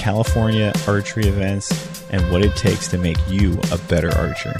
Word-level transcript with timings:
California 0.00 0.72
archery 0.88 1.26
events 1.26 2.10
and 2.10 2.32
what 2.32 2.42
it 2.42 2.56
takes 2.56 2.88
to 2.88 2.96
make 2.96 3.18
you 3.28 3.60
a 3.70 3.76
better 3.86 4.10
archer. 4.16 4.54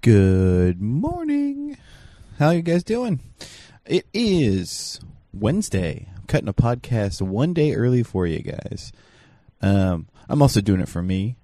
Good 0.00 0.82
morning. 0.82 1.78
How 2.40 2.48
are 2.48 2.54
you 2.54 2.62
guys 2.62 2.82
doing? 2.82 3.20
It 3.86 4.04
is 4.12 4.98
Wednesday. 5.32 6.08
I'm 6.16 6.24
cutting 6.26 6.48
a 6.48 6.52
podcast 6.52 7.22
one 7.22 7.54
day 7.54 7.74
early 7.76 8.02
for 8.02 8.26
you 8.26 8.40
guys. 8.40 8.90
Um, 9.62 10.08
I'm 10.28 10.42
also 10.42 10.60
doing 10.60 10.80
it 10.80 10.88
for 10.88 11.02
me 11.02 11.36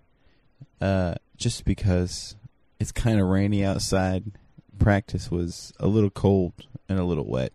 uh, 0.80 1.14
just 1.36 1.64
because 1.64 2.34
it's 2.80 2.90
kind 2.90 3.20
of 3.20 3.28
rainy 3.28 3.64
outside. 3.64 4.32
Practice 4.78 5.30
was 5.30 5.72
a 5.78 5.86
little 5.86 6.10
cold 6.10 6.52
and 6.88 6.98
a 6.98 7.04
little 7.04 7.26
wet 7.26 7.52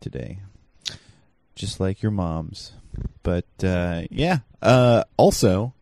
today, 0.00 0.40
just 1.54 1.80
like 1.80 2.02
your 2.02 2.12
mom's. 2.12 2.72
But 3.22 3.46
uh, 3.62 4.02
yeah, 4.10 4.38
uh, 4.62 5.04
also, 5.16 5.74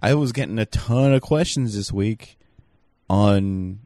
I 0.00 0.14
was 0.14 0.32
getting 0.32 0.58
a 0.58 0.66
ton 0.66 1.12
of 1.12 1.22
questions 1.22 1.74
this 1.74 1.92
week 1.92 2.38
on 3.08 3.80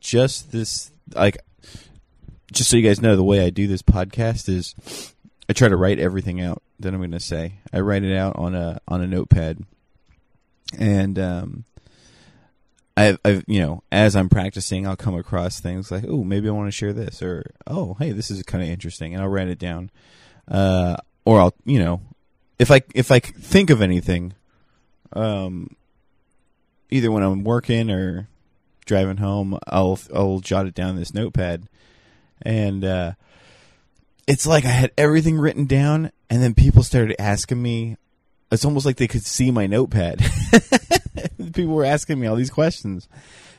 just 0.00 0.52
this. 0.52 0.90
Like, 1.14 1.38
just 2.52 2.70
so 2.70 2.76
you 2.76 2.82
guys 2.86 3.02
know, 3.02 3.16
the 3.16 3.24
way 3.24 3.44
I 3.44 3.50
do 3.50 3.66
this 3.66 3.82
podcast 3.82 4.48
is 4.48 4.74
I 5.48 5.52
try 5.52 5.68
to 5.68 5.76
write 5.76 5.98
everything 5.98 6.40
out 6.40 6.62
that 6.80 6.94
I'm 6.94 7.00
going 7.00 7.10
to 7.10 7.20
say. 7.20 7.54
I 7.72 7.80
write 7.80 8.04
it 8.04 8.16
out 8.16 8.36
on 8.36 8.54
a 8.54 8.80
on 8.88 9.02
a 9.02 9.06
notepad 9.06 9.64
and 10.78 11.18
um, 11.18 11.64
I've, 12.96 13.18
I've, 13.24 13.44
you 13.46 13.60
know, 13.60 13.82
as 13.90 14.14
I'm 14.14 14.28
practicing, 14.28 14.86
I'll 14.86 14.96
come 14.96 15.16
across 15.16 15.60
things 15.60 15.90
like, 15.90 16.04
oh, 16.06 16.22
maybe 16.22 16.48
I 16.48 16.52
want 16.52 16.68
to 16.68 16.72
share 16.72 16.92
this, 16.92 17.22
or 17.22 17.50
oh, 17.66 17.94
hey, 17.98 18.12
this 18.12 18.30
is 18.30 18.42
kind 18.44 18.62
of 18.62 18.70
interesting, 18.70 19.14
and 19.14 19.22
I'll 19.22 19.28
write 19.28 19.48
it 19.48 19.58
down, 19.58 19.90
uh, 20.48 20.96
or 21.24 21.40
I'll, 21.40 21.54
you 21.64 21.80
know, 21.80 22.00
if 22.58 22.70
I 22.70 22.82
if 22.94 23.10
I 23.10 23.18
think 23.18 23.70
of 23.70 23.82
anything, 23.82 24.34
um, 25.12 25.74
either 26.90 27.10
when 27.10 27.24
I'm 27.24 27.42
working 27.42 27.90
or 27.90 28.28
driving 28.86 29.16
home, 29.16 29.58
I'll 29.66 29.98
I'll 30.14 30.38
jot 30.38 30.66
it 30.66 30.74
down 30.74 30.90
in 30.90 30.96
this 30.96 31.14
notepad, 31.14 31.68
and 32.42 32.84
uh, 32.84 33.12
it's 34.28 34.46
like 34.46 34.64
I 34.64 34.68
had 34.68 34.92
everything 34.96 35.36
written 35.36 35.66
down, 35.66 36.12
and 36.30 36.40
then 36.40 36.54
people 36.54 36.84
started 36.84 37.20
asking 37.20 37.60
me 37.60 37.96
it's 38.52 38.64
almost 38.64 38.86
like 38.86 38.96
they 38.96 39.08
could 39.08 39.24
see 39.24 39.50
my 39.50 39.66
notepad. 39.66 40.20
People 41.54 41.74
were 41.74 41.84
asking 41.84 42.20
me 42.20 42.26
all 42.26 42.36
these 42.36 42.50
questions. 42.50 43.08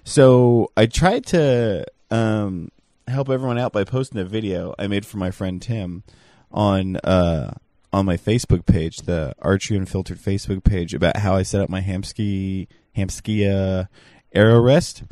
So 0.04 0.72
I 0.78 0.86
tried 0.86 1.26
to 1.28 1.86
um, 2.12 2.70
help 3.08 3.30
everyone 3.30 3.58
out 3.58 3.74
by 3.74 3.84
posting 3.84 4.20
a 4.20 4.26
video 4.26 4.76
I 4.78 4.88
made 4.88 5.06
for 5.06 5.18
my 5.18 5.32
friend 5.32 5.62
Tim 5.62 6.04
on 6.52 6.98
uh, 6.98 7.54
on 7.92 8.06
my 8.06 8.18
Facebook 8.18 8.66
page, 8.66 8.98
the 8.98 9.34
Archery 9.42 9.78
Unfiltered 9.78 10.18
Facebook 10.18 10.64
page, 10.64 10.94
about 10.94 11.18
how 11.18 11.36
I 11.36 11.44
set 11.44 11.62
up 11.62 11.70
my 11.70 11.82
Hamsky 11.82 12.68
uh, 12.98 13.86
arrow 14.34 14.60
rest. 14.60 15.04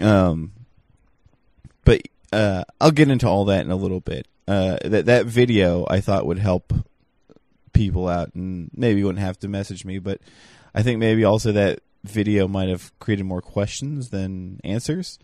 Um, 0.00 0.52
but 1.84 2.02
uh, 2.32 2.64
I'll 2.80 2.92
get 2.92 3.10
into 3.10 3.28
all 3.28 3.44
that 3.46 3.64
in 3.64 3.70
a 3.70 3.76
little 3.76 4.00
bit. 4.00 4.26
Uh, 4.46 4.78
that 4.84 5.06
that 5.06 5.26
video 5.26 5.86
I 5.88 6.00
thought 6.00 6.26
would 6.26 6.38
help 6.38 6.72
people 7.74 8.08
out 8.08 8.34
and 8.34 8.70
maybe 8.74 9.04
wouldn't 9.04 9.22
have 9.22 9.38
to 9.40 9.48
message 9.48 9.84
me 9.84 9.98
but 9.98 10.20
i 10.74 10.82
think 10.82 10.98
maybe 10.98 11.24
also 11.24 11.52
that 11.52 11.80
video 12.04 12.46
might 12.46 12.68
have 12.68 12.96
created 12.98 13.24
more 13.24 13.42
questions 13.42 14.10
than 14.10 14.60
answers. 14.62 15.18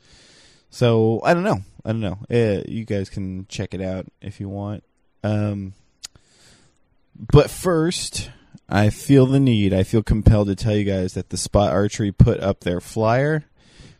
So 0.70 1.20
i 1.24 1.34
don't 1.34 1.44
know. 1.44 1.60
I 1.84 1.92
don't 1.92 2.00
know. 2.00 2.18
Uh, 2.30 2.62
you 2.66 2.84
guys 2.84 3.08
can 3.08 3.46
check 3.48 3.74
it 3.74 3.80
out 3.80 4.06
if 4.20 4.40
you 4.40 4.48
want. 4.48 4.84
Um, 5.22 5.74
but 7.14 7.50
first 7.50 8.30
i 8.68 8.88
feel 8.90 9.26
the 9.26 9.40
need. 9.40 9.74
I 9.74 9.82
feel 9.82 10.02
compelled 10.02 10.48
to 10.48 10.56
tell 10.56 10.74
you 10.74 10.84
guys 10.84 11.14
that 11.14 11.30
the 11.30 11.36
spot 11.36 11.72
archery 11.72 12.12
put 12.12 12.40
up 12.40 12.60
their 12.60 12.80
flyer 12.80 13.44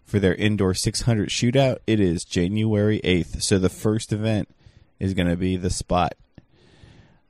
for 0.04 0.18
their 0.18 0.34
indoor 0.34 0.74
600 0.74 1.28
shootout. 1.28 1.78
It 1.86 2.00
is 2.00 2.24
january 2.24 3.00
8th 3.04 3.42
so 3.42 3.58
the 3.58 3.68
first 3.68 4.12
event 4.12 4.48
is 4.98 5.14
going 5.14 5.28
to 5.28 5.36
be 5.36 5.56
the 5.56 5.70
spot. 5.70 6.14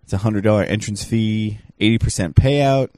It's 0.02 0.12
a 0.12 0.18
hundred 0.18 0.42
dollar 0.42 0.64
entrance 0.64 1.04
fee, 1.04 1.60
eighty 1.78 1.96
percent 1.96 2.34
payout, 2.34 2.90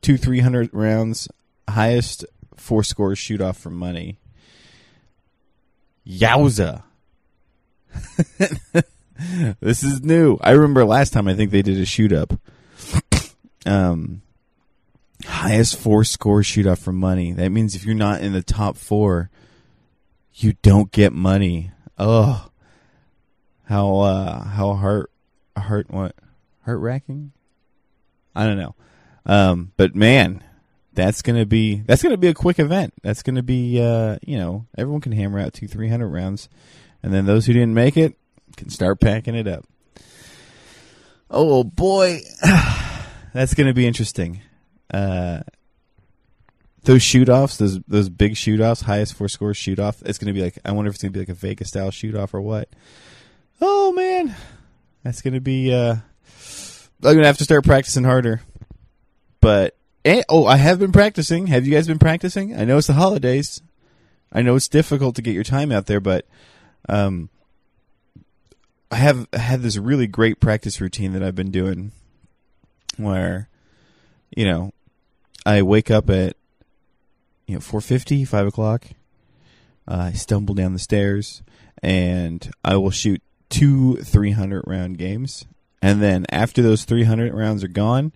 two 0.00 0.16
three 0.16 0.38
hundred 0.38 0.70
rounds, 0.72 1.28
highest 1.68 2.24
four 2.56 2.82
scores 2.82 3.18
shoot 3.18 3.40
off 3.40 3.58
for 3.58 3.70
money. 3.70 4.18
Yowza! 6.06 6.82
this 9.60 9.82
is 9.82 10.02
new. 10.02 10.38
I 10.40 10.50
remember 10.52 10.84
last 10.84 11.12
time 11.12 11.28
I 11.28 11.34
think 11.34 11.50
they 11.50 11.62
did 11.62 11.78
a 11.78 11.86
shoot 11.86 12.12
up. 12.12 12.32
Um, 13.66 14.22
highest 15.24 15.76
four 15.76 16.04
score 16.04 16.42
shoot 16.42 16.66
off 16.66 16.80
for 16.80 16.92
money. 16.92 17.32
That 17.32 17.50
means 17.50 17.74
if 17.74 17.84
you're 17.84 17.94
not 17.94 18.20
in 18.20 18.32
the 18.32 18.42
top 18.42 18.76
four, 18.76 19.30
you 20.34 20.54
don't 20.62 20.90
get 20.92 21.12
money. 21.12 21.70
Oh, 21.98 22.50
how 23.64 23.98
uh, 24.00 24.44
how 24.44 24.74
heart 24.74 25.10
heart 25.56 25.90
what 25.90 26.14
heart 26.64 26.80
wracking. 26.80 27.32
I 28.34 28.46
don't 28.46 28.58
know, 28.58 28.74
um, 29.26 29.72
but 29.76 29.94
man, 29.94 30.42
that's 30.94 31.22
gonna 31.22 31.46
be 31.46 31.76
that's 31.86 32.02
gonna 32.02 32.16
be 32.16 32.28
a 32.28 32.34
quick 32.34 32.58
event. 32.58 32.94
That's 33.02 33.22
gonna 33.22 33.42
be 33.42 33.80
uh, 33.80 34.18
you 34.22 34.38
know 34.38 34.66
everyone 34.76 35.00
can 35.00 35.12
hammer 35.12 35.38
out 35.38 35.52
two 35.52 35.68
three 35.68 35.88
hundred 35.88 36.08
rounds, 36.08 36.48
and 37.02 37.12
then 37.12 37.26
those 37.26 37.46
who 37.46 37.52
didn't 37.52 37.74
make 37.74 37.96
it 37.96 38.16
can 38.56 38.70
start 38.70 39.00
packing 39.00 39.34
it 39.34 39.46
up. 39.46 39.64
Oh 41.30 41.64
boy, 41.64 42.20
that's 43.32 43.54
gonna 43.54 43.74
be 43.74 43.86
interesting. 43.86 44.40
Uh, 44.92 45.40
those 46.84 47.02
shoot 47.02 47.28
offs, 47.28 47.56
those 47.56 47.80
those 47.88 48.08
big 48.08 48.36
shoot 48.36 48.60
offs, 48.60 48.82
highest 48.82 49.14
four 49.14 49.28
scores 49.28 49.56
shoot 49.56 49.78
off. 49.78 50.02
It's 50.06 50.18
gonna 50.18 50.32
be 50.32 50.42
like 50.42 50.58
I 50.64 50.72
wonder 50.72 50.88
if 50.88 50.94
it's 50.94 51.02
gonna 51.02 51.12
be 51.12 51.20
like 51.20 51.28
a 51.28 51.34
Vegas 51.34 51.68
style 51.68 51.90
shoot 51.90 52.14
off 52.14 52.34
or 52.34 52.40
what. 52.40 52.68
Oh 53.60 53.92
man, 53.92 54.34
that's 55.02 55.22
gonna 55.22 55.40
be. 55.40 55.72
Uh, 55.72 55.96
I'm 57.02 57.14
gonna 57.14 57.26
have 57.26 57.38
to 57.38 57.44
start 57.44 57.64
practicing 57.64 58.04
harder. 58.04 58.42
But 59.40 59.76
and, 60.04 60.24
oh, 60.28 60.46
I 60.46 60.56
have 60.56 60.78
been 60.78 60.92
practicing. 60.92 61.46
Have 61.48 61.66
you 61.66 61.74
guys 61.74 61.86
been 61.86 61.98
practicing? 61.98 62.56
I 62.56 62.64
know 62.64 62.78
it's 62.78 62.86
the 62.86 62.94
holidays. 62.94 63.62
I 64.32 64.42
know 64.42 64.56
it's 64.56 64.68
difficult 64.68 65.16
to 65.16 65.22
get 65.22 65.34
your 65.34 65.44
time 65.44 65.70
out 65.70 65.86
there, 65.86 66.00
but 66.00 66.26
um, 66.88 67.30
I 68.90 68.96
have 68.96 69.28
had 69.32 69.62
this 69.62 69.76
really 69.76 70.06
great 70.06 70.40
practice 70.40 70.80
routine 70.80 71.12
that 71.12 71.22
I've 71.22 71.34
been 71.34 71.50
doing, 71.50 71.92
where, 72.96 73.48
you 74.36 74.44
know, 74.44 74.72
I 75.46 75.62
wake 75.62 75.90
up 75.90 76.10
at 76.10 76.36
you 77.46 77.54
know 77.54 77.60
4:50, 77.60 78.26
5 78.26 78.46
o'clock. 78.46 78.86
Uh, 79.86 80.10
I 80.10 80.12
stumble 80.12 80.54
down 80.54 80.72
the 80.72 80.78
stairs, 80.78 81.42
and 81.82 82.50
I 82.64 82.76
will 82.76 82.90
shoot 82.90 83.22
two 83.50 83.96
300 83.96 84.64
round 84.66 84.98
games 84.98 85.44
and 85.84 86.00
then 86.00 86.24
after 86.30 86.62
those 86.62 86.84
300 86.84 87.34
rounds 87.34 87.62
are 87.62 87.68
gone, 87.68 88.14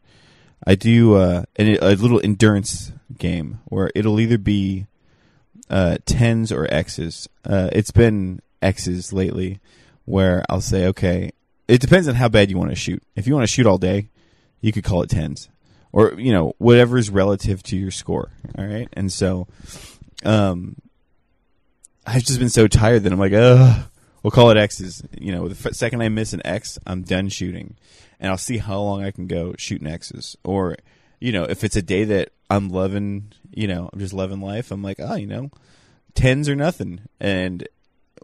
I 0.67 0.75
do 0.75 1.15
uh, 1.15 1.45
a, 1.59 1.77
a 1.79 1.95
little 1.95 2.21
endurance 2.23 2.93
game 3.17 3.61
where 3.67 3.91
it'll 3.95 4.21
either 4.21 4.39
be 4.39 4.87
uh, 5.71 5.99
tens 6.05 6.53
or 6.53 6.67
X's. 6.73 7.29
Uh, 7.45 7.71
it's 7.73 7.91
been 7.91 8.41
X's 8.61 9.13
lately, 9.13 9.61
where 10.05 10.45
I'll 10.49 10.61
say, 10.61 10.87
okay, 10.87 11.33
it 11.67 11.81
depends 11.81 12.09
on 12.09 12.15
how 12.15 12.29
bad 12.29 12.51
you 12.51 12.59
want 12.59 12.71
to 12.71 12.77
shoot. 12.77 13.03
If 13.15 13.27
you 13.27 13.35
want 13.35 13.45
to 13.45 13.53
shoot 13.53 13.67
all 13.67 13.79
day, 13.79 14.09
you 14.61 14.73
could 14.73 14.85
call 14.85 15.03
it 15.03 15.11
tens, 15.11 15.49
or 15.93 16.15
you 16.19 16.33
know 16.33 16.55
whatever 16.59 16.99
is 16.99 17.11
relative 17.11 17.63
to 17.65 17.77
your 17.77 17.91
score. 17.91 18.31
All 18.57 18.67
right, 18.67 18.89
and 18.95 19.13
so, 19.13 19.47
um, 20.25 20.77
I've 22.07 22.25
just 22.25 22.39
been 22.39 22.51
so 22.51 22.67
tired 22.67 23.05
that 23.05 23.13
I'm 23.13 23.19
like, 23.19 23.33
ugh 23.35 23.89
we'll 24.23 24.31
call 24.31 24.51
it 24.51 24.57
X's. 24.57 25.03
You 25.19 25.33
know, 25.33 25.49
the 25.49 25.69
f- 25.69 25.75
second 25.75 26.03
I 26.03 26.09
miss 26.09 26.33
an 26.33 26.43
X, 26.45 26.79
I'm 26.87 27.03
done 27.03 27.29
shooting. 27.29 27.77
and 28.21 28.31
I'll 28.31 28.39
see 28.39 28.59
how 28.59 28.81
long 28.81 29.05
I 29.05 29.11
can 29.11 29.27
go 29.27 29.55
shooting 29.59 29.87
X's. 29.87 30.37
Or, 30.45 30.77
you 31.21 31.33
know, 31.33 31.45
if 31.45 31.65
it's 31.65 31.77
a 31.77 31.83
day 31.83 32.05
that 32.05 32.31
I'm 32.51 32.69
loving, 32.69 33.33
you 33.55 33.69
know, 33.69 33.89
I'm 33.93 33.99
just 33.99 34.13
loving 34.13 34.41
life, 34.41 34.71
I'm 34.71 34.83
like, 34.83 34.97
oh, 34.99 35.15
you 35.15 35.27
know, 35.27 35.51
tens 36.15 36.49
or 36.49 36.57
nothing. 36.57 37.01
And 37.21 37.67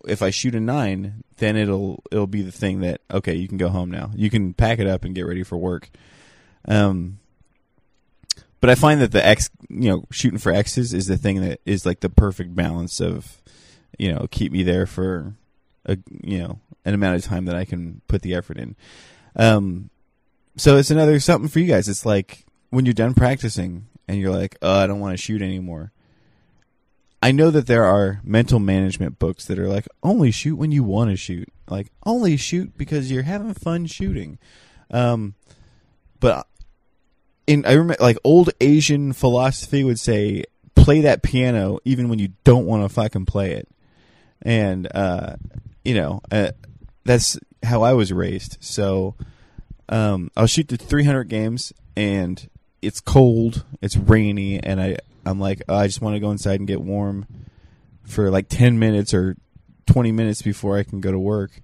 if 0.07 0.23
I 0.23 0.31
shoot 0.31 0.55
a 0.55 0.61
nine, 0.61 1.23
then 1.39 1.57
it'll 1.57 2.03
it'll 2.11 2.27
be 2.27 2.43
the 2.43 2.53
thing 2.53 2.81
that 2.81 3.01
okay, 3.11 3.35
you 3.35 3.49
can 3.49 3.59
go 3.59 3.69
home 3.69 3.91
now. 3.91 4.11
You 4.15 4.31
can 4.31 4.55
pack 4.55 4.79
it 4.79 4.87
up 4.87 5.05
and 5.05 5.15
get 5.15 5.27
ready 5.27 5.43
for 5.43 5.57
work. 5.57 5.91
Um, 6.67 7.19
but 8.61 8.71
I 8.71 8.75
find 8.75 9.01
that 9.01 9.13
the 9.13 9.25
X, 9.25 9.51
you 9.69 9.91
know, 9.91 10.05
shooting 10.11 10.39
for 10.39 10.51
X's 10.51 10.95
is 10.95 11.07
the 11.07 11.19
thing 11.19 11.43
that 11.43 11.61
is 11.67 11.85
like 11.85 12.01
the 12.01 12.09
perfect 12.09 12.55
balance 12.55 12.99
of, 13.01 13.43
you 13.99 14.11
know, 14.13 14.27
keep 14.31 14.53
me 14.53 14.63
there 14.63 14.87
for 14.87 15.35
a 15.87 15.99
you 16.23 16.39
know 16.39 16.61
an 16.85 16.95
amount 16.95 17.17
of 17.17 17.25
time 17.25 17.47
that 17.47 17.57
I 17.57 17.65
can 17.65 18.01
put 18.09 18.23
the 18.23 18.35
effort 18.35 18.59
in. 18.59 18.77
Um, 19.37 19.91
so 20.57 20.77
it's 20.77 20.91
another 20.91 21.19
something 21.21 21.49
for 21.49 21.59
you 21.59 21.67
guys. 21.67 21.89
It's 21.89 22.07
like 22.07 22.45
when 22.71 22.85
you're 22.85 22.95
done 22.95 23.15
practicing 23.15 23.87
and 24.07 24.19
you're 24.19 24.33
like, 24.33 24.57
oh, 24.63 24.81
I 24.81 24.87
don't 24.87 25.01
want 25.01 25.15
to 25.15 25.23
shoot 25.23 25.43
anymore. 25.43 25.93
I 27.23 27.33
know 27.33 27.51
that 27.51 27.67
there 27.67 27.85
are 27.85 28.21
mental 28.23 28.59
management 28.59 29.19
books 29.19 29.47
that 29.47 29.59
are 29.59 29.69
like 29.69 29.89
only 30.03 30.31
shoot 30.31 30.57
when 30.57 30.73
you 30.73 30.85
want 30.85 31.11
to 31.11 31.17
shoot, 31.17 31.49
like 31.69 31.91
only 32.05 32.37
shoot 32.37 32.77
because 32.77 33.11
you're 33.11 33.23
having 33.23 33.55
fun 33.55 33.87
shooting. 33.87 34.39
Um, 34.91 35.35
but 36.21 36.47
in 37.47 37.65
I 37.65 37.73
remember 37.73 37.97
like 38.03 38.19
old 38.25 38.51
Asian 38.61 39.15
philosophy 39.15 39.85
would 39.85 39.99
say 39.99 40.45
play 40.75 41.01
that 41.01 41.23
piano 41.23 41.79
even 41.87 42.11
when 42.11 42.19
you 42.19 42.29
don't 42.45 42.67
want 42.67 42.83
to 42.83 42.91
fucking 42.91 43.25
play 43.25 43.53
it, 43.53 43.69
and 44.43 44.87
uh, 44.95 45.37
you 45.85 45.95
know 45.95 46.21
uh, 46.31 46.53
that's 47.05 47.39
how 47.63 47.83
I 47.83 47.93
was 47.93 48.13
raised. 48.13 48.59
So 48.61 49.15
um, 49.89 50.31
I'll 50.37 50.47
shoot 50.47 50.69
the 50.69 50.77
300 50.77 51.25
games 51.25 51.73
and 51.97 52.49
it's 52.83 53.01
cold, 53.01 53.65
it's 53.81 53.97
rainy, 53.97 54.63
and 54.63 54.81
I 54.81 54.97
I'm 55.27 55.41
like 55.41 55.63
oh, 55.69 55.77
I 55.77 55.87
just 55.87 56.01
want 56.01 56.17
to 56.17 56.21
go 56.21 56.31
inside 56.31 56.61
and 56.61 56.67
get 56.67 56.81
warm 56.81 57.27
for 58.03 58.31
like 58.31 58.49
10 58.49 58.79
minutes 58.79 59.15
or 59.15 59.37
20 59.87 60.13
minutes 60.13 60.43
before 60.43 60.77
I 60.77 60.83
can 60.83 61.01
go 61.01 61.13
to 61.13 61.19
work. 61.19 61.63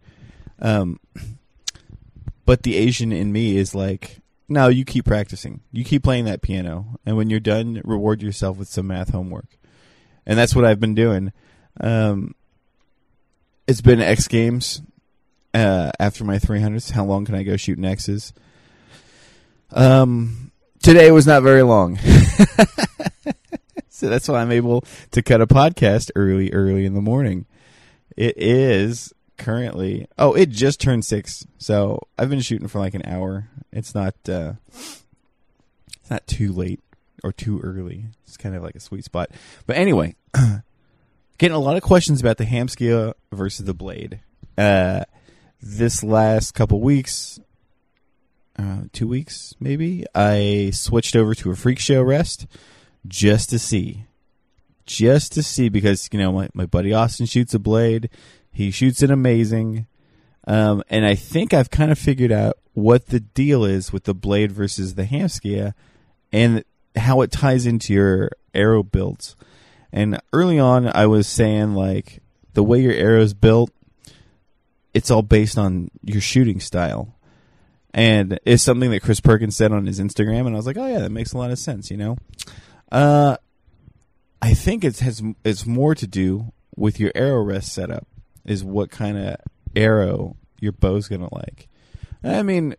Um, 0.59 1.01
but 2.45 2.63
the 2.63 2.77
Asian 2.77 3.13
in 3.13 3.33
me 3.33 3.57
is 3.57 3.75
like 3.75 4.21
no, 4.51 4.67
you 4.67 4.85
keep 4.85 5.05
practicing. 5.05 5.61
You 5.71 5.85
keep 5.85 6.03
playing 6.03 6.25
that 6.25 6.43
piano, 6.43 6.99
and 7.07 7.17
when 7.17 7.31
you're 7.31 7.39
done, 7.39 7.81
reward 7.85 8.21
yourself 8.21 8.57
with 8.57 8.67
some 8.67 8.89
math 8.89 9.11
homework. 9.11 9.57
And 10.27 10.37
that's 10.37 10.57
what 10.57 10.65
I've 10.65 10.81
been 10.81 10.97
doing. 10.97 11.33
Um, 11.81 12.35
it's 13.71 13.81
been 13.81 14.01
X 14.01 14.27
Games 14.27 14.83
uh, 15.55 15.93
after 16.01 16.25
my 16.25 16.41
300s. 16.41 16.91
How 16.91 17.05
long 17.05 17.25
can 17.25 17.37
I 17.37 17.45
go 17.45 17.57
shooting 17.57 17.85
X's? 17.85 18.33
Um, 19.71 20.51
today 20.83 21.13
was 21.13 21.25
not 21.25 21.45
very 21.45 21.63
long. 21.63 21.97
so 23.89 24.09
that's 24.09 24.27
why 24.27 24.43
I'm 24.43 24.51
able 24.51 24.85
to 25.13 25.23
cut 25.23 25.41
a 25.41 25.47
podcast 25.47 26.11
early, 26.17 26.53
early 26.53 26.85
in 26.85 26.95
the 26.95 27.01
morning. 27.01 27.47
It 28.17 28.37
is 28.37 29.15
currently 29.39 30.07
oh 30.19 30.35
it 30.35 30.51
just 30.51 30.83
turned 30.83 31.03
six 31.03 31.47
so 31.57 31.99
i've 32.19 32.29
been 32.29 32.43
shooting 32.43 32.69
for 32.69 32.79
like 32.79 32.93
an 32.93 33.01
hour 33.07 33.49
it's 33.73 33.95
not 33.95 34.15
uh 34.29 34.53
it's 34.69 36.11
not 36.11 36.27
too 36.27 36.53
late 36.53 36.79
or 37.25 37.33
too 37.33 37.59
early 37.61 38.05
it's 38.27 38.37
kind 38.37 38.55
of 38.55 38.63
like 38.63 38.75
a 38.75 38.81
sweet 38.81 39.03
spot 39.03 39.31
but 39.67 39.79
anyway 39.79 40.15
getting 41.41 41.57
a 41.57 41.61
lot 41.61 41.77
of 41.77 41.83
questions 41.83 42.21
about 42.21 42.37
the 42.37 42.45
hamskea 42.45 43.15
versus 43.33 43.67
the 43.67 43.75
blade 43.75 44.21
uh 44.57 45.05
this 45.61 46.03
last 46.03 46.53
couple 46.53 46.81
weeks 46.81 47.41
uh 48.59 48.83
two 48.93 49.09
weeks 49.09 49.55
maybe 49.59 50.05
i 50.15 50.71
switched 50.73 51.17
over 51.17 51.35
to 51.35 51.51
a 51.51 51.57
freak 51.57 51.79
show 51.79 52.03
rest 52.03 52.47
just 53.09 53.51
to 53.51 53.59
see 53.59 54.05
just 54.87 55.33
to 55.33 55.43
see 55.43 55.69
because 55.69 56.09
you 56.13 56.19
know 56.19 56.33
my, 56.33 56.49
my 56.55 56.67
buddy 56.67 56.93
austin 56.93 57.27
shoots 57.27 57.55
a 57.55 57.59
blade 57.59 58.09
he 58.53 58.71
shoots 58.71 59.03
it 59.03 59.11
amazing. 59.11 59.87
Um, 60.47 60.83
and 60.89 61.05
I 61.05 61.15
think 61.15 61.55
I've 61.55 61.71
kind 61.71 61.91
of 61.91 61.99
figured 61.99 62.33
out 62.33 62.59
what 62.73 63.07
the 63.07 63.21
deal 63.21 63.65
is 63.65 63.93
with 63.93 64.05
the 64.05 64.15
blade 64.15 64.53
versus 64.53 64.95
the 64.95 65.05
Hamskea 65.05 65.75
and 66.33 66.65
how 66.97 67.21
it 67.21 67.31
ties 67.31 67.67
into 67.67 67.93
your 67.93 68.31
arrow 68.55 68.83
builds. 68.83 69.37
And 69.93 70.21
early 70.33 70.59
on, 70.59 70.91
I 70.95 71.07
was 71.07 71.27
saying, 71.27 71.75
like, 71.75 72.23
the 72.55 72.63
way 72.63 72.81
your 72.81 72.93
arrow's 72.93 73.35
built, 73.35 73.71
it's 74.95 75.11
all 75.11 75.23
based 75.23 75.59
on 75.59 75.91
your 76.03 76.21
shooting 76.21 76.61
style. 76.61 77.17
And 77.93 78.39
it's 78.45 78.63
something 78.63 78.91
that 78.91 79.03
Chris 79.03 79.21
Perkins 79.21 79.57
said 79.57 79.73
on 79.73 79.87
his 79.87 79.99
Instagram, 79.99 80.47
and 80.47 80.51
I 80.51 80.59
was 80.59 80.67
like, 80.67 80.79
oh, 80.79 80.87
yeah, 80.87 81.01
that 81.01 81.11
makes 81.11 81.33
a 81.33 81.39
lot 81.39 81.51
of 81.51 81.59
sense, 81.59 81.91
you 81.91 81.97
know? 81.97 82.17
Uh, 82.93 83.37
I 84.43 84.55
think 84.55 84.85
it 84.85 85.01
has 85.01 85.23
it's 85.45 85.67
more 85.67 85.95
to 85.95 86.07
do 86.07 86.53
with 86.77 86.99
your 86.99 87.13
arrow 87.15 87.43
rest 87.43 87.73
setup 87.73 88.07
is 88.45 88.65
what 88.65 88.91
kind 88.91 89.19
of 89.19 89.37
arrow 89.77 90.37
your 90.61 90.73
bow's 90.73 91.09
gonna 91.09 91.33
like. 91.33 91.69
I 92.25 92.43
mean, 92.43 92.75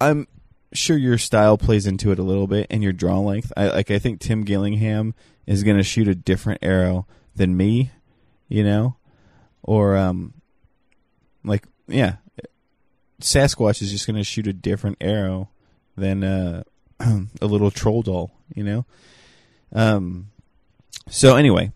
I'm 0.00 0.28
sure 0.74 0.96
your 0.96 1.18
style 1.18 1.56
plays 1.56 1.86
into 1.86 2.10
it 2.10 2.18
a 2.18 2.22
little 2.22 2.46
bit 2.46 2.66
and 2.70 2.82
your 2.82 2.92
draw 2.92 3.18
length. 3.20 3.52
I 3.56 3.68
like 3.68 3.90
I 3.90 3.98
think 3.98 4.20
Tim 4.20 4.42
Gillingham 4.42 5.14
is 5.46 5.62
gonna 5.62 5.82
shoot 5.82 6.08
a 6.08 6.14
different 6.14 6.60
arrow 6.62 7.06
than 7.34 7.56
me, 7.56 7.92
you 8.48 8.64
know? 8.64 8.96
Or 9.62 9.96
um 9.96 10.34
like 11.44 11.64
yeah. 11.86 12.16
Sasquatch 13.20 13.80
is 13.80 13.90
just 13.90 14.06
gonna 14.06 14.24
shoot 14.24 14.46
a 14.46 14.52
different 14.52 14.98
arrow 15.00 15.48
than 15.96 16.24
uh 16.24 16.64
a 17.00 17.46
little 17.46 17.70
troll 17.70 18.02
doll, 18.02 18.32
you 18.54 18.64
know? 18.64 18.84
Um 19.72 20.30
so 21.08 21.36
anyway, 21.36 21.72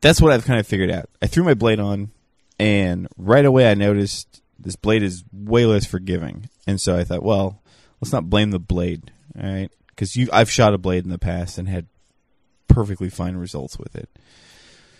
that's 0.00 0.20
what 0.20 0.32
I've 0.32 0.44
kind 0.44 0.60
of 0.60 0.66
figured 0.66 0.90
out. 0.90 1.08
I 1.22 1.26
threw 1.26 1.42
my 1.42 1.54
blade 1.54 1.80
on, 1.80 2.10
and 2.58 3.08
right 3.16 3.44
away 3.44 3.70
I 3.70 3.74
noticed 3.74 4.42
this 4.66 4.74
blade 4.74 5.04
is 5.04 5.22
way 5.32 5.64
less 5.64 5.86
forgiving, 5.86 6.50
and 6.66 6.80
so 6.80 6.96
I 6.96 7.04
thought, 7.04 7.22
well, 7.22 7.62
let's 8.00 8.12
not 8.12 8.28
blame 8.28 8.50
the 8.50 8.58
blade, 8.58 9.12
all 9.40 9.48
right? 9.48 9.70
Because 9.86 10.16
you, 10.16 10.28
I've 10.32 10.50
shot 10.50 10.74
a 10.74 10.78
blade 10.78 11.04
in 11.04 11.10
the 11.10 11.18
past 11.18 11.56
and 11.56 11.68
had 11.68 11.86
perfectly 12.66 13.08
fine 13.08 13.36
results 13.36 13.78
with 13.78 13.94
it. 13.94 14.10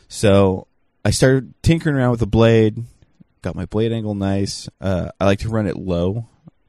So 0.06 0.68
I 1.04 1.10
started 1.10 1.52
tinkering 1.62 1.96
around 1.96 2.12
with 2.12 2.20
the 2.20 2.28
blade, 2.28 2.84
got 3.42 3.56
my 3.56 3.66
blade 3.66 3.90
angle 3.90 4.14
nice. 4.14 4.68
Uh, 4.80 5.10
I 5.20 5.24
like 5.24 5.40
to 5.40 5.48
run 5.48 5.66
it 5.66 5.76
low. 5.76 6.26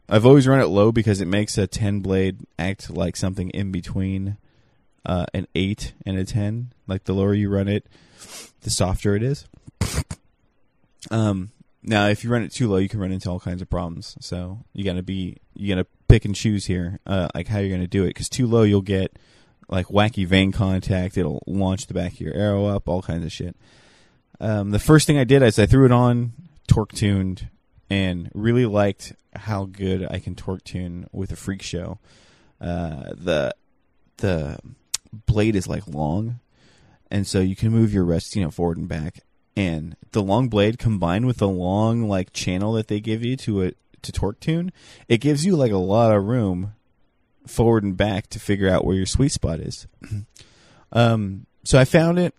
I've 0.09 0.25
always 0.25 0.47
run 0.47 0.59
it 0.59 0.65
low 0.65 0.91
because 0.91 1.21
it 1.21 1.27
makes 1.27 1.55
a 1.59 1.67
ten 1.67 1.99
blade 1.99 2.39
act 2.57 2.89
like 2.89 3.15
something 3.15 3.51
in 3.51 3.71
between 3.71 4.37
uh, 5.05 5.27
an 5.35 5.47
eight 5.53 5.93
and 6.03 6.17
a 6.17 6.25
ten. 6.25 6.73
Like 6.87 7.03
the 7.03 7.13
lower 7.13 7.35
you 7.35 7.49
run 7.49 7.67
it, 7.67 7.85
the 8.61 8.71
softer 8.71 9.15
it 9.15 9.21
is. 9.21 9.45
Um, 11.11 11.51
now, 11.87 12.07
if 12.07 12.23
you 12.23 12.29
run 12.29 12.43
it 12.43 12.51
too 12.51 12.67
low, 12.67 12.77
you 12.77 12.89
can 12.89 12.99
run 12.99 13.13
into 13.13 13.29
all 13.29 13.39
kinds 13.39 13.61
of 13.61 13.69
problems. 13.69 14.17
So 14.19 14.59
you 14.73 14.83
gotta 14.83 15.03
be 15.03 15.37
you 15.55 15.73
gotta 15.73 15.87
pick 16.07 16.25
and 16.25 16.35
choose 16.35 16.65
here, 16.65 16.99
uh, 17.07 17.29
like 17.33 17.47
how 17.47 17.59
you're 17.59 17.75
gonna 17.75 17.87
do 17.87 18.03
it. 18.03 18.09
Because 18.09 18.29
too 18.29 18.45
low, 18.45 18.63
you'll 18.63 18.81
get 18.81 19.17
like 19.69 19.87
wacky 19.87 20.27
vane 20.27 20.51
contact. 20.51 21.17
It'll 21.17 21.41
launch 21.47 21.87
the 21.87 21.93
back 21.93 22.13
of 22.13 22.19
your 22.19 22.35
arrow 22.35 22.65
up, 22.65 22.89
all 22.89 23.01
kinds 23.01 23.25
of 23.25 23.31
shit. 23.31 23.55
Um, 24.39 24.71
the 24.71 24.79
first 24.79 25.07
thing 25.07 25.17
I 25.17 25.23
did 25.23 25.41
is 25.41 25.57
I 25.57 25.65
threw 25.65 25.85
it 25.85 25.91
on, 25.91 26.33
torque 26.67 26.91
tuned, 26.91 27.47
and 27.89 28.29
really 28.33 28.65
liked 28.65 29.13
how 29.33 29.65
good 29.65 30.05
I 30.09 30.19
can 30.19 30.35
torque 30.35 30.63
tune 30.65 31.07
with 31.11 31.31
a 31.31 31.35
freak 31.35 31.61
show. 31.61 31.99
Uh, 32.59 33.13
the 33.15 33.55
the 34.17 34.59
blade 35.25 35.55
is 35.55 35.67
like 35.67 35.87
long, 35.87 36.41
and 37.09 37.25
so 37.25 37.39
you 37.39 37.55
can 37.55 37.71
move 37.71 37.93
your 37.93 38.03
wrist, 38.03 38.35
you 38.35 38.43
know, 38.43 38.51
forward 38.51 38.77
and 38.77 38.89
back. 38.89 39.21
And 39.57 39.97
the 40.11 40.21
long 40.21 40.49
blade 40.49 40.77
combined 40.77 41.25
with 41.25 41.37
the 41.37 41.47
long 41.47 42.07
like 42.07 42.31
channel 42.31 42.73
that 42.73 42.89
they 42.89 42.99
give 42.99 43.25
you 43.25 43.35
to 43.37 43.63
a 43.63 43.71
to 44.03 44.11
torque 44.11 44.39
tune, 44.39 44.71
it 45.07 45.17
gives 45.17 45.47
you 45.47 45.55
like 45.55 45.71
a 45.71 45.77
lot 45.77 46.15
of 46.15 46.25
room 46.25 46.75
forward 47.47 47.83
and 47.83 47.97
back 47.97 48.27
to 48.27 48.39
figure 48.39 48.69
out 48.69 48.85
where 48.85 48.95
your 48.95 49.07
sweet 49.07 49.31
spot 49.31 49.59
is. 49.59 49.87
um, 50.91 51.47
so 51.63 51.79
I 51.79 51.85
found 51.85 52.19
it, 52.19 52.35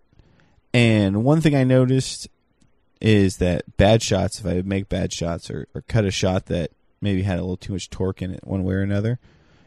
and 0.73 1.25
one 1.25 1.41
thing 1.41 1.57
I 1.57 1.65
noticed 1.65 2.29
is 3.01 3.39
that 3.39 3.77
bad 3.77 4.01
shots, 4.01 4.39
if 4.39 4.47
I 4.47 4.63
make 4.63 4.89
bad 4.89 5.13
shots 5.13 5.51
or, 5.51 5.67
or 5.75 5.83
cut 5.83 6.05
a 6.05 6.13
shot 6.13 6.47
that 6.47 6.71
maybe 7.01 7.23
had 7.23 7.39
a 7.39 7.43
little 7.43 7.57
too 7.57 7.73
much 7.73 7.91
torque 7.91 8.23
in 8.23 8.33
it, 8.33 8.47
one 8.47 8.63
way 8.63 8.75
or 8.75 8.83
another, 8.83 9.19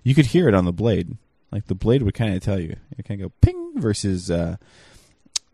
you 0.03 0.15
could 0.15 0.27
hear 0.27 0.47
it 0.47 0.55
on 0.55 0.63
the 0.63 0.71
blade. 0.71 1.17
Like 1.51 1.65
the 1.65 1.75
blade 1.75 2.01
would 2.03 2.13
kind 2.13 2.33
of 2.33 2.41
tell 2.41 2.61
you. 2.61 2.77
It 2.97 3.03
kind 3.03 3.21
of 3.21 3.27
go 3.27 3.33
ping 3.41 3.73
versus 3.75 4.31
uh, 4.31 4.55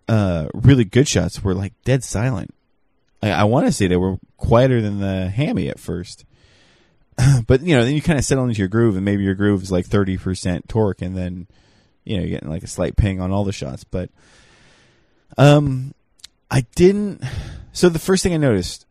uh, 0.07 0.47
really 0.53 0.85
good 0.85 1.07
shots 1.07 1.43
were 1.43 1.53
like 1.53 1.73
dead 1.83 2.03
silent. 2.03 2.53
I, 3.21 3.31
I 3.31 3.43
want 3.45 3.65
to 3.65 3.71
say 3.71 3.87
they 3.87 3.97
were 3.97 4.17
quieter 4.37 4.81
than 4.81 4.99
the 4.99 5.29
hammy 5.29 5.69
at 5.69 5.79
first, 5.79 6.25
but 7.47 7.61
you 7.61 7.75
know, 7.75 7.83
then 7.83 7.93
you 7.93 8.01
kind 8.01 8.19
of 8.19 8.25
settle 8.25 8.45
into 8.45 8.59
your 8.59 8.67
groove, 8.67 8.95
and 8.95 9.05
maybe 9.05 9.23
your 9.23 9.35
groove 9.35 9.63
is 9.63 9.71
like 9.71 9.85
thirty 9.85 10.17
percent 10.17 10.69
torque, 10.69 11.01
and 11.01 11.15
then 11.17 11.47
you 12.03 12.17
know 12.17 12.23
you're 12.23 12.31
getting 12.31 12.49
like 12.49 12.63
a 12.63 12.67
slight 12.67 12.95
ping 12.95 13.19
on 13.19 13.31
all 13.31 13.43
the 13.43 13.51
shots. 13.51 13.83
But 13.83 14.09
um, 15.37 15.93
I 16.49 16.61
didn't. 16.75 17.23
So 17.73 17.89
the 17.89 17.99
first 17.99 18.23
thing 18.23 18.33
I 18.33 18.37
noticed 18.37 18.85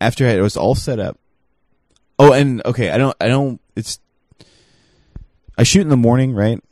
after 0.00 0.26
it 0.26 0.40
was 0.40 0.56
all 0.56 0.74
set 0.74 0.98
up, 0.98 1.18
Oh, 2.18 2.32
and 2.32 2.64
okay, 2.64 2.90
I 2.90 2.98
don't, 2.98 3.16
I 3.20 3.26
don't. 3.26 3.60
It's 3.74 3.98
I 5.58 5.64
shoot 5.64 5.80
in 5.80 5.88
the 5.88 5.96
morning, 5.96 6.34
right? 6.34 6.62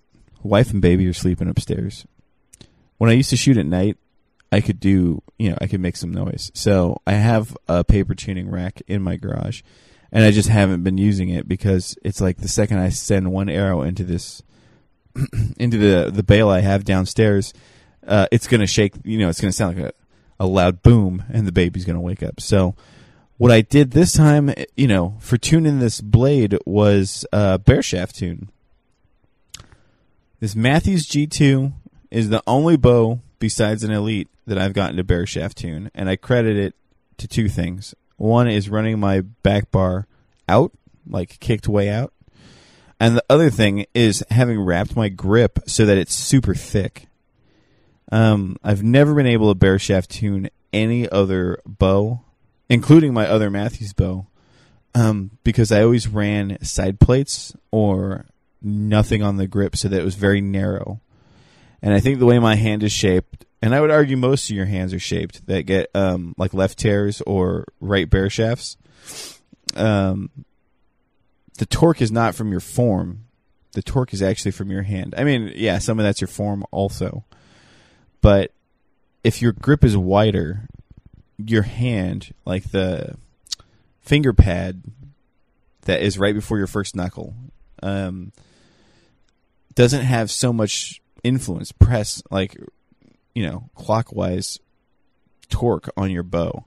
Wife 0.44 0.70
and 0.70 0.80
baby 0.80 1.08
are 1.08 1.12
sleeping 1.12 1.48
upstairs. 1.48 2.06
When 3.00 3.08
I 3.08 3.14
used 3.14 3.30
to 3.30 3.36
shoot 3.38 3.56
at 3.56 3.64
night, 3.64 3.96
I 4.52 4.60
could 4.60 4.78
do, 4.78 5.22
you 5.38 5.48
know, 5.48 5.56
I 5.58 5.68
could 5.68 5.80
make 5.80 5.96
some 5.96 6.12
noise. 6.12 6.50
So 6.52 7.00
I 7.06 7.12
have 7.12 7.56
a 7.66 7.82
paper 7.82 8.14
tuning 8.14 8.50
rack 8.50 8.82
in 8.86 9.00
my 9.00 9.16
garage, 9.16 9.62
and 10.12 10.22
I 10.22 10.30
just 10.30 10.50
haven't 10.50 10.84
been 10.84 10.98
using 10.98 11.30
it 11.30 11.48
because 11.48 11.96
it's 12.04 12.20
like 12.20 12.36
the 12.36 12.46
second 12.46 12.78
I 12.78 12.90
send 12.90 13.32
one 13.32 13.48
arrow 13.48 13.80
into 13.80 14.04
this, 14.04 14.42
into 15.56 15.78
the 15.78 16.10
the 16.10 16.22
bale 16.22 16.50
I 16.50 16.60
have 16.60 16.84
downstairs, 16.84 17.54
uh, 18.06 18.26
it's 18.30 18.46
gonna 18.46 18.66
shake. 18.66 18.92
You 19.02 19.16
know, 19.16 19.30
it's 19.30 19.40
gonna 19.40 19.50
sound 19.50 19.78
like 19.78 19.94
a, 20.38 20.44
a 20.44 20.46
loud 20.46 20.82
boom, 20.82 21.24
and 21.32 21.46
the 21.46 21.52
baby's 21.52 21.86
gonna 21.86 22.02
wake 22.02 22.22
up. 22.22 22.38
So 22.38 22.74
what 23.38 23.50
I 23.50 23.62
did 23.62 23.92
this 23.92 24.12
time, 24.12 24.52
you 24.76 24.88
know, 24.88 25.16
for 25.20 25.38
tuning 25.38 25.78
this 25.78 26.02
blade 26.02 26.58
was 26.66 27.24
uh, 27.32 27.56
bare 27.56 27.82
shaft 27.82 28.16
tune. 28.16 28.50
This 30.38 30.54
Mathews 30.54 31.08
G2 31.08 31.72
is 32.10 32.28
the 32.28 32.42
only 32.46 32.76
bow 32.76 33.20
besides 33.38 33.84
an 33.84 33.90
Elite 33.90 34.28
that 34.46 34.58
I've 34.58 34.72
gotten 34.74 34.96
to 34.96 35.04
bare 35.04 35.26
shaft 35.26 35.58
tune, 35.58 35.90
and 35.94 36.08
I 36.08 36.16
credit 36.16 36.56
it 36.56 36.74
to 37.18 37.28
two 37.28 37.48
things. 37.48 37.94
One 38.16 38.48
is 38.48 38.68
running 38.68 38.98
my 38.98 39.20
back 39.20 39.70
bar 39.70 40.06
out, 40.48 40.72
like 41.08 41.40
kicked 41.40 41.68
way 41.68 41.88
out, 41.88 42.12
and 42.98 43.16
the 43.16 43.24
other 43.30 43.48
thing 43.50 43.86
is 43.94 44.24
having 44.30 44.60
wrapped 44.60 44.94
my 44.94 45.08
grip 45.08 45.58
so 45.66 45.86
that 45.86 45.96
it's 45.96 46.14
super 46.14 46.54
thick. 46.54 47.06
Um, 48.12 48.56
I've 48.62 48.82
never 48.82 49.14
been 49.14 49.26
able 49.26 49.50
to 49.50 49.54
bare 49.54 49.78
shaft 49.78 50.10
tune 50.10 50.50
any 50.72 51.08
other 51.08 51.58
bow, 51.64 52.20
including 52.68 53.14
my 53.14 53.26
other 53.26 53.50
Mathews 53.50 53.92
bow, 53.92 54.26
um, 54.94 55.30
because 55.44 55.72
I 55.72 55.82
always 55.82 56.08
ran 56.08 56.62
side 56.62 57.00
plates 57.00 57.54
or 57.70 58.26
nothing 58.60 59.22
on 59.22 59.36
the 59.36 59.46
grip 59.46 59.76
so 59.76 59.88
that 59.88 60.00
it 60.00 60.04
was 60.04 60.16
very 60.16 60.40
narrow. 60.40 61.00
And 61.82 61.94
I 61.94 62.00
think 62.00 62.18
the 62.18 62.26
way 62.26 62.38
my 62.38 62.56
hand 62.56 62.82
is 62.82 62.92
shaped, 62.92 63.46
and 63.62 63.74
I 63.74 63.80
would 63.80 63.90
argue 63.90 64.16
most 64.16 64.50
of 64.50 64.56
your 64.56 64.66
hands 64.66 64.92
are 64.92 64.98
shaped 64.98 65.46
that 65.46 65.62
get 65.62 65.90
um, 65.94 66.34
like 66.36 66.54
left 66.54 66.78
tears 66.78 67.20
or 67.22 67.66
right 67.80 68.08
bare 68.08 68.30
shafts. 68.30 68.76
Um, 69.76 70.30
the 71.58 71.66
torque 71.66 72.00
is 72.02 72.10
not 72.10 72.34
from 72.34 72.50
your 72.50 72.60
form. 72.60 73.24
The 73.72 73.82
torque 73.82 74.12
is 74.12 74.22
actually 74.22 74.50
from 74.52 74.70
your 74.70 74.82
hand. 74.82 75.14
I 75.16 75.24
mean, 75.24 75.52
yeah, 75.54 75.78
some 75.78 75.98
of 75.98 76.04
that's 76.04 76.20
your 76.20 76.28
form 76.28 76.64
also. 76.70 77.24
But 78.20 78.52
if 79.22 79.40
your 79.40 79.52
grip 79.52 79.84
is 79.84 79.96
wider, 79.96 80.66
your 81.38 81.62
hand, 81.62 82.34
like 82.44 82.70
the 82.70 83.16
finger 84.00 84.32
pad 84.32 84.82
that 85.82 86.02
is 86.02 86.18
right 86.18 86.34
before 86.34 86.58
your 86.58 86.66
first 86.66 86.96
knuckle, 86.96 87.34
um, 87.82 88.32
doesn't 89.74 90.02
have 90.02 90.30
so 90.30 90.52
much 90.52 91.00
influence, 91.24 91.72
press 91.72 92.22
like 92.30 92.56
you 93.34 93.46
know 93.46 93.70
clockwise 93.74 94.58
torque 95.48 95.88
on 95.96 96.10
your 96.10 96.22
bow. 96.22 96.64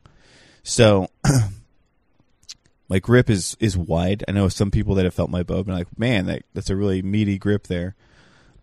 So 0.64 1.10
my 2.90 3.00
grip 3.00 3.30
is 3.30 3.58
is 3.60 3.78
wide. 3.78 4.24
I 4.28 4.32
know 4.32 4.50
some 4.50 4.72
people 4.72 4.96
that 4.96 5.06
have 5.06 5.14
felt 5.14 5.30
my 5.30 5.44
bow 5.44 5.64
been 5.64 5.76
like, 5.76 5.98
man, 5.98 6.26
that 6.28 6.44
that's 6.54 6.70
a 6.70 6.76
really 6.76 7.02
meaty 7.02 7.38
grip 7.38 7.68
there. 7.68 7.96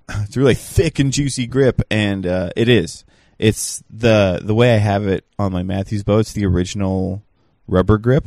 It's 0.22 0.36
a 0.36 0.40
really 0.40 0.54
thick 0.54 0.98
and 0.98 1.12
juicy 1.12 1.46
grip, 1.46 1.80
and 1.88 2.26
uh, 2.26 2.50
it 2.56 2.68
is. 2.68 3.04
It's 3.38 3.82
the 3.88 4.40
the 4.42 4.54
way 4.54 4.74
I 4.74 4.78
have 4.78 5.06
it 5.06 5.24
on 5.38 5.52
my 5.52 5.62
Mathews 5.62 6.02
bow. 6.02 6.18
It's 6.18 6.32
the 6.32 6.46
original 6.46 7.22
rubber 7.68 7.96
grip 7.96 8.26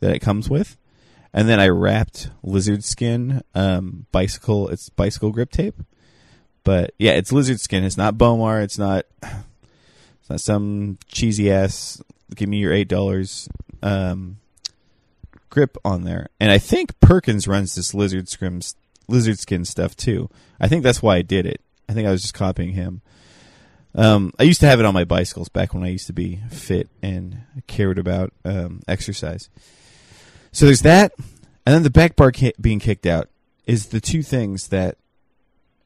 that 0.00 0.14
it 0.14 0.18
comes 0.18 0.50
with 0.50 0.76
and 1.34 1.48
then 1.48 1.58
I 1.58 1.68
wrapped 1.68 2.30
lizard 2.44 2.84
skin 2.84 3.42
um, 3.56 4.06
bicycle. 4.12 4.68
It's 4.68 4.88
bicycle 4.88 5.32
grip 5.32 5.50
tape, 5.50 5.74
but 6.64 6.94
yeah, 6.98 7.12
it's 7.12 7.32
lizard 7.32 7.60
skin. 7.60 7.84
It's 7.84 7.96
not 7.96 8.16
Bomar. 8.16 8.62
It's 8.62 8.78
not. 8.78 9.04
It's 9.22 10.30
not 10.30 10.40
some 10.40 10.98
cheesy 11.06 11.52
ass. 11.52 12.02
Give 12.34 12.48
me 12.48 12.56
your 12.56 12.72
eight 12.72 12.88
dollars 12.88 13.46
um, 13.82 14.38
grip 15.50 15.76
on 15.84 16.04
there. 16.04 16.28
And 16.40 16.50
I 16.50 16.56
think 16.56 16.98
Perkins 17.00 17.46
runs 17.46 17.74
this 17.74 17.94
lizard 17.94 18.28
skin 18.28 18.62
lizard 19.06 19.38
skin 19.38 19.64
stuff 19.64 19.94
too. 19.94 20.30
I 20.58 20.66
think 20.66 20.82
that's 20.82 21.02
why 21.02 21.16
I 21.16 21.22
did 21.22 21.44
it. 21.44 21.60
I 21.88 21.92
think 21.92 22.08
I 22.08 22.10
was 22.10 22.22
just 22.22 22.34
copying 22.34 22.72
him. 22.72 23.02
Um, 23.94 24.32
I 24.38 24.42
used 24.42 24.60
to 24.60 24.66
have 24.66 24.80
it 24.80 24.86
on 24.86 24.94
my 24.94 25.04
bicycles 25.04 25.48
back 25.48 25.72
when 25.72 25.84
I 25.84 25.88
used 25.88 26.08
to 26.08 26.12
be 26.12 26.40
fit 26.50 26.88
and 27.02 27.42
cared 27.66 27.98
about 27.98 28.32
um, 28.44 28.80
exercise. 28.88 29.48
So 30.50 30.66
there's 30.66 30.82
that, 30.82 31.12
and 31.66 31.74
then 31.74 31.82
the 31.82 31.90
back 31.90 32.16
bar 32.16 32.32
being 32.60 32.80
kicked 32.80 33.06
out 33.06 33.28
is 33.66 33.88
the 33.88 34.00
two 34.00 34.22
things 34.22 34.68
that 34.68 34.96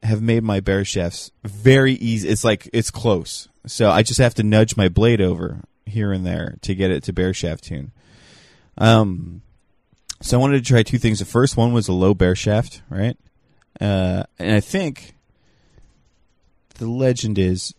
have 0.02 0.22
made 0.22 0.42
my 0.42 0.60
bare 0.60 0.84
shafts 0.84 1.30
very 1.44 1.94
easy. 1.94 2.28
It's 2.28 2.44
like 2.44 2.68
it's 2.72 2.90
close, 2.90 3.48
so 3.66 3.90
I 3.90 4.02
just 4.02 4.20
have 4.20 4.34
to 4.34 4.42
nudge 4.42 4.76
my 4.76 4.88
blade 4.88 5.20
over 5.20 5.62
here 5.86 6.12
and 6.12 6.24
there 6.24 6.56
to 6.62 6.74
get 6.74 6.90
it 6.90 7.02
to 7.04 7.12
bare 7.12 7.34
shaft 7.34 7.64
tune. 7.64 7.92
Um, 8.76 9.42
so 10.20 10.38
I 10.38 10.40
wanted 10.40 10.64
to 10.64 10.68
try 10.68 10.82
two 10.82 10.98
things. 10.98 11.18
The 11.18 11.24
first 11.24 11.56
one 11.56 11.72
was 11.72 11.88
a 11.88 11.92
low 11.92 12.14
bare 12.14 12.36
shaft, 12.36 12.82
right? 12.88 13.16
Uh, 13.80 14.24
and 14.38 14.52
I 14.54 14.60
think 14.60 15.14
the 16.74 16.88
legend 16.88 17.38
is 17.38 17.74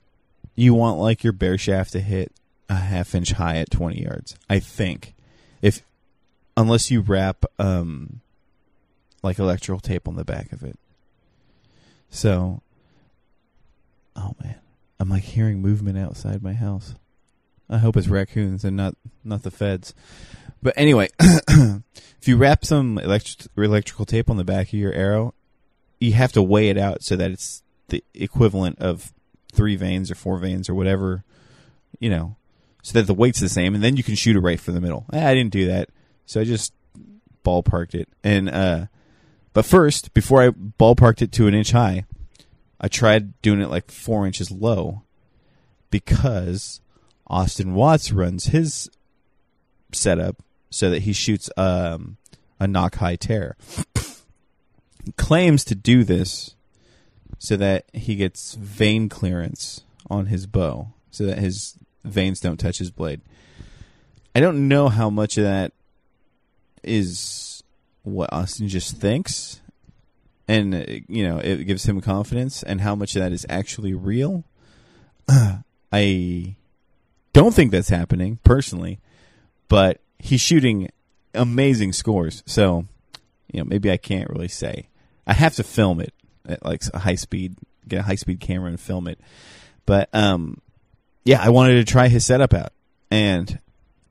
you 0.56 0.74
want 0.74 1.00
like 1.00 1.24
your 1.24 1.34
bare 1.34 1.58
shaft 1.58 1.92
to 1.94 2.00
hit 2.00 2.32
a 2.70 2.76
half 2.76 3.16
inch 3.16 3.32
high 3.34 3.58
at 3.58 3.72
20 3.72 4.02
yards. 4.02 4.36
I 4.50 4.60
think 4.60 5.16
if 5.62 5.84
unless 6.56 6.92
you 6.92 7.02
wrap 7.02 7.46
um, 7.58 8.22
like 9.24 9.40
electrical 9.40 9.80
tape 9.80 10.08
on 10.08 10.16
the 10.16 10.26
back 10.26 10.52
of 10.52 10.64
it. 10.64 10.78
So, 12.10 12.62
oh 14.16 14.36
man, 14.42 14.60
I'm 15.00 15.10
like 15.10 15.24
hearing 15.24 15.62
movement 15.62 15.98
outside 15.98 16.44
my 16.44 16.54
house. 16.54 16.96
I 17.70 17.78
hope 17.78 17.96
it's 17.96 18.08
raccoons 18.08 18.66
and 18.66 18.76
not 18.76 18.96
not 19.24 19.44
the 19.44 19.52
feds. 19.52 19.94
But 20.62 20.74
anyway, 20.76 21.10
if 21.20 22.28
you 22.28 22.36
wrap 22.36 22.66
some 22.66 22.98
electric, 22.98 23.48
electrical 23.56 24.06
tape 24.06 24.30
on 24.30 24.38
the 24.38 24.44
back 24.44 24.68
of 24.68 24.74
your 24.74 24.92
arrow, 24.92 25.34
you 26.00 26.14
have 26.14 26.32
to 26.34 26.42
weigh 26.42 26.70
it 26.70 26.78
out 26.78 27.04
so 27.04 27.16
that 27.16 27.32
it's 27.32 27.64
the 27.88 28.04
equivalent 28.14 28.80
of 28.80 29.14
three 29.54 29.76
vanes 29.76 30.12
or 30.12 30.16
four 30.16 30.38
vanes 30.38 30.70
or 30.70 30.76
whatever, 30.76 31.24
you 32.00 32.10
know, 32.10 32.36
so 32.82 32.94
that 33.00 33.08
the 33.08 33.14
weight's 33.14 33.40
the 33.40 33.50
same, 33.50 33.74
and 33.76 33.84
then 33.84 33.98
you 33.98 34.04
can 34.04 34.16
shoot 34.16 34.36
it 34.36 34.42
right 34.42 34.60
for 34.60 34.72
the 34.72 34.82
middle. 34.82 35.06
I 35.12 35.34
didn't 35.34 35.54
do 35.54 35.68
that. 35.68 35.90
So 36.26 36.42
I 36.42 36.44
just 36.44 36.74
ballparked 37.46 37.96
it. 37.96 38.10
And 38.24 38.50
uh 38.50 38.86
but 39.60 39.66
first, 39.66 40.14
before 40.14 40.42
I 40.42 40.52
ballparked 40.52 41.22
it 41.22 41.34
to 41.34 41.48
an 41.48 41.54
inch 41.54 41.72
high, 41.72 42.06
I 42.80 42.88
tried 42.88 43.42
doing 43.42 43.60
it 43.60 43.70
like 43.70 43.92
four 43.92 44.26
inches 44.26 44.50
low 44.50 45.02
because 45.90 46.80
Austin 47.28 47.74
Watts 47.74 48.14
runs 48.14 48.46
his 48.46 48.90
setup 49.92 50.38
so 50.70 50.90
that 50.90 51.02
he 51.02 51.12
shoots 51.12 51.50
um, 51.58 52.16
a 52.58 52.68
nock 52.68 52.96
high 52.96 53.18
tear. 53.18 53.58
claims 55.18 55.66
to 55.66 55.76
do 55.76 56.06
this 56.06 56.56
so 57.38 57.58
that 57.58 57.84
he 57.92 58.16
gets 58.16 58.54
vane 58.54 59.10
clearance 59.10 59.82
on 60.10 60.28
his 60.28 60.48
bow, 60.48 60.94
so 61.12 61.26
that 61.26 61.40
his 61.40 61.76
vanes 62.06 62.40
don't 62.40 62.62
touch 62.62 62.78
his 62.78 62.92
blade. 62.92 63.20
I 64.34 64.40
don't 64.40 64.70
know 64.70 64.88
how 64.88 65.10
much 65.10 65.38
of 65.38 65.44
that 65.44 65.74
is 66.82 67.49
what 68.04 68.32
Austin 68.32 68.68
just 68.68 68.98
thinks, 68.98 69.62
and 70.48 70.76
uh, 70.76 70.84
you 71.08 71.28
know 71.28 71.38
it 71.40 71.66
gives 71.66 71.86
him 71.86 72.02
confidence, 72.02 72.64
and 72.64 72.82
how 72.82 72.96
much 72.96 73.16
of 73.16 73.22
that 73.22 73.32
is 73.32 73.46
actually 73.50 73.94
real. 73.94 74.44
I 75.92 76.56
don't 77.34 77.54
think 77.54 77.72
that's 77.72 77.90
happening 77.90 78.40
personally, 78.44 79.00
but 79.68 80.00
he's 80.18 80.42
shooting 80.42 80.90
amazing 81.34 81.94
scores. 81.94 82.44
So, 82.46 82.86
you 83.52 83.60
know, 83.60 83.66
maybe 83.66 83.92
I 83.92 83.98
can't 83.98 84.30
really 84.30 84.48
say. 84.48 84.90
I 85.26 85.34
have 85.34 85.56
to 85.56 85.64
film 85.64 86.00
it 86.00 86.14
at 86.48 86.66
like 86.66 86.82
a 86.94 87.00
high 87.00 87.16
speed, 87.16 87.56
get 87.88 88.00
a 88.00 88.04
high 88.04 88.16
speed 88.16 88.40
camera 88.40 88.70
and 88.70 88.80
film 88.80 89.08
it. 89.08 89.20
But 89.86 90.10
um, 90.14 90.62
yeah, 91.24 91.42
I 91.42 91.50
wanted 91.50 91.76
to 91.76 91.92
try 91.92 92.08
his 92.08 92.26
setup 92.26 92.54
out, 92.54 92.74
and 93.10 93.60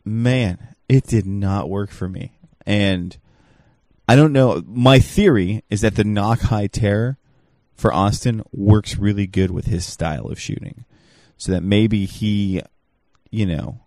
man, 0.04 0.74
it 0.88 1.06
did 1.06 1.26
not 1.26 1.68
work 1.68 1.90
for 1.90 2.08
me. 2.08 2.32
And 2.66 3.16
I 4.08 4.16
don't 4.16 4.32
know. 4.32 4.62
My 4.66 4.98
theory 4.98 5.62
is 5.68 5.82
that 5.82 5.94
the 5.94 6.04
nock 6.04 6.40
high 6.40 6.66
tear 6.66 7.18
for 7.74 7.92
Austin 7.92 8.42
works 8.50 8.96
really 8.96 9.26
good 9.26 9.50
with 9.50 9.66
his 9.66 9.84
style 9.84 10.26
of 10.26 10.40
shooting. 10.40 10.86
So 11.36 11.52
that 11.52 11.62
maybe 11.62 12.06
he, 12.06 12.62
you 13.30 13.44
know, 13.44 13.80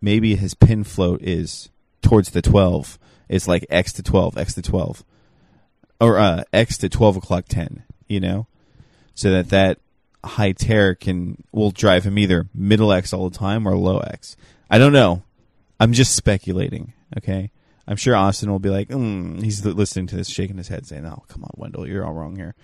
maybe 0.00 0.34
his 0.34 0.54
pin 0.54 0.82
float 0.82 1.22
is 1.22 1.68
towards 2.00 2.30
the 2.30 2.40
12. 2.40 2.98
It's 3.28 3.46
like 3.46 3.66
X 3.68 3.92
to 3.94 4.02
12, 4.02 4.38
X 4.38 4.54
to 4.54 4.62
12. 4.62 5.04
Or 6.00 6.18
uh, 6.18 6.44
X 6.52 6.78
to 6.78 6.88
12 6.88 7.18
o'clock 7.18 7.44
10, 7.48 7.84
you 8.08 8.20
know? 8.20 8.46
So 9.14 9.30
that 9.30 9.50
that 9.50 9.78
high 10.24 10.52
tear 10.52 10.94
can 10.94 11.44
will 11.52 11.70
drive 11.70 12.04
him 12.04 12.18
either 12.18 12.48
middle 12.54 12.92
X 12.92 13.12
all 13.12 13.28
the 13.28 13.38
time 13.38 13.68
or 13.68 13.76
low 13.76 13.98
X. 13.98 14.36
I 14.70 14.78
don't 14.78 14.92
know. 14.92 15.22
I'm 15.78 15.92
just 15.92 16.14
speculating, 16.14 16.94
okay? 17.16 17.50
I'm 17.88 17.96
sure 17.96 18.14
Austin 18.14 18.50
will 18.52 18.58
be 18.58 18.68
like, 18.68 18.88
mm, 18.88 19.42
he's 19.42 19.64
listening 19.64 20.06
to 20.08 20.16
this, 20.16 20.28
shaking 20.28 20.58
his 20.58 20.68
head, 20.68 20.86
saying, 20.86 21.06
"Oh, 21.06 21.24
come 21.28 21.42
on, 21.42 21.50
Wendell, 21.56 21.88
you're 21.88 22.04
all 22.04 22.12
wrong 22.12 22.36
here." 22.36 22.54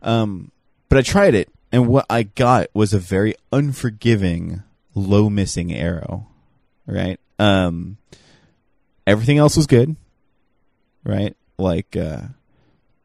Um, 0.00 0.50
but 0.88 0.96
I 0.96 1.02
tried 1.02 1.34
it, 1.34 1.50
and 1.70 1.86
what 1.86 2.06
I 2.08 2.22
got 2.22 2.68
was 2.72 2.94
a 2.94 2.98
very 2.98 3.34
unforgiving, 3.52 4.62
low 4.94 5.28
missing 5.28 5.74
arrow. 5.74 6.28
Right. 6.86 7.20
Um, 7.38 7.98
everything 9.06 9.36
else 9.36 9.58
was 9.58 9.66
good. 9.66 9.94
Right. 11.04 11.36
Like 11.58 11.94
uh, 11.94 12.22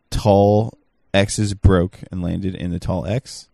tall 0.10 0.78
X's 1.14 1.54
broke 1.54 2.00
and 2.12 2.22
landed 2.22 2.56
in 2.56 2.72
the 2.72 2.80
tall 2.80 3.06
X. 3.06 3.50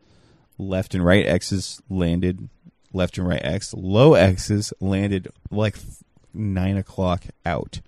Left 0.59 0.93
and 0.93 1.03
right 1.03 1.25
X's 1.25 1.81
landed 1.89 2.49
left 2.93 3.17
and 3.17 3.27
right 3.27 3.43
X. 3.43 3.73
Low 3.73 4.13
X's 4.13 4.71
landed 4.79 5.29
like 5.49 5.77
nine 6.37 6.77
o'clock 6.77 7.25
out. 7.45 7.81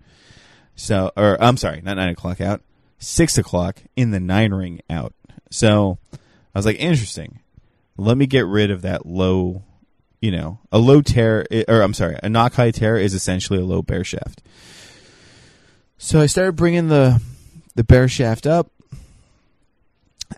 So, 0.76 1.12
or 1.16 1.42
I'm 1.42 1.58
sorry, 1.58 1.82
not 1.82 1.98
nine 1.98 2.10
o'clock 2.10 2.42
out, 2.42 2.62
six 2.98 3.38
o'clock 3.38 3.82
in 3.96 4.12
the 4.12 4.20
nine 4.20 4.54
ring 4.54 4.82
out. 4.90 5.14
So 5.50 5.98
I 6.14 6.60
was 6.60 6.66
like, 6.66 6.80
interesting. 6.80 7.40
Let 7.98 8.18
me 8.18 8.28
get 8.28 8.46
rid 8.46 8.72
of 8.72 8.82
that 8.84 9.06
low, 9.06 9.64
you 10.22 10.32
know, 10.32 10.60
a 10.72 10.78
low 10.78 11.02
tear, 11.02 11.46
eh, 11.52 11.66
or 11.68 11.82
I'm 11.82 11.94
sorry, 11.94 12.18
a 12.24 12.30
nock 12.30 12.54
high 12.54 12.72
tear 12.72 12.98
is 12.98 13.14
essentially 13.14 13.60
a 13.60 13.66
low 13.66 13.82
bare 13.82 14.04
shaft. 14.04 14.42
So 15.98 16.22
I 16.22 16.28
started 16.28 16.56
bringing 16.56 16.88
the 16.88 17.22
the 17.76 17.84
bare 17.84 18.08
shaft 18.08 18.48
up 18.48 18.72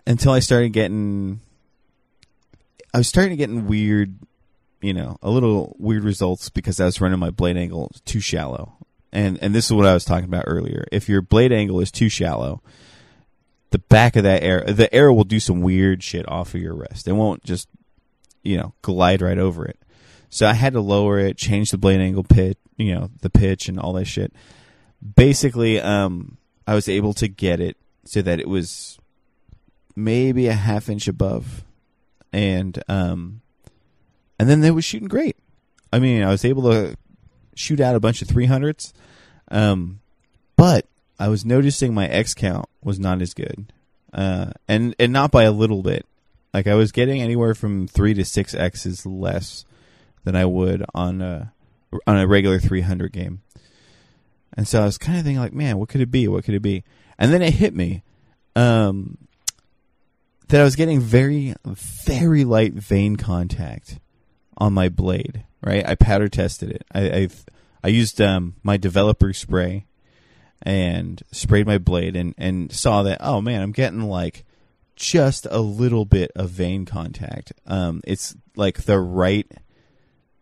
until 0.06 0.32
I 0.32 0.40
started 0.40 0.72
getting 0.72 1.40
I 2.94 2.98
was 2.98 3.08
starting 3.08 3.30
to 3.30 3.36
getting 3.36 3.66
weird, 3.66 4.14
you 4.82 4.92
know, 4.92 5.16
a 5.22 5.30
little 5.30 5.76
weird 5.78 6.04
results 6.04 6.50
because 6.50 6.80
I 6.80 6.84
was 6.84 7.00
running 7.00 7.18
my 7.18 7.30
blade 7.30 7.56
angle 7.56 7.92
too 8.04 8.20
shallow. 8.20 8.76
And 9.12 9.38
and 9.42 9.54
this 9.54 9.66
is 9.66 9.72
what 9.72 9.86
I 9.86 9.94
was 9.94 10.04
talking 10.04 10.28
about 10.28 10.44
earlier. 10.46 10.86
If 10.90 11.08
your 11.08 11.22
blade 11.22 11.52
angle 11.52 11.80
is 11.80 11.90
too 11.90 12.08
shallow, 12.08 12.62
the 13.70 13.78
back 13.78 14.16
of 14.16 14.24
that 14.24 14.42
arrow, 14.42 14.66
the 14.66 14.92
arrow 14.94 15.14
will 15.14 15.24
do 15.24 15.40
some 15.40 15.60
weird 15.60 16.02
shit 16.02 16.28
off 16.28 16.54
of 16.54 16.60
your 16.60 16.74
wrist. 16.74 17.06
It 17.06 17.12
won't 17.12 17.44
just, 17.44 17.68
you 18.42 18.56
know, 18.56 18.74
glide 18.82 19.22
right 19.22 19.38
over 19.38 19.64
it. 19.64 19.78
So 20.30 20.46
I 20.46 20.54
had 20.54 20.72
to 20.72 20.80
lower 20.80 21.18
it, 21.18 21.36
change 21.36 21.70
the 21.70 21.78
blade 21.78 22.00
angle 22.00 22.24
pit, 22.24 22.58
you 22.76 22.94
know, 22.94 23.10
the 23.20 23.30
pitch 23.30 23.68
and 23.68 23.78
all 23.78 23.92
that 23.94 24.06
shit. 24.06 24.32
Basically, 25.16 25.78
um, 25.80 26.38
I 26.66 26.74
was 26.74 26.88
able 26.88 27.12
to 27.14 27.28
get 27.28 27.60
it 27.60 27.76
so 28.04 28.22
that 28.22 28.40
it 28.40 28.48
was 28.48 28.98
maybe 29.94 30.48
a 30.48 30.54
half 30.54 30.88
inch 30.88 31.06
above 31.06 31.64
and 32.32 32.82
um, 32.88 33.41
and 34.42 34.50
then 34.50 34.60
they 34.60 34.72
was 34.72 34.84
shooting 34.84 35.06
great. 35.06 35.36
I 35.92 36.00
mean, 36.00 36.24
I 36.24 36.28
was 36.28 36.44
able 36.44 36.64
to 36.64 36.96
shoot 37.54 37.78
out 37.78 37.94
a 37.94 38.00
bunch 38.00 38.22
of 38.22 38.28
three 38.28 38.46
hundreds, 38.46 38.92
um, 39.52 40.00
but 40.56 40.84
I 41.16 41.28
was 41.28 41.44
noticing 41.44 41.94
my 41.94 42.08
X 42.08 42.34
count 42.34 42.66
was 42.82 42.98
not 42.98 43.22
as 43.22 43.34
good, 43.34 43.72
uh, 44.12 44.50
and 44.66 44.96
and 44.98 45.12
not 45.12 45.30
by 45.30 45.44
a 45.44 45.52
little 45.52 45.80
bit. 45.80 46.06
Like 46.52 46.66
I 46.66 46.74
was 46.74 46.90
getting 46.90 47.22
anywhere 47.22 47.54
from 47.54 47.86
three 47.86 48.14
to 48.14 48.24
six 48.24 48.52
X's 48.52 49.06
less 49.06 49.64
than 50.24 50.34
I 50.34 50.44
would 50.44 50.84
on 50.92 51.22
a 51.22 51.52
on 52.04 52.18
a 52.18 52.26
regular 52.26 52.58
300 52.58 53.12
game. 53.12 53.42
And 54.54 54.66
so 54.66 54.82
I 54.82 54.86
was 54.86 54.98
kind 54.98 55.18
of 55.18 55.24
thinking, 55.24 55.38
like, 55.38 55.52
man, 55.52 55.78
what 55.78 55.88
could 55.88 56.00
it 56.00 56.10
be? 56.10 56.26
What 56.26 56.42
could 56.42 56.54
it 56.54 56.62
be? 56.62 56.82
And 57.16 57.32
then 57.32 57.42
it 57.42 57.54
hit 57.54 57.76
me. 57.76 58.02
Um, 58.56 59.18
that 60.48 60.60
I 60.60 60.64
was 60.64 60.74
getting 60.74 61.00
very, 61.00 61.54
very 61.64 62.44
light 62.44 62.74
vane 62.74 63.14
contact 63.14 64.00
on 64.56 64.72
my 64.72 64.88
blade. 64.88 65.44
Right, 65.64 65.86
I 65.86 65.94
powder 65.94 66.28
tested 66.28 66.70
it. 66.70 66.84
I 66.92 67.10
I've, 67.10 67.44
i 67.84 67.88
used 67.88 68.20
um, 68.20 68.56
my 68.62 68.76
developer 68.76 69.32
spray 69.32 69.86
and 70.62 71.22
sprayed 71.30 71.66
my 71.66 71.78
blade 71.78 72.16
and 72.16 72.34
and 72.36 72.72
saw 72.72 73.02
that 73.04 73.18
oh 73.20 73.40
man, 73.40 73.62
I'm 73.62 73.72
getting 73.72 74.02
like 74.02 74.44
just 74.96 75.46
a 75.50 75.60
little 75.60 76.04
bit 76.04 76.30
of 76.34 76.50
vane 76.50 76.84
contact. 76.84 77.52
Um, 77.66 78.00
it's 78.04 78.36
like 78.56 78.82
the 78.82 78.98
right 78.98 79.50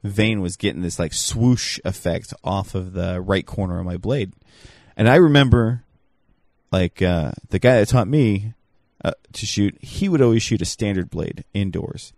vane 0.03 0.41
was 0.41 0.57
getting 0.57 0.83
this 0.83 0.99
like 0.99 1.13
swoosh 1.13 1.79
effect 1.85 2.33
off 2.43 2.75
of 2.75 2.95
the 2.95 3.21
right 3.21 3.45
corner 3.45 3.79
of 3.79 3.87
my 3.87 3.97
blade, 3.99 4.33
and 4.97 5.09
I 5.09 5.17
remember 5.17 5.85
like 6.73 7.03
uh, 7.03 7.33
the 7.49 7.59
guy 7.59 7.79
that 7.79 7.89
taught 7.89 8.09
me 8.09 8.55
uh, 9.05 9.13
to 9.33 9.47
shoot, 9.47 9.77
he 9.83 10.09
would 10.09 10.23
always 10.23 10.43
shoot 10.43 10.63
a 10.63 10.67
standard 10.67 11.11
blade 11.11 11.45
indoors. 11.53 12.13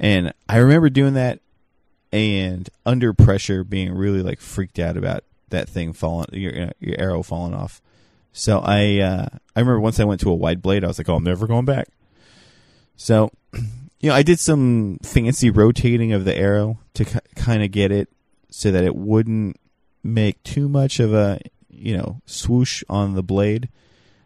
And 0.00 0.32
I 0.48 0.56
remember 0.56 0.88
doing 0.88 1.14
that 1.14 1.40
and 2.10 2.68
under 2.86 3.12
pressure 3.12 3.62
being 3.62 3.92
really 3.92 4.22
like 4.22 4.40
freaked 4.40 4.78
out 4.78 4.96
about 4.96 5.24
that 5.50 5.68
thing 5.68 5.92
falling, 5.92 6.28
your, 6.32 6.72
your 6.80 6.98
arrow 6.98 7.22
falling 7.22 7.54
off. 7.54 7.82
So 8.32 8.60
I, 8.60 8.98
uh, 8.98 9.26
I 9.54 9.60
remember 9.60 9.80
once 9.80 10.00
I 10.00 10.04
went 10.04 10.22
to 10.22 10.30
a 10.30 10.34
wide 10.34 10.62
blade, 10.62 10.84
I 10.84 10.86
was 10.86 10.98
like, 10.98 11.08
oh, 11.08 11.16
I'm 11.16 11.24
never 11.24 11.46
going 11.46 11.66
back. 11.66 11.88
So, 12.96 13.30
you 13.52 14.08
know, 14.08 14.14
I 14.14 14.22
did 14.22 14.38
some 14.38 14.98
fancy 15.02 15.50
rotating 15.50 16.12
of 16.12 16.24
the 16.24 16.34
arrow 16.34 16.78
to 16.94 17.04
k- 17.04 17.18
kind 17.36 17.62
of 17.62 17.70
get 17.70 17.92
it 17.92 18.08
so 18.48 18.70
that 18.70 18.84
it 18.84 18.96
wouldn't 18.96 19.60
make 20.02 20.42
too 20.42 20.68
much 20.68 20.98
of 20.98 21.12
a, 21.12 21.40
you 21.68 21.96
know, 21.96 22.22
swoosh 22.24 22.82
on 22.88 23.14
the 23.14 23.22
blade 23.22 23.68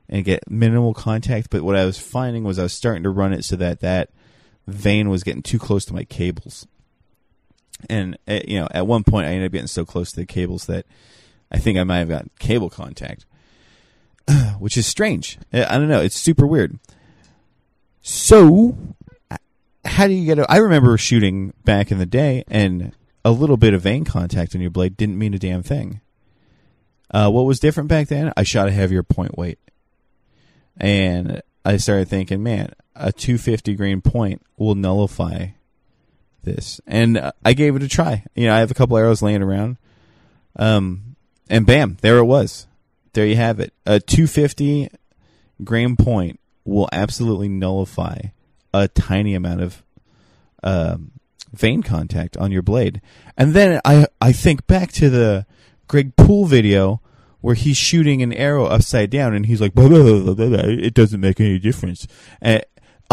and 0.09 0.25
get 0.25 0.49
minimal 0.49 0.95
contact. 0.95 1.51
But 1.51 1.63
what 1.63 1.77
I 1.77 1.85
was 1.85 1.99
finding 1.99 2.45
was 2.45 2.61
I 2.61 2.63
was 2.63 2.73
starting 2.73 3.03
to 3.03 3.11
run 3.11 3.33
it 3.33 3.45
so 3.45 3.57
that 3.57 3.81
that 3.81 4.11
vane 4.66 5.09
was 5.09 5.24
getting 5.24 5.42
too 5.42 5.59
close 5.59 5.85
to 5.87 5.94
my 5.94 6.05
cables. 6.05 6.66
And 7.88 8.16
uh, 8.29 8.40
you 8.46 8.59
know, 8.61 8.68
at 8.70 8.87
one 8.87 9.05
point 9.05 9.27
I 9.27 9.31
ended 9.31 9.46
up 9.46 9.53
getting 9.53 9.66
so 9.66 9.85
close 9.85 10.11
to 10.12 10.20
the 10.20 10.27
cables 10.27 10.66
that 10.66 10.87
I 11.50 11.59
think 11.59 11.79
I 11.79 11.85
might 11.85 11.98
have 11.98 12.09
got 12.09 12.27
cable 12.38 12.70
contact, 12.70 13.27
which 14.59 14.77
is 14.77 14.87
strange. 14.87 15.38
I 15.53 15.79
don't 15.79 15.88
know. 15.88 16.00
It's 16.00 16.18
super 16.18 16.46
weird. 16.46 16.79
So, 18.00 18.77
how 19.85 20.07
do 20.07 20.12
you 20.12 20.24
get? 20.24 20.38
A, 20.38 20.50
I 20.50 20.59
remember 20.59 20.96
shooting 20.96 21.53
back 21.64 21.90
in 21.90 21.98
the 21.98 22.07
day, 22.07 22.44
and 22.48 22.92
a 23.24 23.31
little 23.31 23.57
bit 23.57 23.74
of 23.74 23.83
vane 23.83 24.05
contact 24.05 24.55
on 24.55 24.61
your 24.61 24.70
blade 24.70 24.96
didn't 24.96 25.18
mean 25.18 25.35
a 25.35 25.38
damn 25.38 25.62
thing. 25.62 26.00
Uh, 27.11 27.31
what 27.31 27.46
was 27.46 27.61
different 27.61 27.88
back 27.88 28.09
then? 28.09 28.33
I 28.37 28.42
shot 28.42 28.68
a 28.68 28.72
heavier 28.72 29.03
point 29.03 29.38
weight 29.38 29.59
and 30.77 31.42
I 31.64 31.77
started 31.77 32.09
thinking, 32.09 32.42
man, 32.42 32.72
a 32.94 33.12
250 33.12 33.74
grain 33.74 34.00
point 34.00 34.42
will 34.57 34.74
nullify 34.74 35.48
this, 36.42 36.80
and 36.87 37.33
I 37.44 37.52
gave 37.54 37.76
it 37.76 37.83
a 37.83 37.88
try. 37.88 38.24
You 38.35 38.46
know, 38.46 38.54
I 38.54 38.59
have 38.59 38.70
a 38.70 38.74
couple 38.74 38.96
arrows 38.96 39.22
laying 39.22 39.42
around, 39.42 39.76
um, 40.57 41.16
and 41.48 41.66
bam, 41.66 41.98
there 42.00 42.18
it 42.18 42.24
was. 42.24 42.66
There 43.12 43.26
you 43.26 43.37
have 43.37 43.61
it. 43.61 43.72
A 43.87 44.00
250 44.00 44.88
grain 45.62 45.96
point 45.96 46.40
will 46.64 46.88
absolutely 46.92 47.48
nullify 47.48 48.18
a 48.72 48.88
tiny 48.88 49.35
amount 49.35 49.61
of 49.61 49.83
um, 50.62 51.12
vane 51.52 51.83
contact 51.83 52.37
on 52.37 52.50
your 52.50 52.62
blade. 52.62 53.00
And 53.37 53.54
then 53.54 53.80
I 53.85 54.07
I 54.20 54.33
think 54.33 54.66
back 54.66 54.92
to 54.92 55.09
the 55.09 55.46
Greg 55.87 56.16
Poole 56.16 56.46
video 56.46 57.00
where 57.40 57.54
he's 57.54 57.76
shooting 57.76 58.22
an 58.22 58.33
arrow 58.33 58.64
upside 58.64 59.11
down 59.11 59.35
and 59.35 59.44
he's 59.44 59.61
like, 59.61 59.74
blah, 59.74 59.87
blah, 59.87 60.33
blah, 60.33 60.59
it 60.64 60.94
doesn't 60.94 61.20
make 61.20 61.38
any 61.38 61.59
difference. 61.59 62.07
And, 62.40 62.64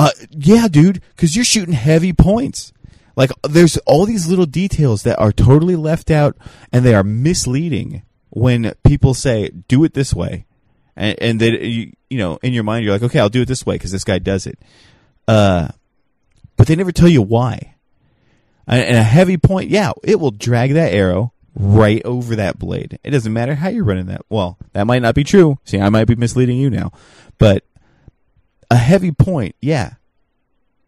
uh, 0.01 0.09
yeah, 0.31 0.67
dude, 0.67 0.99
because 1.15 1.35
you're 1.35 1.45
shooting 1.45 1.75
heavy 1.75 2.11
points. 2.11 2.73
Like, 3.15 3.29
there's 3.47 3.77
all 3.85 4.07
these 4.07 4.27
little 4.27 4.47
details 4.47 5.03
that 5.03 5.19
are 5.19 5.31
totally 5.31 5.75
left 5.75 6.09
out 6.09 6.35
and 6.73 6.83
they 6.83 6.95
are 6.95 7.03
misleading 7.03 8.01
when 8.31 8.73
people 8.83 9.13
say, 9.13 9.49
do 9.67 9.83
it 9.83 9.93
this 9.93 10.11
way. 10.11 10.47
And, 10.95 11.21
and 11.21 11.39
that, 11.41 11.61
you, 11.61 11.91
you 12.09 12.17
know, 12.17 12.39
in 12.41 12.51
your 12.51 12.63
mind, 12.63 12.83
you're 12.83 12.93
like, 12.93 13.03
okay, 13.03 13.19
I'll 13.19 13.29
do 13.29 13.43
it 13.43 13.47
this 13.47 13.63
way 13.63 13.75
because 13.75 13.91
this 13.91 14.03
guy 14.03 14.17
does 14.17 14.47
it. 14.47 14.57
Uh, 15.27 15.67
but 16.57 16.65
they 16.65 16.75
never 16.75 16.91
tell 16.91 17.07
you 17.07 17.21
why. 17.21 17.75
And 18.65 18.97
a 18.97 19.03
heavy 19.03 19.37
point, 19.37 19.69
yeah, 19.69 19.91
it 20.03 20.19
will 20.19 20.31
drag 20.31 20.73
that 20.73 20.95
arrow 20.95 21.31
right 21.53 22.01
over 22.05 22.35
that 22.37 22.57
blade. 22.57 22.97
It 23.03 23.11
doesn't 23.11 23.33
matter 23.33 23.53
how 23.53 23.69
you're 23.69 23.83
running 23.83 24.07
that. 24.07 24.21
Well, 24.29 24.57
that 24.73 24.87
might 24.87 25.03
not 25.03 25.13
be 25.13 25.23
true. 25.23 25.59
See, 25.63 25.79
I 25.79 25.89
might 25.89 26.07
be 26.07 26.15
misleading 26.15 26.57
you 26.57 26.71
now, 26.71 26.91
but 27.37 27.65
a 28.71 28.75
heavy 28.75 29.11
point, 29.11 29.55
yeah. 29.61 29.93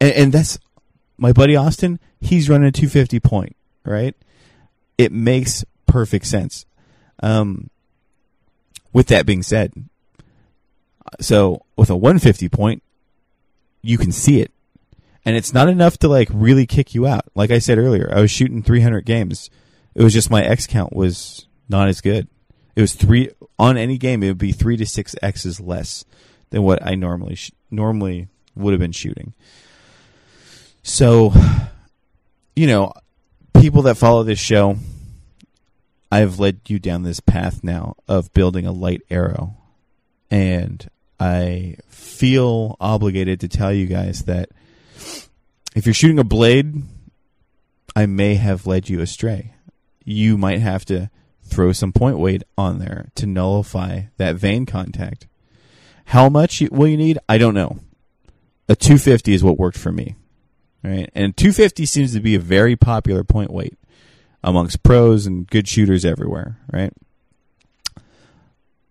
And, 0.02 0.12
and 0.13 0.34
that's 0.34 0.58
my 1.17 1.32
buddy 1.32 1.56
Austin. 1.56 2.00
He's 2.19 2.50
running 2.50 2.67
a 2.67 2.72
250 2.72 3.19
point, 3.19 3.56
right? 3.86 4.15
It 4.98 5.12
makes 5.12 5.63
perfect 5.86 6.26
sense. 6.26 6.65
Um, 7.22 7.69
with 8.91 9.08
that 9.08 9.26
being 9.26 9.43
said, 9.43 9.74
so 11.19 11.63
with 11.78 11.89
a 11.89 11.96
150 11.96 12.50
point, 12.50 12.82
you 13.82 13.98
can 13.98 14.12
see 14.12 14.41
it. 14.41 14.52
And 15.26 15.36
it's 15.36 15.54
not 15.54 15.69
enough 15.69 15.98
to 16.00 16.08
like 16.08 16.30
really 16.32 16.65
kick 16.65 16.96
you 16.96 17.06
out. 17.06 17.26
Like 17.36 17.52
I 17.52 17.60
said 17.60 17.78
earlier, 17.78 18.12
I 18.13 18.19
was 18.19 18.32
shooting 18.32 18.63
300 18.63 19.06
games 19.06 19.50
it 19.96 20.04
was 20.04 20.13
just 20.13 20.32
my 20.32 20.43
X 20.43 20.67
count 20.67 20.93
was 20.93 21.48
not 21.69 21.88
as 21.88 22.02
good. 22.02 22.28
It 22.76 22.82
was 22.82 22.93
three 22.93 23.30
on 23.60 23.78
any 23.78 23.98
game. 23.98 24.24
It 24.24 24.28
would 24.28 24.38
be 24.38 24.52
three 24.52 24.78
to 24.78 24.86
six 24.86 25.15
X's 25.22 25.60
less 25.60 26.06
than 26.50 26.63
what 26.63 26.86
I 26.86 26.96
normally 26.96 27.36
sh- 27.36 27.52
normally 27.74 28.28
would 28.56 28.72
have 28.72 28.80
been 28.80 28.92
shooting. 28.92 29.34
So, 30.84 31.34
you 32.56 32.68
know, 32.68 32.94
people 33.60 33.84
that 33.84 33.96
follow 33.96 34.24
this 34.24 34.40
show, 34.40 34.78
I've 36.12 36.40
led 36.40 36.62
you 36.68 36.80
down 36.80 37.04
this 37.04 37.20
path 37.20 37.64
now 37.64 37.96
of 38.08 38.32
building 38.34 38.68
a 38.68 38.72
light 38.72 39.02
arrow. 39.10 39.56
And 40.30 40.88
I 41.20 41.78
feel 41.88 42.76
obligated 42.80 43.40
to 43.42 43.48
tell 43.48 43.74
you 43.74 43.88
guys 43.88 44.24
that 44.24 44.50
if 45.76 45.86
you're 45.86 45.94
shooting 45.94 46.20
a 46.20 46.24
blade, 46.24 46.84
I 47.96 48.06
may 48.06 48.36
have 48.36 48.68
led 48.68 48.90
you 48.90 49.02
astray. 49.02 49.54
You 50.04 50.38
might 50.38 50.60
have 50.60 50.86
to 50.86 51.10
throw 51.44 51.72
some 51.72 51.94
point 51.94 52.18
weight 52.18 52.44
on 52.58 52.80
there 52.80 53.10
to 53.16 53.26
nullify 53.26 54.04
that 54.18 54.36
vane 54.36 54.66
contact. 54.66 55.28
How 56.06 56.30
much 56.30 56.62
will 56.72 56.88
you 56.88 56.98
need? 56.98 57.18
I 57.28 57.38
don't 57.38 57.54
know. 57.54 57.80
A 58.70 58.76
250 58.76 59.34
is 59.34 59.44
what 59.44 59.58
worked 59.58 59.78
for 59.78 59.92
me. 59.92 60.16
Right? 60.84 61.10
And 61.16 61.36
250 61.36 61.86
seems 61.86 62.13
to 62.13 62.20
be 62.20 62.36
a 62.36 62.39
very 62.39 62.76
popular 62.76 63.24
point 63.24 63.52
weight 63.52 63.78
amongst 64.44 64.84
pros 64.84 65.26
and 65.26 65.48
good 65.48 65.68
shooters 65.68 66.04
everywhere, 66.04 66.58
right? 66.72 66.92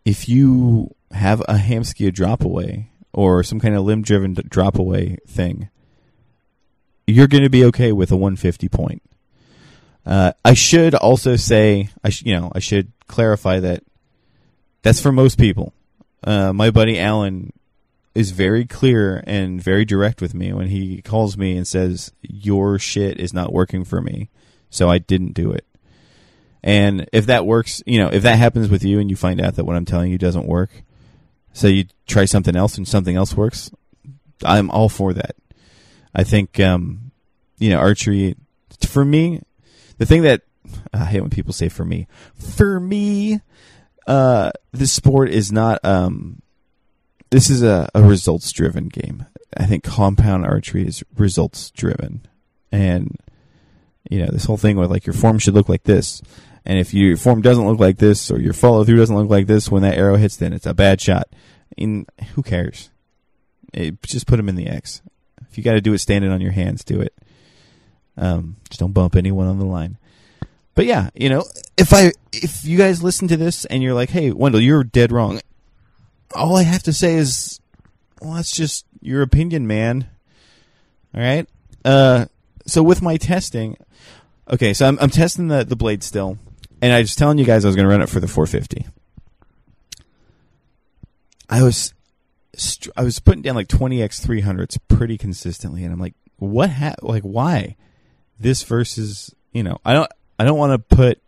If 0.05 0.29
you 0.29 0.95
have 1.13 1.41
a 1.43 1.55
Hamskea 1.55 2.13
drop 2.13 2.43
away 2.43 2.91
or 3.13 3.43
some 3.43 3.61
kind 3.61 3.75
of 3.75 3.85
limb 3.85 4.03
driven 4.03 4.35
drop 4.35 4.79
away 4.79 5.19
thing, 5.27 5.69
you're 7.07 7.29
going 7.29 7.45
to 7.45 7.51
be 7.51 7.65
okay 7.67 7.93
with 7.93 8.11
a 8.11 8.17
150 8.17 8.69
point. 8.69 9.03
Uh, 10.05 10.33
I 10.45 10.55
should 10.55 10.95
also 10.95 11.37
say, 11.37 11.91
I 12.03 12.11
sh- 12.11 12.25
you 12.25 12.35
know, 12.35 12.51
I 12.55 12.59
should 12.59 12.91
clarify 13.07 13.61
that 13.61 13.85
that's 14.83 15.01
for 15.01 15.13
most 15.13 15.39
people. 15.39 15.75
Uh, 16.25 16.53
my 16.53 16.71
buddy 16.71 16.99
Alan 16.99 17.53
is 18.15 18.31
very 18.31 18.65
clear 18.65 19.23
and 19.27 19.63
very 19.63 19.85
direct 19.85 20.21
with 20.21 20.35
me 20.35 20.53
when 20.53 20.69
he 20.69 21.01
calls 21.03 21.37
me 21.37 21.57
and 21.57 21.67
says, 21.67 22.13
"Your 22.21 22.79
shit 22.79 23.19
is 23.19 23.33
not 23.33 23.53
working 23.53 23.85
for 23.85 24.01
me, 24.01 24.29
so 24.71 24.91
I 24.91 24.99
didn't 24.99 25.33
do 25.35 25.51
it." 25.51 25.67
And 26.63 27.09
if 27.13 27.27
that 27.27 27.47
works, 27.47 27.83
you 27.87 27.99
know, 27.99 28.09
if 28.09 28.23
that 28.23 28.39
happens 28.39 28.69
with 28.69 28.85
you 28.85 29.01
and 29.01 29.11
you 29.11 29.17
find 29.17 29.41
out 29.41 29.57
that 29.57 29.65
what 29.65 29.77
I'm 29.77 29.85
telling 29.85 30.13
you 30.13 30.19
doesn't 30.19 30.47
work, 30.47 30.71
so 31.53 31.67
you 31.67 31.87
try 32.07 32.25
something 32.25 32.55
else 32.55 32.77
and 32.77 32.87
something 32.87 33.17
else 33.17 33.37
works, 33.37 33.71
I'm 34.45 34.71
all 34.71 34.89
for 34.89 35.13
that. 35.13 35.37
I 36.15 36.25
think, 36.25 36.61
um, 36.61 37.11
you 37.59 37.71
know, 37.71 37.79
archery, 37.79 38.37
for 38.87 39.05
me, 39.05 39.41
the 39.99 40.07
thing 40.07 40.23
that 40.23 40.43
I 40.93 41.05
hate 41.07 41.21
when 41.21 41.31
people 41.31 41.53
say 41.53 41.69
for 41.69 41.85
me, 41.85 42.07
for 42.37 42.79
me, 42.79 43.41
uh, 44.07 44.51
this 44.73 44.93
sport 44.93 45.31
is 45.31 45.53
not, 45.53 45.85
um, 45.85 46.43
this 47.31 47.51
is 47.51 47.63
a, 47.63 47.89
a 47.95 48.03
results 48.03 48.51
driven 48.53 48.89
game. 48.89 49.27
I 49.57 49.67
think 49.67 49.85
compound 49.85 50.45
archery 50.45 50.87
is 50.87 51.05
results 51.17 51.71
driven. 51.71 52.27
And, 52.71 53.17
you 54.11 54.21
know, 54.21 54.31
this 54.31 54.45
whole 54.45 54.57
thing 54.57 54.77
with 54.77 54.91
like 54.91 55.07
your 55.07 55.15
form 55.15 55.39
should 55.39 55.55
look 55.55 55.69
like 55.69 55.85
this. 55.85 56.23
And 56.65 56.79
if 56.79 56.95
your 56.95 57.17
form 57.17 57.43
doesn't 57.43 57.67
look 57.67 57.81
like 57.81 57.99
this 57.99 58.31
or 58.31 58.41
your 58.41 58.53
follow 58.53 58.85
through 58.85 58.97
doesn't 58.97 59.17
look 59.17 59.31
like 59.31 59.47
this 59.47 59.71
when 59.71 59.83
that 59.83 59.99
arrow 59.99 60.17
hits, 60.17 60.37
then 60.37 60.53
it's 60.53 60.67
a 60.67 60.75
bad 60.75 61.01
shot. 61.01 61.29
In 61.77 62.07
who 62.35 62.43
cares? 62.43 62.91
It, 63.73 64.03
just 64.03 64.27
put 64.27 64.37
them 64.37 64.49
in 64.49 64.55
the 64.55 64.69
X. 64.69 65.03
If 65.51 65.59
you 65.59 65.65
got 65.65 65.73
to 65.73 65.81
do 65.81 65.93
it 65.93 65.99
standing 65.99 66.31
on 66.31 66.41
your 66.41 66.53
hands, 66.53 66.85
do 66.85 67.01
it. 67.01 67.15
Um, 68.17 68.57
just 68.69 68.81
don't 68.81 68.93
bump 68.93 69.17
anyone 69.17 69.47
on 69.47 69.59
the 69.59 69.65
line. 69.65 69.99
But 70.75 70.87
yeah, 70.87 71.11
you 71.15 71.29
know, 71.29 71.45
if 71.77 71.93
I 71.93 72.13
if 72.33 72.65
you 72.65 72.79
guys 72.79 73.03
listen 73.03 73.29
to 73.29 73.37
this 73.37 73.65
and 73.67 73.83
you're 73.83 73.95
like, 73.95 74.11
"Hey, 74.11 74.31
Wendell, 74.31 74.61
you're 74.61 74.85
dead 74.85 75.13
wrong," 75.13 75.41
all 76.35 76.57
I 76.57 76.63
have 76.63 76.83
to 76.85 76.93
say 76.93 77.15
is, 77.15 77.61
"Well, 78.21 78.35
that's 78.35 78.57
just 78.57 78.87
your 79.01 79.23
opinion, 79.23 79.67
man." 79.67 80.09
All 81.15 81.21
right. 81.21 81.47
Uh, 81.85 82.27
so 82.67 82.83
with 82.83 83.03
my 83.03 83.17
testing, 83.19 83.77
okay, 84.51 84.73
so 84.73 84.87
I'm 84.87 84.99
I'm 85.01 85.11
testing 85.11 85.49
the 85.49 85.65
the 85.65 85.77
blade 85.77 86.03
still, 86.03 86.39
and 86.81 86.93
I 86.93 87.01
was 87.01 87.15
telling 87.15 87.39
you 87.39 87.45
guys 87.45 87.65
I 87.65 87.69
was 87.69 87.77
going 87.77 87.87
to 87.87 87.93
run 87.93 88.03
it 88.03 88.09
for 88.09 88.21
the 88.21 88.29
450. 88.29 88.87
I 91.51 91.63
was 91.63 91.93
I 92.97 93.03
was 93.03 93.19
putting 93.19 93.43
down 93.43 93.55
like 93.55 93.69
20x 93.69 94.27
300s 94.27 94.79
pretty 94.89 95.19
consistently, 95.19 95.85
and 95.85 95.93
I'm 95.93 96.01
like, 96.01 96.15
what? 96.37 96.71
Ha- 96.71 96.95
like, 97.03 97.25
why 97.25 97.77
this 98.39 98.63
versus 98.63 99.35
you 99.53 99.63
know? 99.63 99.79
I 99.85 99.93
don't 99.93 100.11
I 100.43 100.45
don't 100.45 100.59
want 100.59 100.73
to 100.73 100.97
put 100.97 101.23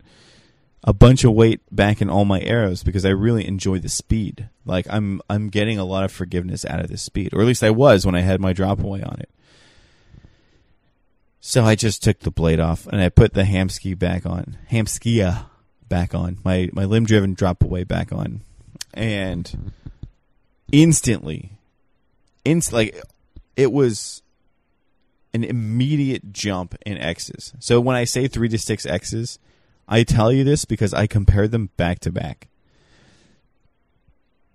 a 0.83 0.91
bunch 0.91 1.23
of 1.23 1.31
weight 1.31 1.61
back 1.71 2.01
in 2.01 2.09
all 2.09 2.25
my 2.25 2.41
arrows 2.41 2.83
because 2.83 3.05
I 3.05 3.11
really 3.11 3.47
enjoy 3.47 3.79
the 3.79 3.87
speed. 3.87 4.49
Like 4.65 4.85
I'm 4.89 5.21
I'm 5.29 5.47
getting 5.47 5.79
a 5.79 5.85
lot 5.85 6.03
of 6.03 6.11
forgiveness 6.11 6.65
out 6.65 6.81
of 6.81 6.89
this 6.89 7.01
speed, 7.01 7.33
or 7.33 7.39
at 7.39 7.47
least 7.47 7.63
I 7.63 7.69
was 7.69 8.05
when 8.05 8.13
I 8.13 8.19
had 8.19 8.41
my 8.41 8.51
drop 8.51 8.83
away 8.83 9.01
on 9.01 9.15
it. 9.21 9.29
So 11.39 11.63
I 11.63 11.75
just 11.75 12.03
took 12.03 12.19
the 12.19 12.29
blade 12.29 12.59
off 12.59 12.87
and 12.87 12.99
I 12.99 13.07
put 13.07 13.33
the 13.33 13.43
Hamsky 13.43 13.97
back 13.97 14.25
on, 14.25 14.57
Hamskea 14.69 15.45
back 15.87 16.13
on, 16.13 16.39
my 16.43 16.69
my 16.73 16.83
limb 16.83 17.05
driven 17.05 17.35
drop 17.35 17.63
away 17.63 17.85
back 17.85 18.11
on, 18.11 18.41
and 18.93 19.71
instantly, 20.73 21.53
inst 22.43 22.73
like 22.73 23.01
it 23.55 23.71
was 23.71 24.23
an 25.35 25.43
immediate 25.43 26.31
jump 26.31 26.75
in 26.85 26.97
X's. 26.97 27.53
So 27.59 27.81
when 27.81 27.97
I 27.97 28.05
say 28.05 28.27
three 28.27 28.47
to 28.49 28.57
six 28.57 28.85
X's, 28.85 29.37
I 29.87 30.03
tell 30.03 30.31
you 30.31 30.43
this 30.43 30.65
because 30.65 30.93
I 30.93 31.05
compared 31.05 31.51
them 31.51 31.69
back 31.77 31.99
to 31.99 32.11
back. 32.11 32.47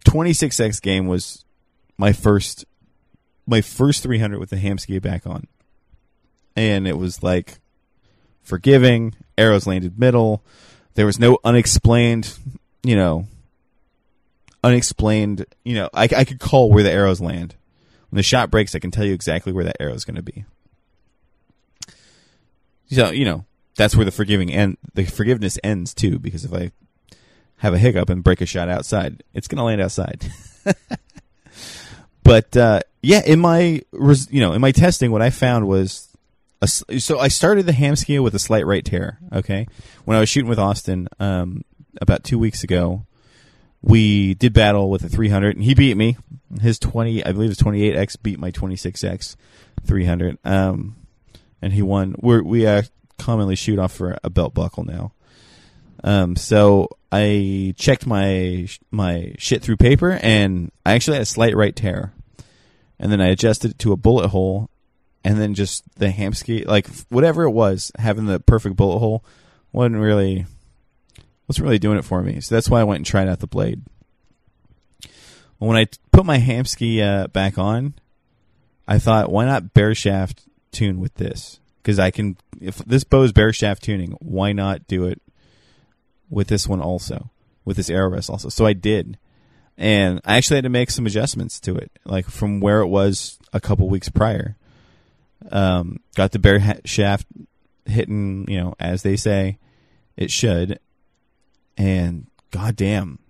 26X 0.06 0.80
game 0.80 1.06
was 1.06 1.44
my 1.98 2.12
first 2.12 2.64
my 3.46 3.60
first 3.60 4.02
300 4.02 4.38
with 4.38 4.50
the 4.50 4.56
Hamsky 4.56 5.02
back 5.02 5.26
on. 5.26 5.46
And 6.56 6.88
it 6.88 6.96
was 6.96 7.22
like 7.22 7.58
forgiving, 8.42 9.14
arrows 9.36 9.66
landed 9.66 9.98
middle. 9.98 10.42
There 10.94 11.06
was 11.06 11.18
no 11.18 11.38
unexplained, 11.44 12.32
you 12.82 12.96
know, 12.96 13.26
unexplained, 14.62 15.46
you 15.64 15.74
know, 15.74 15.90
I, 15.92 16.04
I 16.04 16.24
could 16.24 16.38
call 16.38 16.70
where 16.70 16.82
the 16.84 16.92
arrows 16.92 17.20
land. 17.20 17.56
When 18.10 18.16
the 18.16 18.22
shot 18.22 18.50
breaks, 18.50 18.74
I 18.74 18.78
can 18.78 18.90
tell 18.90 19.04
you 19.04 19.14
exactly 19.14 19.52
where 19.52 19.64
that 19.64 19.76
arrow 19.80 19.94
is 19.94 20.04
going 20.04 20.16
to 20.16 20.22
be. 20.22 20.44
So, 22.90 23.10
you 23.10 23.24
know, 23.24 23.44
that's 23.76 23.96
where 23.96 24.04
the 24.04 24.10
forgiving 24.10 24.52
and 24.52 24.76
the 24.94 25.04
forgiveness 25.04 25.58
ends 25.62 25.94
too, 25.94 26.18
because 26.18 26.44
if 26.44 26.52
I 26.52 26.72
have 27.58 27.74
a 27.74 27.78
hiccup 27.78 28.10
and 28.10 28.24
break 28.24 28.40
a 28.40 28.46
shot 28.46 28.68
outside, 28.68 29.22
it's 29.34 29.48
going 29.48 29.58
to 29.58 29.64
land 29.64 29.80
outside. 29.80 30.30
but 32.22 32.56
uh, 32.56 32.80
yeah, 33.02 33.22
in 33.24 33.38
my 33.38 33.82
you 33.92 34.40
know 34.40 34.52
in 34.52 34.60
my 34.60 34.72
testing, 34.72 35.10
what 35.10 35.22
I 35.22 35.30
found 35.30 35.68
was 35.68 36.08
a, 36.62 36.68
so 36.68 37.18
I 37.18 37.28
started 37.28 37.66
the 37.66 37.72
Hamskea 37.72 38.22
with 38.22 38.34
a 38.34 38.38
slight 38.38 38.66
right 38.66 38.84
tear. 38.84 39.18
Okay, 39.32 39.66
when 40.04 40.16
I 40.16 40.20
was 40.20 40.28
shooting 40.28 40.48
with 40.48 40.58
Austin 40.58 41.08
um, 41.18 41.64
about 42.00 42.24
two 42.24 42.38
weeks 42.38 42.64
ago, 42.64 43.06
we 43.82 44.34
did 44.34 44.52
battle 44.52 44.90
with 44.90 45.04
a 45.04 45.08
300, 45.08 45.56
and 45.56 45.64
he 45.64 45.74
beat 45.74 45.96
me. 45.96 46.16
His 46.60 46.78
20, 46.78 47.24
I 47.24 47.32
believe, 47.32 47.50
his 47.50 47.58
28x 47.58 48.16
beat 48.22 48.38
my 48.38 48.50
26x 48.50 49.36
300. 49.86 50.38
Um, 50.44 50.96
and 51.62 51.72
he 51.72 51.82
won. 51.82 52.14
We're, 52.18 52.42
we 52.42 52.66
uh, 52.66 52.82
commonly 53.18 53.56
shoot 53.56 53.78
off 53.78 53.92
for 53.92 54.18
a 54.22 54.30
belt 54.30 54.54
buckle 54.54 54.84
now. 54.84 55.12
Um, 56.02 56.36
so 56.36 56.88
I 57.12 57.74
checked 57.76 58.06
my 58.06 58.68
my 58.90 59.34
shit 59.38 59.62
through 59.62 59.76
paper, 59.76 60.18
and 60.22 60.72
I 60.86 60.94
actually 60.94 61.14
had 61.14 61.22
a 61.22 61.26
slight 61.26 61.54
right 61.54 61.76
tear, 61.76 62.12
and 62.98 63.12
then 63.12 63.20
I 63.20 63.28
adjusted 63.28 63.72
it 63.72 63.78
to 63.80 63.92
a 63.92 63.96
bullet 63.96 64.28
hole, 64.28 64.70
and 65.24 65.38
then 65.38 65.54
just 65.54 65.84
the 65.98 66.08
Hamsky, 66.08 66.66
like 66.66 66.86
whatever 67.08 67.44
it 67.44 67.50
was, 67.50 67.92
having 67.98 68.26
the 68.26 68.40
perfect 68.40 68.76
bullet 68.76 68.98
hole, 68.98 69.24
wasn't 69.72 69.96
really 69.96 70.46
wasn't 71.46 71.64
really 71.64 71.78
doing 71.78 71.98
it 71.98 72.04
for 72.04 72.22
me. 72.22 72.40
So 72.40 72.54
that's 72.54 72.70
why 72.70 72.80
I 72.80 72.84
went 72.84 72.98
and 72.98 73.06
tried 73.06 73.28
out 73.28 73.40
the 73.40 73.46
blade. 73.46 73.82
When 75.58 75.76
I 75.76 75.86
put 76.12 76.24
my 76.24 76.38
Hamsky 76.38 77.02
uh, 77.02 77.26
back 77.28 77.58
on, 77.58 77.94
I 78.88 78.98
thought, 78.98 79.30
why 79.30 79.44
not 79.44 79.74
bare 79.74 79.94
shaft 79.94 80.42
tune 80.72 81.00
with 81.00 81.14
this 81.14 81.60
because 81.82 81.98
I 81.98 82.10
can. 82.10 82.36
If 82.60 82.78
this 82.78 83.04
bow 83.04 83.22
is 83.22 83.32
bare 83.32 83.52
shaft 83.52 83.82
tuning, 83.82 84.12
why 84.20 84.52
not 84.52 84.86
do 84.86 85.04
it 85.04 85.20
with 86.28 86.48
this 86.48 86.68
one 86.68 86.80
also, 86.80 87.30
with 87.64 87.76
this 87.76 87.90
arrow 87.90 88.10
rest 88.10 88.30
also? 88.30 88.48
So 88.48 88.66
I 88.66 88.72
did, 88.72 89.18
and 89.76 90.20
I 90.24 90.36
actually 90.36 90.56
had 90.56 90.64
to 90.64 90.70
make 90.70 90.90
some 90.90 91.06
adjustments 91.06 91.60
to 91.60 91.76
it, 91.76 91.90
like 92.04 92.26
from 92.26 92.60
where 92.60 92.80
it 92.80 92.88
was 92.88 93.38
a 93.52 93.60
couple 93.60 93.88
weeks 93.88 94.08
prior. 94.08 94.56
Um, 95.50 96.00
got 96.16 96.32
the 96.32 96.38
bear 96.38 96.58
ha- 96.58 96.80
shaft 96.84 97.26
hitting, 97.86 98.44
you 98.46 98.60
know, 98.60 98.74
as 98.78 99.02
they 99.02 99.16
say 99.16 99.58
it 100.16 100.30
should, 100.30 100.78
and 101.78 102.26
goddamn, 102.50 103.20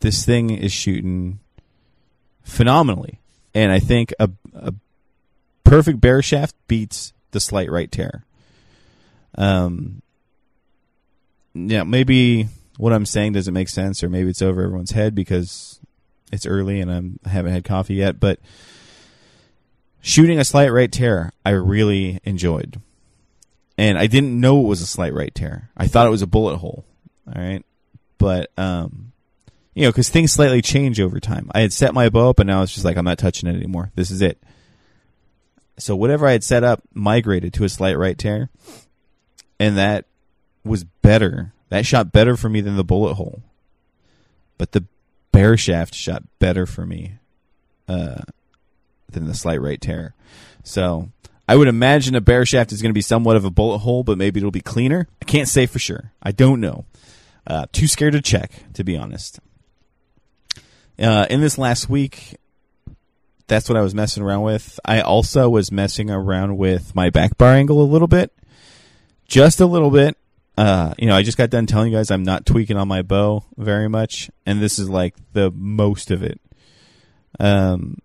this 0.00 0.24
thing 0.24 0.50
is 0.50 0.72
shooting 0.72 1.40
phenomenally. 2.42 3.20
And 3.54 3.70
I 3.72 3.78
think 3.78 4.12
a, 4.18 4.30
a 4.54 4.72
perfect 5.68 6.00
bare 6.00 6.22
shaft 6.22 6.54
beats 6.66 7.12
the 7.30 7.40
slight 7.40 7.70
right 7.70 7.90
tear. 7.90 8.24
Um, 9.36 10.02
yeah, 11.54 11.82
maybe 11.82 12.48
what 12.76 12.92
I'm 12.92 13.06
saying 13.06 13.32
doesn't 13.32 13.54
make 13.54 13.68
sense, 13.68 14.02
or 14.02 14.08
maybe 14.08 14.30
it's 14.30 14.42
over 14.42 14.62
everyone's 14.62 14.92
head 14.92 15.14
because 15.14 15.80
it's 16.32 16.46
early 16.46 16.80
and 16.80 16.90
I'm, 16.90 17.18
I 17.24 17.30
haven't 17.30 17.52
had 17.52 17.64
coffee 17.64 17.94
yet. 17.94 18.20
But 18.20 18.40
shooting 20.00 20.38
a 20.38 20.44
slight 20.44 20.72
right 20.72 20.90
tear, 20.90 21.32
I 21.44 21.50
really 21.50 22.20
enjoyed, 22.24 22.80
and 23.76 23.98
I 23.98 24.06
didn't 24.06 24.38
know 24.40 24.60
it 24.60 24.68
was 24.68 24.80
a 24.80 24.86
slight 24.86 25.14
right 25.14 25.34
tear. 25.34 25.70
I 25.76 25.86
thought 25.86 26.06
it 26.06 26.10
was 26.10 26.22
a 26.22 26.26
bullet 26.26 26.58
hole. 26.58 26.84
All 27.26 27.42
right, 27.42 27.64
but 28.16 28.50
um, 28.56 29.12
you 29.74 29.82
know, 29.82 29.90
because 29.90 30.08
things 30.08 30.32
slightly 30.32 30.62
change 30.62 30.98
over 30.98 31.20
time. 31.20 31.50
I 31.54 31.60
had 31.60 31.72
set 31.72 31.94
my 31.94 32.08
bow 32.08 32.30
up, 32.30 32.40
and 32.40 32.46
now 32.46 32.62
it's 32.62 32.72
just 32.72 32.84
like 32.84 32.96
I'm 32.96 33.04
not 33.04 33.18
touching 33.18 33.48
it 33.48 33.56
anymore. 33.56 33.90
This 33.94 34.10
is 34.10 34.22
it. 34.22 34.42
So 35.78 35.96
whatever 35.96 36.26
I 36.26 36.32
had 36.32 36.44
set 36.44 36.64
up 36.64 36.82
migrated 36.92 37.52
to 37.54 37.64
a 37.64 37.68
slight 37.68 37.96
right 37.96 38.18
tear, 38.18 38.50
and 39.58 39.76
that 39.76 40.06
was 40.64 40.84
better. 40.84 41.52
That 41.70 41.86
shot 41.86 42.12
better 42.12 42.36
for 42.36 42.48
me 42.48 42.60
than 42.60 42.76
the 42.76 42.84
bullet 42.84 43.14
hole. 43.14 43.42
But 44.56 44.72
the 44.72 44.84
bare 45.32 45.56
shaft 45.56 45.94
shot 45.94 46.24
better 46.38 46.66
for 46.66 46.84
me 46.84 47.14
uh, 47.88 48.22
than 49.10 49.26
the 49.26 49.34
slight 49.34 49.60
right 49.60 49.80
tear. 49.80 50.14
So 50.64 51.10
I 51.48 51.56
would 51.56 51.68
imagine 51.68 52.14
a 52.14 52.20
bare 52.20 52.44
shaft 52.44 52.72
is 52.72 52.82
going 52.82 52.90
to 52.90 52.94
be 52.94 53.00
somewhat 53.00 53.36
of 53.36 53.44
a 53.44 53.50
bullet 53.50 53.78
hole, 53.78 54.02
but 54.02 54.18
maybe 54.18 54.38
it'll 54.38 54.50
be 54.50 54.60
cleaner. 54.60 55.08
I 55.22 55.24
can't 55.24 55.48
say 55.48 55.66
for 55.66 55.78
sure. 55.78 56.12
I 56.22 56.32
don't 56.32 56.60
know. 56.60 56.84
Uh, 57.46 57.66
too 57.72 57.86
scared 57.86 58.12
to 58.12 58.20
check, 58.20 58.52
to 58.74 58.84
be 58.84 58.96
honest. 58.96 59.40
Uh, 60.98 61.26
in 61.30 61.40
this 61.40 61.56
last 61.56 61.88
week, 61.88 62.36
that's 63.48 63.68
what 63.68 63.76
I 63.76 63.82
was 63.82 63.94
messing 63.94 64.22
around 64.22 64.42
with. 64.42 64.78
I 64.84 65.00
also 65.00 65.48
was 65.48 65.72
messing 65.72 66.10
around 66.10 66.56
with 66.56 66.94
my 66.94 67.10
back 67.10 67.36
bar 67.36 67.54
angle 67.54 67.82
a 67.82 67.84
little 67.84 68.06
bit, 68.06 68.32
just 69.26 69.60
a 69.60 69.66
little 69.66 69.90
bit. 69.90 70.16
Uh, 70.56 70.92
you 70.98 71.06
know, 71.06 71.16
I 71.16 71.22
just 71.22 71.38
got 71.38 71.50
done 71.50 71.66
telling 71.66 71.90
you 71.90 71.98
guys 71.98 72.10
I'm 72.10 72.24
not 72.24 72.44
tweaking 72.44 72.76
on 72.76 72.88
my 72.88 73.02
bow 73.02 73.44
very 73.56 73.88
much, 73.88 74.30
and 74.44 74.60
this 74.60 74.78
is 74.78 74.88
like 74.88 75.14
the 75.32 75.50
most 75.50 76.10
of 76.10 76.22
it. 76.22 76.40
Um, 77.40 77.98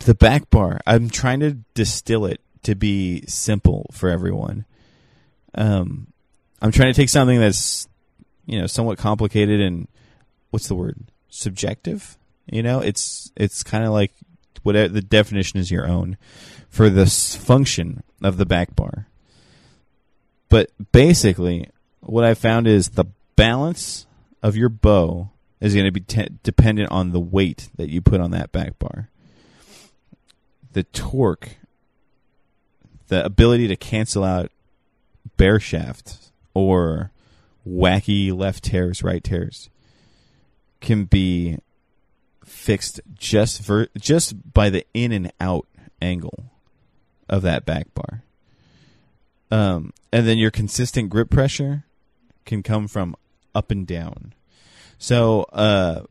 the 0.00 0.14
back 0.14 0.50
bar, 0.50 0.80
I'm 0.86 1.08
trying 1.08 1.40
to 1.40 1.52
distill 1.74 2.26
it 2.26 2.40
to 2.64 2.74
be 2.74 3.24
simple 3.26 3.86
for 3.92 4.08
everyone. 4.10 4.64
Um, 5.54 6.08
I'm 6.60 6.72
trying 6.72 6.92
to 6.92 6.96
take 6.96 7.08
something 7.08 7.38
that's, 7.38 7.88
you 8.46 8.60
know, 8.60 8.66
somewhat 8.66 8.98
complicated 8.98 9.60
and 9.60 9.86
what's 10.50 10.68
the 10.68 10.74
word? 10.74 10.98
Subjective. 11.28 12.18
You 12.46 12.62
know, 12.62 12.80
it's 12.80 13.32
it's 13.36 13.62
kind 13.62 13.84
of 13.84 13.92
like 13.92 14.12
whatever 14.62 14.88
the 14.88 15.02
definition 15.02 15.58
is 15.58 15.70
your 15.70 15.86
own 15.86 16.16
for 16.68 16.90
the 16.90 17.06
function 17.06 18.02
of 18.22 18.36
the 18.36 18.46
back 18.46 18.74
bar. 18.74 19.06
But 20.48 20.70
basically, 20.92 21.68
what 22.00 22.24
I 22.24 22.34
found 22.34 22.66
is 22.66 22.90
the 22.90 23.06
balance 23.36 24.06
of 24.42 24.56
your 24.56 24.68
bow 24.68 25.30
is 25.60 25.74
going 25.74 25.86
to 25.86 25.92
be 25.92 26.00
te- 26.00 26.28
dependent 26.42 26.90
on 26.90 27.12
the 27.12 27.20
weight 27.20 27.70
that 27.76 27.88
you 27.88 28.00
put 28.00 28.20
on 28.20 28.30
that 28.32 28.52
back 28.52 28.78
bar. 28.78 29.08
The 30.72 30.82
torque, 30.82 31.56
the 33.08 33.24
ability 33.24 33.68
to 33.68 33.76
cancel 33.76 34.24
out 34.24 34.50
bare 35.36 35.60
shaft 35.60 36.30
or 36.52 37.10
wacky 37.66 38.36
left 38.36 38.64
tears, 38.64 39.02
right 39.02 39.24
tears 39.24 39.70
can 40.80 41.04
be 41.04 41.58
fixed 42.44 43.00
just 43.14 43.70
just 43.98 44.52
by 44.52 44.70
the 44.70 44.86
in 44.94 45.12
and 45.12 45.32
out 45.40 45.66
angle 46.00 46.50
of 47.28 47.42
that 47.42 47.64
back 47.64 47.94
bar. 47.94 48.22
Um, 49.50 49.92
and 50.12 50.26
then 50.26 50.38
your 50.38 50.50
consistent 50.50 51.10
grip 51.10 51.30
pressure 51.30 51.84
can 52.44 52.62
come 52.62 52.88
from 52.88 53.14
up 53.54 53.70
and 53.70 53.86
down. 53.86 54.34
So, 54.98 55.42
uh, 55.52 56.02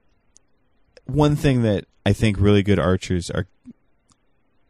one 1.06 1.36
thing 1.36 1.64
that 1.64 1.86
I 2.06 2.14
think 2.14 2.40
really 2.40 2.64
good 2.64 2.80
archers 2.80 3.30
are, 3.30 3.48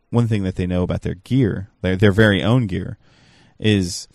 one 0.09 0.27
thing 0.27 0.43
that 0.43 0.55
they 0.55 0.67
know 0.67 0.83
about 0.83 1.01
their 1.01 1.15
gear, 1.15 1.69
their 1.81 1.95
their 1.95 2.11
very 2.11 2.43
own 2.43 2.67
gear, 2.67 2.97
is 3.59 4.07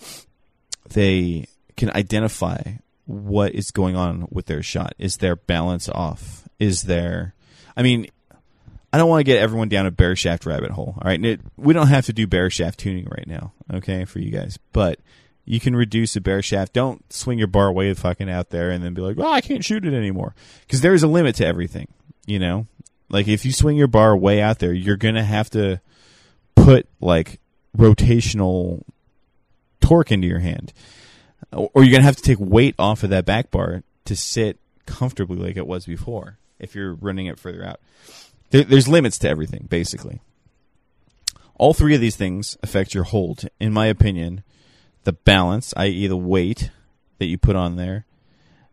they 0.89 1.47
can 1.77 1.91
identify 1.91 2.61
what 3.07 3.55
is 3.55 3.71
going 3.71 3.97
on 3.97 4.29
with 4.31 4.47
their 4.47 4.63
shot. 4.63 4.95
Is 4.99 5.17
their 5.17 5.37
balance 5.37 5.89
off? 5.89 6.49
Is 6.59 6.83
there, 6.83 7.35
I 7.79 7.83
mean, 7.83 8.09
I 8.93 8.99
don't 8.99 9.09
want 9.09 9.21
to 9.21 9.25
get 9.25 9.39
everyone 9.39 9.69
down 9.69 9.87
a 9.87 9.93
bare 9.93 10.17
shaft 10.17 10.45
rabbit 10.45 10.73
hole. 10.73 10.95
All 11.01 11.09
right, 11.09 11.41
we 11.57 11.73
don't 11.73 11.87
have 11.87 12.07
to 12.07 12.13
do 12.13 12.27
bare 12.27 12.51
shaft 12.51 12.81
tuning 12.81 13.07
right 13.07 13.27
now, 13.27 13.53
okay, 13.73 14.05
for 14.05 14.19
you 14.19 14.31
guys. 14.31 14.59
But 14.73 14.99
you 15.45 15.61
can 15.61 15.77
reduce 15.77 16.17
a 16.17 16.21
bare 16.21 16.43
shaft. 16.43 16.73
Don't 16.73 17.11
swing 17.13 17.39
your 17.39 17.47
bar 17.47 17.73
way 17.73 17.95
fucking 17.95 18.29
out 18.29 18.51
there 18.51 18.71
and 18.71 18.83
then 18.83 18.95
be 18.95 19.01
like, 19.01 19.17
"Well, 19.17 19.33
I 19.33 19.41
can't 19.41 19.65
shoot 19.65 19.87
it 19.87 19.95
anymore," 19.95 20.35
because 20.67 20.81
there 20.81 20.93
is 20.93 21.05
a 21.05 21.07
limit 21.07 21.37
to 21.37 21.47
everything. 21.47 21.87
You 22.27 22.41
know, 22.41 22.67
like 23.09 23.29
if 23.29 23.47
you 23.47 23.53
swing 23.53 23.77
your 23.77 23.87
bar 23.87 24.17
way 24.17 24.43
out 24.43 24.59
there, 24.59 24.73
you're 24.73 24.97
gonna 24.97 25.25
have 25.25 25.49
to 25.51 25.81
put 26.57 26.89
like 27.01 27.39
rotational 27.77 28.83
torque 29.81 30.11
into 30.11 30.27
your 30.27 30.41
hand, 30.41 30.73
or 31.53 31.85
you're 31.85 31.93
gonna 31.93 32.03
have 32.03 32.17
to 32.17 32.23
take 32.23 32.41
weight 32.41 32.75
off 32.77 33.05
of 33.05 33.11
that 33.11 33.25
back 33.25 33.53
bar 33.53 33.85
to 34.07 34.17
sit 34.17 34.59
comfortably 34.85 35.37
like 35.37 35.57
it 35.57 35.67
was 35.67 35.87
before. 35.87 36.39
If 36.59 36.75
you're 36.75 36.95
running 36.95 37.27
it 37.27 37.39
further 37.39 37.65
out 37.65 37.81
there, 38.51 38.65
there's 38.65 38.89
limits 38.89 39.19
to 39.19 39.29
everything, 39.29 39.67
basically. 39.69 40.21
All 41.57 41.75
three 41.75 41.95
of 41.95 42.01
these 42.01 42.17
things 42.17 42.57
affect 42.63 42.95
your 42.95 43.05
hold, 43.05 43.49
in 43.59 43.73
my 43.73 43.87
opinion. 43.87 44.45
The 45.05 45.13
balance, 45.13 45.75
i.e., 45.77 46.07
the 46.07 46.17
weight 46.17 46.71
that 47.19 47.27
you 47.27 47.39
put 47.39 47.57
on 47.57 47.77
there, 47.77 48.05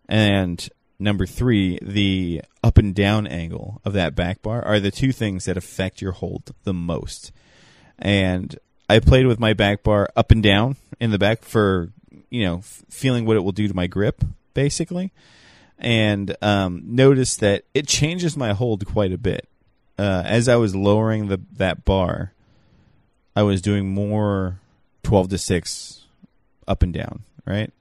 and 0.08 0.68
number 1.00 1.26
three, 1.26 1.80
the 1.82 2.42
up 2.64 2.78
and 2.78 2.94
down 2.94 3.28
angle 3.28 3.82
of 3.86 3.94
that 3.94 4.16
back 4.16 4.42
bar 4.42 4.64
are 4.64 4.80
the 4.80 4.92
two 4.92 5.12
things 5.12 5.46
that 5.46 5.58
affect 5.58 6.02
your 6.02 6.12
hold 6.12 6.52
the 6.64 6.74
most. 6.74 7.32
And 7.98 8.58
I 8.90 9.00
played 9.00 9.26
with 9.26 9.40
my 9.40 9.54
back 9.54 9.84
bar 9.84 10.10
up 10.16 10.32
and 10.32 10.44
down 10.44 10.78
in 11.00 11.12
the 11.12 11.18
back 11.18 11.44
for, 11.44 11.90
you 12.30 12.44
know, 12.44 12.58
f- 12.58 12.84
feeling 12.90 13.26
what 13.26 13.38
it 13.38 13.44
will 13.44 13.52
do 13.52 13.68
to 13.68 13.76
my 13.76 13.88
grip, 13.88 14.24
basically. 14.54 15.12
And 15.78 16.36
um, 16.42 16.84
noticed 16.86 17.42
that 17.42 17.66
it 17.74 17.88
changes 17.88 18.38
my 18.38 18.54
hold 18.54 18.86
quite 18.86 19.12
a 19.12 19.18
bit 19.18 19.48
uh, 19.98 20.24
as 20.26 20.50
I 20.50 20.56
was 20.56 20.76
lowering 20.76 21.28
the 21.28 21.40
that 21.54 21.86
bar, 21.86 22.34
I 23.36 23.44
was 23.44 23.62
doing 23.62 23.94
more 23.94 24.60
twelve 25.04 25.30
to 25.30 25.38
six 25.38 26.04
up 26.68 26.84
and 26.84 26.94
down, 26.94 27.24
right? 27.46 27.72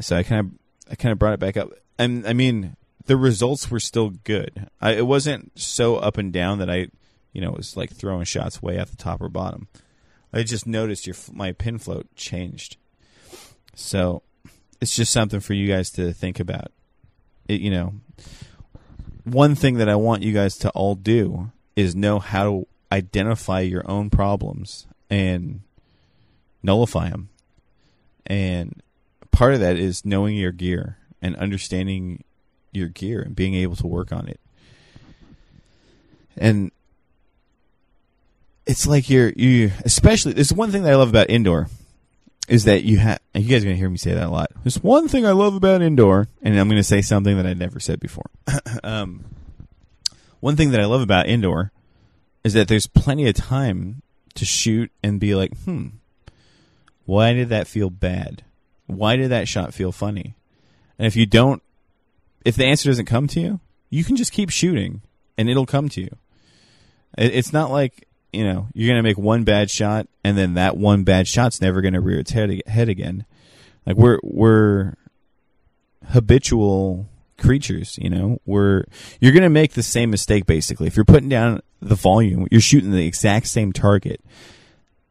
So 0.00 0.16
I 0.16 0.22
kind 0.22 0.40
of 0.40 0.92
I 0.92 0.94
kind 0.96 1.12
of 1.12 1.18
brought 1.18 1.34
it 1.34 1.40
back 1.40 1.56
up, 1.56 1.70
and 1.98 2.26
I 2.26 2.32
mean 2.32 2.76
the 3.06 3.16
results 3.16 3.70
were 3.70 3.80
still 3.80 4.10
good. 4.10 4.68
I, 4.80 4.92
it 4.92 5.06
wasn't 5.06 5.58
so 5.58 5.96
up 5.96 6.18
and 6.18 6.32
down 6.32 6.58
that 6.58 6.68
I, 6.68 6.88
you 7.32 7.40
know, 7.40 7.52
was 7.52 7.76
like 7.76 7.90
throwing 7.90 8.24
shots 8.24 8.62
way 8.62 8.76
at 8.76 8.88
the 8.88 8.96
top 8.96 9.22
or 9.22 9.28
bottom. 9.28 9.68
I 10.32 10.42
just 10.42 10.66
noticed 10.66 11.06
your 11.06 11.16
my 11.32 11.52
pin 11.52 11.78
float 11.78 12.14
changed, 12.16 12.76
so 13.74 14.22
it's 14.80 14.96
just 14.96 15.12
something 15.12 15.40
for 15.40 15.54
you 15.54 15.68
guys 15.68 15.90
to 15.92 16.12
think 16.12 16.40
about. 16.40 16.72
It, 17.48 17.60
you 17.60 17.70
know, 17.70 17.94
one 19.24 19.54
thing 19.54 19.78
that 19.78 19.88
I 19.88 19.96
want 19.96 20.22
you 20.22 20.32
guys 20.32 20.56
to 20.58 20.70
all 20.70 20.94
do 20.94 21.50
is 21.76 21.94
know 21.94 22.18
how 22.18 22.44
to 22.44 22.66
identify 22.92 23.60
your 23.60 23.88
own 23.90 24.10
problems 24.10 24.86
and 25.10 25.60
nullify 26.62 27.10
them. 27.10 27.28
And 28.26 28.82
part 29.30 29.54
of 29.54 29.60
that 29.60 29.76
is 29.76 30.04
knowing 30.04 30.36
your 30.36 30.52
gear 30.52 30.98
and 31.22 31.36
understanding 31.36 32.24
your 32.72 32.88
gear 32.88 33.22
and 33.22 33.34
being 33.34 33.54
able 33.54 33.76
to 33.76 33.86
work 33.86 34.12
on 34.12 34.28
it. 34.28 34.40
And 36.36 36.70
it's 38.66 38.86
like 38.86 39.08
you're 39.08 39.30
you 39.30 39.72
especially 39.84 40.34
there's 40.34 40.52
one 40.52 40.70
thing 40.70 40.82
that 40.82 40.92
I 40.92 40.96
love 40.96 41.08
about 41.08 41.30
indoor 41.30 41.68
is 42.48 42.64
that 42.64 42.82
you 42.82 42.98
have 42.98 43.20
you 43.34 43.48
guys 43.48 43.62
are 43.62 43.66
gonna 43.66 43.76
hear 43.76 43.90
me 43.90 43.98
say 43.98 44.14
that 44.14 44.26
a 44.26 44.30
lot. 44.30 44.50
There's 44.64 44.82
one 44.82 45.06
thing 45.06 45.26
I 45.26 45.32
love 45.32 45.54
about 45.54 45.82
indoor, 45.82 46.28
and 46.42 46.58
I'm 46.58 46.68
gonna 46.68 46.82
say 46.82 47.02
something 47.02 47.36
that 47.36 47.46
I 47.46 47.52
never 47.52 47.78
said 47.78 48.00
before. 48.00 48.30
um, 48.82 49.24
one 50.40 50.56
thing 50.56 50.70
that 50.70 50.80
I 50.80 50.86
love 50.86 51.02
about 51.02 51.28
indoor 51.28 51.72
is 52.44 52.54
that 52.54 52.68
there's 52.68 52.86
plenty 52.86 53.28
of 53.28 53.34
time 53.34 54.02
to 54.34 54.44
shoot 54.44 54.90
and 55.02 55.20
be 55.20 55.34
like, 55.34 55.56
hmm, 55.64 55.88
why 57.04 57.32
did 57.32 57.50
that 57.50 57.66
feel 57.66 57.90
bad? 57.90 58.42
Why 58.86 59.16
did 59.16 59.30
that 59.30 59.48
shot 59.48 59.74
feel 59.74 59.92
funny? 59.92 60.34
And 60.98 61.06
if 61.06 61.16
you 61.16 61.26
don't, 61.26 61.62
if 62.44 62.56
the 62.56 62.64
answer 62.64 62.88
doesn't 62.88 63.06
come 63.06 63.26
to 63.28 63.40
you, 63.40 63.60
you 63.90 64.04
can 64.04 64.16
just 64.16 64.32
keep 64.32 64.50
shooting 64.50 65.02
and 65.36 65.50
it'll 65.50 65.66
come 65.66 65.88
to 65.90 66.00
you. 66.00 66.16
It's 67.16 67.52
not 67.52 67.70
like 67.70 68.07
you 68.32 68.44
know 68.44 68.68
you're 68.74 68.88
gonna 68.88 69.02
make 69.02 69.18
one 69.18 69.44
bad 69.44 69.70
shot 69.70 70.06
and 70.24 70.36
then 70.36 70.54
that 70.54 70.76
one 70.76 71.04
bad 71.04 71.26
shot's 71.26 71.60
never 71.60 71.80
gonna 71.80 72.00
rear 72.00 72.18
its 72.18 72.30
head 72.32 72.62
head 72.66 72.88
again. 72.88 73.24
Like 73.86 73.96
we're 73.96 74.18
we're 74.22 74.94
habitual 76.08 77.08
creatures. 77.38 77.98
You 78.00 78.10
know, 78.10 78.40
we're 78.44 78.84
you're 79.20 79.32
gonna 79.32 79.48
make 79.48 79.72
the 79.72 79.82
same 79.82 80.10
mistake 80.10 80.46
basically 80.46 80.86
if 80.86 80.96
you're 80.96 81.04
putting 81.04 81.28
down 81.28 81.62
the 81.80 81.94
volume. 81.94 82.46
You're 82.50 82.60
shooting 82.60 82.90
the 82.90 83.06
exact 83.06 83.46
same 83.46 83.72
target. 83.72 84.20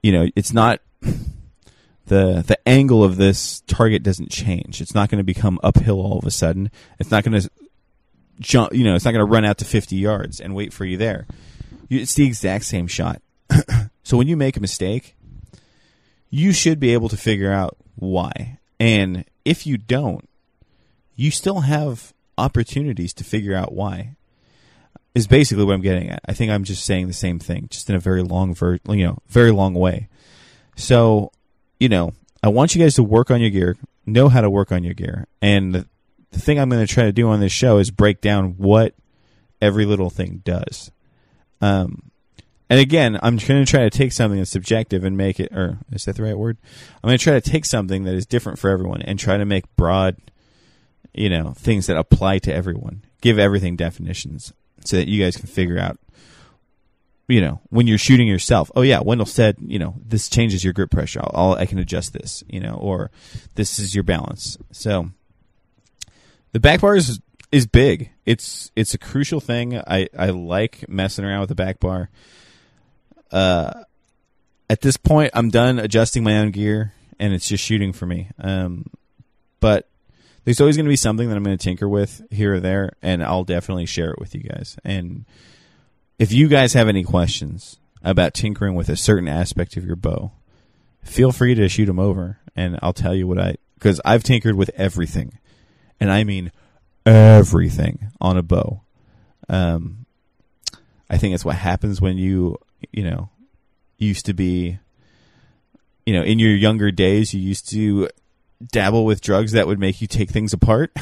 You 0.03 0.11
know, 0.11 0.27
it's 0.35 0.53
not 0.53 0.81
the 1.01 2.43
the 2.45 2.57
angle 2.67 3.03
of 3.03 3.17
this 3.17 3.61
target 3.67 4.03
doesn't 4.03 4.31
change. 4.31 4.81
It's 4.81 4.95
not 4.95 5.09
going 5.09 5.19
to 5.19 5.23
become 5.23 5.59
uphill 5.63 5.99
all 5.99 6.19
of 6.19 6.25
a 6.25 6.31
sudden. 6.31 6.71
It's 6.99 7.11
not 7.11 7.23
going 7.23 7.41
to 7.41 7.49
jump. 8.39 8.73
You 8.73 8.83
know, 8.83 8.95
it's 8.95 9.05
not 9.05 9.11
going 9.11 9.25
to 9.25 9.31
run 9.31 9.45
out 9.45 9.57
to 9.59 9.65
50 9.65 9.95
yards 9.95 10.39
and 10.39 10.55
wait 10.55 10.73
for 10.73 10.85
you 10.85 10.97
there. 10.97 11.25
It's 11.89 12.13
the 12.15 12.25
exact 12.25 12.65
same 12.65 12.87
shot. 12.87 13.21
so 14.03 14.17
when 14.17 14.27
you 14.27 14.37
make 14.37 14.57
a 14.57 14.61
mistake, 14.61 15.15
you 16.29 16.51
should 16.51 16.79
be 16.79 16.93
able 16.93 17.09
to 17.09 17.17
figure 17.17 17.51
out 17.51 17.77
why. 17.95 18.59
And 18.79 19.25
if 19.45 19.65
you 19.65 19.77
don't, 19.77 20.27
you 21.15 21.31
still 21.31 21.61
have 21.61 22.13
opportunities 22.37 23.13
to 23.15 23.23
figure 23.23 23.55
out 23.55 23.73
why. 23.73 24.15
Is 25.15 25.25
basically 25.25 25.63
what 25.63 25.73
I'm 25.73 25.81
getting 25.81 26.09
at. 26.09 26.21
I 26.27 26.33
think 26.33 26.51
I'm 26.51 26.63
just 26.63 26.85
saying 26.85 27.07
the 27.07 27.13
same 27.13 27.39
thing, 27.39 27.67
just 27.71 27.89
in 27.89 27.95
a 27.95 27.99
very 27.99 28.21
long, 28.21 28.53
ver- 28.53 28.77
you 28.87 29.03
know, 29.03 29.17
very 29.27 29.49
long 29.49 29.73
way. 29.73 30.09
So, 30.75 31.31
you 31.79 31.89
know, 31.89 32.13
I 32.43 32.49
want 32.49 32.75
you 32.75 32.83
guys 32.83 32.93
to 32.95 33.03
work 33.03 33.31
on 33.31 33.41
your 33.41 33.49
gear, 33.49 33.77
know 34.05 34.29
how 34.29 34.41
to 34.41 34.49
work 34.49 34.71
on 34.71 34.83
your 34.83 34.93
gear, 34.93 35.25
and 35.41 35.73
the, 35.73 35.87
the 36.31 36.39
thing 36.39 36.59
I'm 36.59 36.69
going 36.69 36.85
to 36.85 36.93
try 36.93 37.05
to 37.05 37.11
do 37.11 37.29
on 37.29 37.39
this 37.39 37.51
show 37.51 37.79
is 37.79 37.89
break 37.89 38.21
down 38.21 38.57
what 38.57 38.93
every 39.59 39.85
little 39.85 40.11
thing 40.11 40.43
does. 40.45 40.91
Um, 41.61 42.11
and 42.69 42.79
again, 42.79 43.17
I'm 43.21 43.37
going 43.37 43.63
to 43.63 43.69
try 43.69 43.83
to 43.83 43.89
take 43.89 44.11
something 44.11 44.37
that's 44.37 44.51
subjective 44.51 45.03
and 45.03 45.15
make 45.15 45.39
it, 45.39 45.53
or 45.53 45.79
is 45.91 46.05
that 46.05 46.17
the 46.17 46.23
right 46.23 46.37
word? 46.37 46.57
I'm 47.01 47.07
going 47.07 47.17
to 47.17 47.23
try 47.23 47.39
to 47.39 47.49
take 47.49 47.65
something 47.65 48.03
that 48.03 48.13
is 48.13 48.25
different 48.25 48.59
for 48.59 48.69
everyone 48.69 49.01
and 49.01 49.17
try 49.17 49.37
to 49.37 49.45
make 49.45 49.73
broad, 49.77 50.17
you 51.13 51.29
know, 51.29 51.53
things 51.55 51.87
that 51.87 51.97
apply 51.97 52.39
to 52.39 52.53
everyone. 52.53 53.03
Give 53.21 53.39
everything 53.39 53.77
definitions 53.77 54.53
so 54.83 54.97
that 54.97 55.07
you 55.07 55.23
guys 55.23 55.37
can 55.37 55.47
figure 55.47 55.79
out, 55.79 55.97
you 57.29 57.39
know, 57.39 57.61
when 57.69 57.87
you're 57.87 57.97
shooting 57.97 58.27
yourself. 58.27 58.69
Oh 58.75 58.81
yeah, 58.81 58.99
Wendell 58.99 59.25
said, 59.25 59.57
you 59.61 59.79
know, 59.79 59.95
this 60.05 60.29
changes 60.29 60.63
your 60.63 60.73
grip 60.73 60.91
pressure. 60.91 61.21
I'll, 61.23 61.31
I'll 61.33 61.53
I 61.53 61.65
can 61.65 61.79
adjust 61.79 62.13
this, 62.13 62.43
you 62.47 62.59
know, 62.59 62.75
or 62.75 63.11
this 63.55 63.79
is 63.79 63.95
your 63.95 64.03
balance. 64.03 64.57
So 64.71 65.09
the 66.51 66.59
back 66.59 66.81
bar 66.81 66.95
is 66.95 67.19
is 67.51 67.65
big. 67.65 68.11
It's 68.25 68.71
it's 68.75 68.93
a 68.93 68.97
crucial 68.97 69.39
thing. 69.39 69.77
I 69.77 70.07
I 70.17 70.29
like 70.29 70.87
messing 70.89 71.25
around 71.25 71.41
with 71.41 71.49
the 71.49 71.55
back 71.55 71.79
bar. 71.79 72.09
Uh, 73.31 73.83
at 74.69 74.81
this 74.81 74.97
point, 74.97 75.31
I'm 75.33 75.49
done 75.49 75.79
adjusting 75.79 76.23
my 76.23 76.37
own 76.37 76.51
gear, 76.51 76.93
and 77.19 77.33
it's 77.33 77.47
just 77.47 77.63
shooting 77.63 77.93
for 77.93 78.05
me. 78.05 78.29
Um, 78.39 78.89
but 79.59 79.87
there's 80.43 80.61
always 80.61 80.77
going 80.77 80.85
to 80.85 80.89
be 80.89 80.95
something 80.97 81.27
that 81.29 81.35
I'm 81.35 81.43
going 81.43 81.57
to 81.57 81.63
tinker 81.63 81.87
with 81.87 82.21
here 82.31 82.55
or 82.55 82.59
there, 82.59 82.93
and 83.01 83.23
I'll 83.23 83.43
definitely 83.43 83.85
share 83.85 84.11
it 84.11 84.19
with 84.19 84.35
you 84.35 84.41
guys. 84.41 84.77
And 84.83 85.25
if 86.19 86.31
you 86.31 86.47
guys 86.47 86.73
have 86.73 86.87
any 86.87 87.03
questions 87.03 87.77
about 88.03 88.33
tinkering 88.33 88.75
with 88.75 88.89
a 88.89 88.95
certain 88.95 89.27
aspect 89.27 89.77
of 89.77 89.85
your 89.85 89.95
bow, 89.95 90.31
feel 91.03 91.31
free 91.31 91.55
to 91.55 91.69
shoot 91.69 91.85
them 91.85 91.99
over, 91.99 92.39
and 92.55 92.79
I'll 92.81 92.93
tell 92.93 93.15
you 93.15 93.27
what 93.27 93.39
I 93.39 93.55
because 93.75 94.01
I've 94.03 94.23
tinkered 94.23 94.55
with 94.55 94.71
everything, 94.75 95.37
and 95.99 96.11
I 96.11 96.23
mean 96.23 96.51
everything 97.07 98.11
on 98.19 98.37
a 98.37 98.43
bow. 98.43 98.81
Um, 99.49 100.05
I 101.09 101.17
think 101.17 101.33
it's 101.33 101.45
what 101.45 101.55
happens 101.55 102.01
when 102.01 102.17
you 102.17 102.57
you 102.91 103.03
know 103.03 103.29
used 103.97 104.25
to 104.27 104.33
be 104.33 104.77
you 106.05 106.13
know 106.13 106.21
in 106.21 106.37
your 106.37 106.51
younger 106.51 106.91
days 106.91 107.33
you 107.33 107.39
used 107.39 107.69
to 107.69 108.09
dabble 108.65 109.05
with 109.05 109.21
drugs 109.21 109.53
that 109.53 109.67
would 109.67 109.79
make 109.79 110.01
you 110.01 110.07
take 110.07 110.29
things 110.29 110.53
apart. 110.53 110.91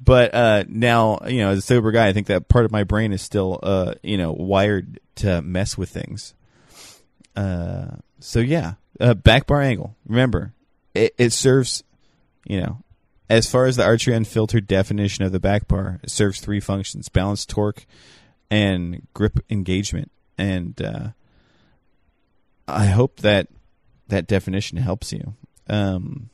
but 0.00 0.34
uh, 0.34 0.64
now, 0.68 1.20
you 1.26 1.38
know, 1.38 1.50
as 1.50 1.58
a 1.58 1.62
sober 1.62 1.92
guy, 1.92 2.08
I 2.08 2.12
think 2.12 2.26
that 2.26 2.48
part 2.48 2.64
of 2.64 2.72
my 2.72 2.84
brain 2.84 3.12
is 3.12 3.22
still, 3.22 3.58
uh, 3.62 3.94
you 4.02 4.18
know, 4.18 4.32
wired 4.32 5.00
to 5.16 5.40
mess 5.40 5.78
with 5.78 5.88
things. 5.88 6.34
Uh, 7.36 7.96
so 8.18 8.40
yeah, 8.40 8.74
uh, 8.98 9.14
back 9.14 9.46
bar 9.46 9.62
angle. 9.62 9.96
Remember, 10.06 10.52
it, 10.94 11.14
it 11.16 11.32
serves, 11.32 11.84
you 12.44 12.60
know, 12.60 12.82
as 13.30 13.48
far 13.48 13.66
as 13.66 13.76
the 13.76 13.84
archery 13.84 14.12
unfiltered 14.12 14.66
definition 14.66 15.24
of 15.24 15.30
the 15.30 15.38
back 15.38 15.68
bar, 15.68 16.00
it 16.02 16.10
serves 16.10 16.40
three 16.40 16.58
functions: 16.58 17.08
balance, 17.08 17.46
torque, 17.46 17.86
and 18.50 19.06
grip 19.14 19.38
engagement. 19.48 20.10
And 20.36 20.82
uh, 20.82 21.08
I 22.66 22.86
hope 22.86 23.20
that 23.20 23.46
that 24.08 24.26
definition 24.26 24.78
helps 24.78 25.12
you. 25.12 25.34
Um, 25.68 26.28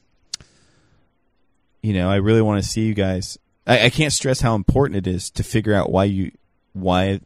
you 1.83 1.93
know, 1.93 2.11
I 2.11 2.17
really 2.17 2.41
want 2.41 2.63
to 2.63 2.69
see 2.69 2.87
you 2.87 2.95
guys. 2.95 3.39
I, 3.67 3.87
I, 3.87 3.91
can't 3.91 4.13
stress 4.13 4.41
how 4.41 4.55
important 4.55 4.97
it 4.97 5.07
is 5.07 5.29
to 5.31 5.43
figure 5.43 5.75
out 5.75 5.93
why 5.93 6.05
you 6.05 6.33
why. 6.73 7.21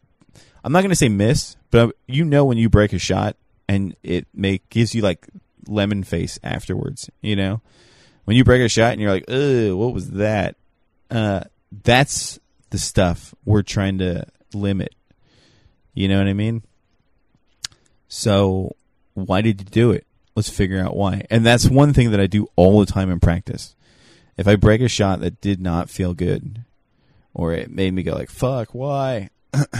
I'm 0.64 0.72
not 0.72 0.80
going 0.80 0.90
to 0.90 0.96
say 0.96 1.09
miss, 1.09 1.56
but 1.70 1.94
you 2.09 2.24
know 2.24 2.44
when 2.44 2.59
you 2.59 2.68
break 2.68 2.92
a 2.92 2.98
shot 2.98 3.37
and 3.68 3.94
it 4.02 4.26
make 4.35 4.68
gives 4.68 4.94
you 4.94 5.02
like 5.02 5.28
lemon 5.68 6.02
face 6.02 6.40
afterwards. 6.42 7.09
You 7.22 7.37
know, 7.37 7.61
when 8.30 8.36
you 8.36 8.44
break 8.44 8.62
a 8.62 8.68
shot 8.68 8.92
and 8.92 9.00
you're 9.00 9.10
like, 9.10 9.24
"Ugh, 9.26 9.72
what 9.72 9.92
was 9.92 10.12
that?" 10.12 10.54
Uh, 11.10 11.40
that's 11.82 12.38
the 12.70 12.78
stuff 12.78 13.34
we're 13.44 13.62
trying 13.62 13.98
to 13.98 14.24
limit. 14.54 14.94
You 15.94 16.06
know 16.06 16.18
what 16.18 16.28
I 16.28 16.32
mean? 16.32 16.62
So, 18.06 18.76
why 19.14 19.42
did 19.42 19.58
you 19.58 19.64
do 19.64 19.90
it? 19.90 20.06
Let's 20.36 20.48
figure 20.48 20.80
out 20.80 20.96
why. 20.96 21.26
And 21.28 21.44
that's 21.44 21.68
one 21.68 21.92
thing 21.92 22.12
that 22.12 22.20
I 22.20 22.28
do 22.28 22.46
all 22.54 22.78
the 22.78 22.86
time 22.86 23.10
in 23.10 23.18
practice. 23.18 23.74
If 24.36 24.46
I 24.46 24.54
break 24.54 24.80
a 24.80 24.86
shot 24.86 25.18
that 25.22 25.40
did 25.40 25.60
not 25.60 25.90
feel 25.90 26.14
good, 26.14 26.64
or 27.34 27.52
it 27.52 27.68
made 27.68 27.92
me 27.92 28.04
go 28.04 28.12
like, 28.12 28.30
fuck, 28.30 28.72
why? 28.72 29.30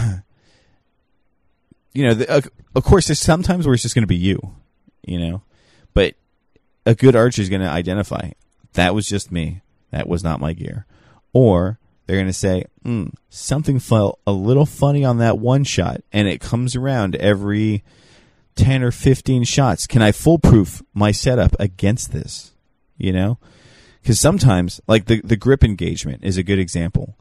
you 1.93 2.03
know, 2.05 2.15
the, 2.15 2.51
of 2.75 2.83
course, 2.83 3.07
there's 3.07 3.17
sometimes 3.17 3.65
where 3.65 3.75
it's 3.75 3.83
just 3.83 3.95
going 3.95 4.03
to 4.03 4.07
be 4.07 4.17
you, 4.17 4.55
you 5.07 5.17
know, 5.17 5.41
but 5.93 6.15
a 6.85 6.95
good 6.95 7.15
archer 7.15 7.41
is 7.41 7.47
going 7.47 7.61
to 7.61 7.69
identify 7.69 8.31
that 8.73 8.95
was 8.95 9.07
just 9.07 9.31
me. 9.31 9.61
That 9.91 10.07
was 10.07 10.23
not 10.23 10.39
my 10.39 10.53
gear. 10.53 10.85
Or 11.33 11.79
they're 12.05 12.17
going 12.17 12.27
to 12.27 12.33
say, 12.33 12.65
mm, 12.85 13.13
something 13.29 13.79
felt 13.79 14.19
a 14.25 14.31
little 14.31 14.65
funny 14.65 15.05
on 15.05 15.17
that 15.19 15.39
one 15.39 15.63
shot, 15.63 16.01
and 16.11 16.27
it 16.27 16.41
comes 16.41 16.75
around 16.75 17.15
every 17.15 17.83
10 18.55 18.83
or 18.83 18.91
15 18.91 19.43
shots. 19.43 19.87
Can 19.87 20.01
I 20.01 20.11
foolproof 20.11 20.81
my 20.93 21.11
setup 21.11 21.55
against 21.59 22.11
this? 22.11 22.51
You 22.97 23.13
know? 23.13 23.37
Because 24.01 24.19
sometimes, 24.19 24.81
like 24.87 25.05
the, 25.05 25.21
the 25.21 25.37
grip 25.37 25.63
engagement 25.63 26.23
is 26.23 26.37
a 26.37 26.43
good 26.43 26.59
example. 26.59 27.17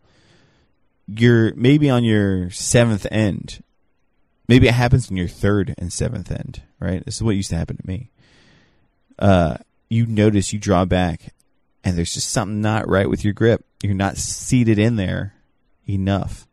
You're 1.06 1.54
maybe 1.54 1.90
on 1.90 2.04
your 2.04 2.50
seventh 2.50 3.06
end. 3.10 3.62
Maybe 4.48 4.66
it 4.66 4.74
happens 4.74 5.10
in 5.10 5.16
your 5.16 5.28
third 5.28 5.74
and 5.76 5.92
seventh 5.92 6.30
end, 6.32 6.62
right? 6.80 7.04
This 7.04 7.16
is 7.16 7.22
what 7.22 7.36
used 7.36 7.50
to 7.50 7.56
happen 7.56 7.76
to 7.76 7.86
me. 7.86 8.10
Uh, 9.18 9.58
you 9.88 10.06
notice 10.06 10.52
you 10.52 10.58
draw 10.58 10.84
back 10.84 11.34
and 11.84 11.96
there's 11.96 12.14
just 12.14 12.30
something 12.30 12.60
not 12.60 12.88
right 12.88 13.08
with 13.08 13.24
your 13.24 13.32
grip. 13.32 13.64
You're 13.82 13.94
not 13.94 14.16
seated 14.16 14.78
in 14.78 14.96
there 14.96 15.34
enough. 15.88 16.46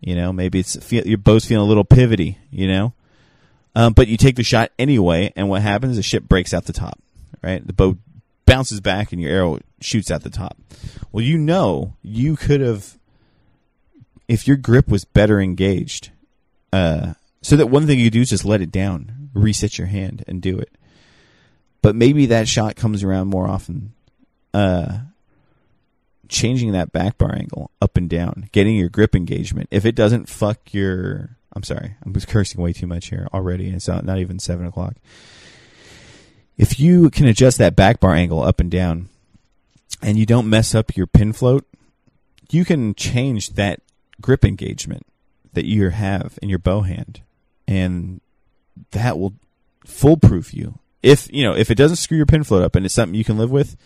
You 0.00 0.14
know, 0.14 0.32
maybe 0.32 0.60
it's 0.60 0.92
your 0.92 1.18
bow's 1.18 1.44
feeling 1.44 1.64
a 1.64 1.68
little 1.68 1.84
pivoty. 1.84 2.36
You 2.50 2.68
know, 2.68 2.94
um, 3.74 3.92
but 3.92 4.08
you 4.08 4.16
take 4.16 4.36
the 4.36 4.42
shot 4.42 4.72
anyway, 4.78 5.32
and 5.36 5.48
what 5.48 5.62
happens? 5.62 5.96
The 5.96 6.02
ship 6.02 6.24
breaks 6.24 6.52
out 6.52 6.64
the 6.64 6.72
top. 6.72 6.98
Right, 7.42 7.64
the 7.64 7.72
bow 7.72 7.98
bounces 8.44 8.80
back, 8.80 9.12
and 9.12 9.20
your 9.20 9.30
arrow 9.30 9.60
shoots 9.80 10.10
out 10.10 10.22
the 10.22 10.30
top. 10.30 10.56
Well, 11.12 11.24
you 11.24 11.38
know, 11.38 11.94
you 12.02 12.36
could 12.36 12.60
have, 12.60 12.98
if 14.28 14.48
your 14.48 14.56
grip 14.56 14.88
was 14.88 15.04
better 15.04 15.40
engaged. 15.40 16.10
Uh, 16.72 17.14
so 17.42 17.56
that 17.56 17.68
one 17.68 17.86
thing 17.86 18.00
you 18.00 18.10
do 18.10 18.22
is 18.22 18.30
just 18.30 18.44
let 18.44 18.60
it 18.60 18.72
down, 18.72 19.30
reset 19.32 19.78
your 19.78 19.86
hand, 19.86 20.24
and 20.26 20.42
do 20.42 20.58
it. 20.58 20.70
But 21.80 21.94
maybe 21.94 22.26
that 22.26 22.48
shot 22.48 22.74
comes 22.74 23.04
around 23.04 23.28
more 23.28 23.46
often 23.46 23.92
uh, 24.56 25.00
changing 26.30 26.72
that 26.72 26.90
back 26.90 27.18
bar 27.18 27.34
angle 27.34 27.70
up 27.82 27.98
and 27.98 28.08
down, 28.08 28.48
getting 28.52 28.74
your 28.74 28.88
grip 28.88 29.14
engagement. 29.14 29.68
If 29.70 29.84
it 29.84 29.94
doesn't 29.94 30.30
fuck 30.30 30.72
your, 30.72 31.36
I'm 31.52 31.62
sorry, 31.62 31.96
I'm 32.02 32.14
cursing 32.14 32.62
way 32.62 32.72
too 32.72 32.86
much 32.86 33.08
here 33.08 33.28
already. 33.34 33.68
It's 33.68 33.86
not, 33.86 34.04
not 34.06 34.18
even 34.18 34.38
seven 34.38 34.66
o'clock. 34.66 34.94
If 36.56 36.80
you 36.80 37.10
can 37.10 37.26
adjust 37.26 37.58
that 37.58 37.76
back 37.76 38.00
bar 38.00 38.14
angle 38.14 38.42
up 38.42 38.58
and 38.58 38.70
down, 38.70 39.10
and 40.00 40.16
you 40.16 40.24
don't 40.24 40.48
mess 40.48 40.74
up 40.74 40.96
your 40.96 41.06
pin 41.06 41.34
float, 41.34 41.66
you 42.50 42.64
can 42.64 42.94
change 42.94 43.50
that 43.50 43.82
grip 44.22 44.42
engagement 44.42 45.06
that 45.52 45.66
you 45.66 45.90
have 45.90 46.38
in 46.40 46.48
your 46.48 46.58
bow 46.58 46.80
hand, 46.80 47.20
and 47.68 48.22
that 48.92 49.18
will 49.18 49.34
foolproof 49.84 50.54
you. 50.54 50.78
If 51.02 51.30
you 51.30 51.44
know 51.44 51.54
if 51.54 51.70
it 51.70 51.76
doesn't 51.76 51.96
screw 51.96 52.16
your 52.16 52.24
pin 52.24 52.42
float 52.42 52.62
up 52.62 52.74
and 52.74 52.86
it's 52.86 52.94
something 52.94 53.14
you 53.14 53.24
can 53.24 53.36
live 53.36 53.50
with, 53.50 53.76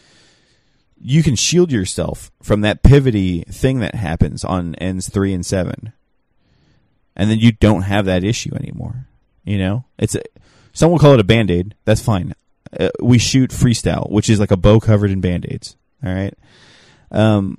you 1.01 1.23
can 1.23 1.35
shield 1.35 1.73
yourself 1.73 2.31
from 2.43 2.61
that 2.61 2.83
pivoty 2.83 3.47
thing 3.47 3.81
that 3.81 3.95
happens 3.95 4.45
on 4.45 4.75
ends 4.77 5.09
three 5.09 5.33
and 5.33 5.45
seven, 5.45 5.93
and 7.17 7.31
then 7.31 7.39
you 7.39 7.53
don't 7.53 7.83
have 7.83 8.05
that 8.05 8.25
issue 8.25 8.55
anymore. 8.55 9.07
You 9.45 9.59
know, 9.59 9.85
it's 9.99 10.15
a, 10.15 10.23
some 10.73 10.91
will 10.91 10.99
call 10.99 11.15
it 11.15 11.21
a 11.21 11.25
band 11.25 11.51
aid. 11.51 11.75
That's 11.85 12.03
fine. 12.03 12.35
Uh, 12.79 12.91
we 13.03 13.19
shoot 13.19 13.51
freestyle, 13.51 14.11
which 14.11 14.29
is 14.29 14.39
like 14.39 14.51
a 14.51 14.57
bow 14.57 14.79
covered 14.79 15.11
in 15.11 15.21
band 15.21 15.47
aids. 15.49 15.77
All 16.05 16.13
right, 16.13 16.35
um, 17.11 17.59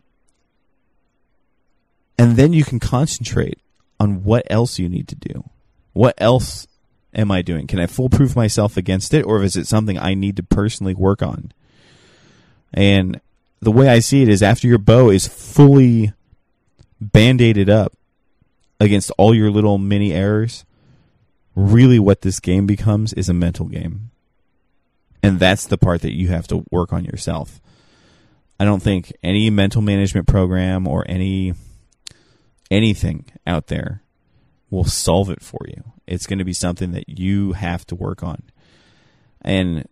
and 2.18 2.38
then 2.38 2.54
you 2.54 2.64
can 2.64 2.80
concentrate 2.80 3.60
on 4.00 4.24
what 4.24 4.46
else 4.50 4.80
you 4.80 4.88
need 4.88 5.08
to 5.08 5.16
do. 5.16 5.50
What 5.94 6.16
else 6.20 6.68
am 7.14 7.32
I 7.32 7.42
doing? 7.42 7.68
Can 7.68 7.80
I 7.80 7.88
foolproof 7.88 8.36
myself 8.36 8.78
against 8.78 9.14
it, 9.14 9.24
or 9.24 9.44
is 9.44 9.56
it 9.56 9.68
something 9.68 9.98
I 9.98 10.14
need 10.14 10.38
to 10.38 10.44
personally 10.44 10.94
work 10.94 11.22
on? 11.22 11.52
And 12.74 13.20
the 13.62 13.72
way 13.72 13.88
I 13.88 14.00
see 14.00 14.22
it 14.22 14.30
is 14.30 14.44
after 14.44 14.68
your 14.68 14.78
bow 14.78 15.10
is 15.10 15.28
fully 15.28 16.14
band-aided 17.00 17.70
up 17.70 17.94
against 18.80 19.12
all 19.18 19.34
your 19.34 19.52
little 19.52 19.78
mini 19.78 20.14
errors, 20.14 20.66
really 21.56 22.00
what 22.00 22.22
this 22.22 22.40
game 22.40 22.66
becomes 22.66 23.14
is 23.14 23.30
a 23.30 23.34
mental 23.34 23.68
game. 23.68 24.10
And 25.24 25.40
that's 25.40 25.68
the 25.68 25.78
part 25.78 26.02
that 26.02 26.16
you 26.16 26.30
have 26.30 26.48
to 26.48 26.66
work 26.72 26.92
on 26.92 27.06
yourself. 27.06 27.62
I 28.60 28.66
don't 28.66 28.82
think 28.82 29.14
any 29.24 29.50
mental 29.50 29.82
management 29.82 30.28
program 30.28 30.88
or 30.88 31.06
any 31.08 31.54
anything 32.70 33.26
out 33.46 33.68
there 33.68 34.02
will 34.70 34.86
solve 34.86 35.30
it 35.30 35.42
for 35.42 35.60
you. 35.68 35.84
It's 36.08 36.26
going 36.26 36.40
to 36.40 36.46
be 36.46 36.54
something 36.54 36.92
that 36.94 37.10
you 37.10 37.54
have 37.54 37.86
to 37.88 37.96
work 37.96 38.24
on. 38.24 38.44
And 39.42 39.88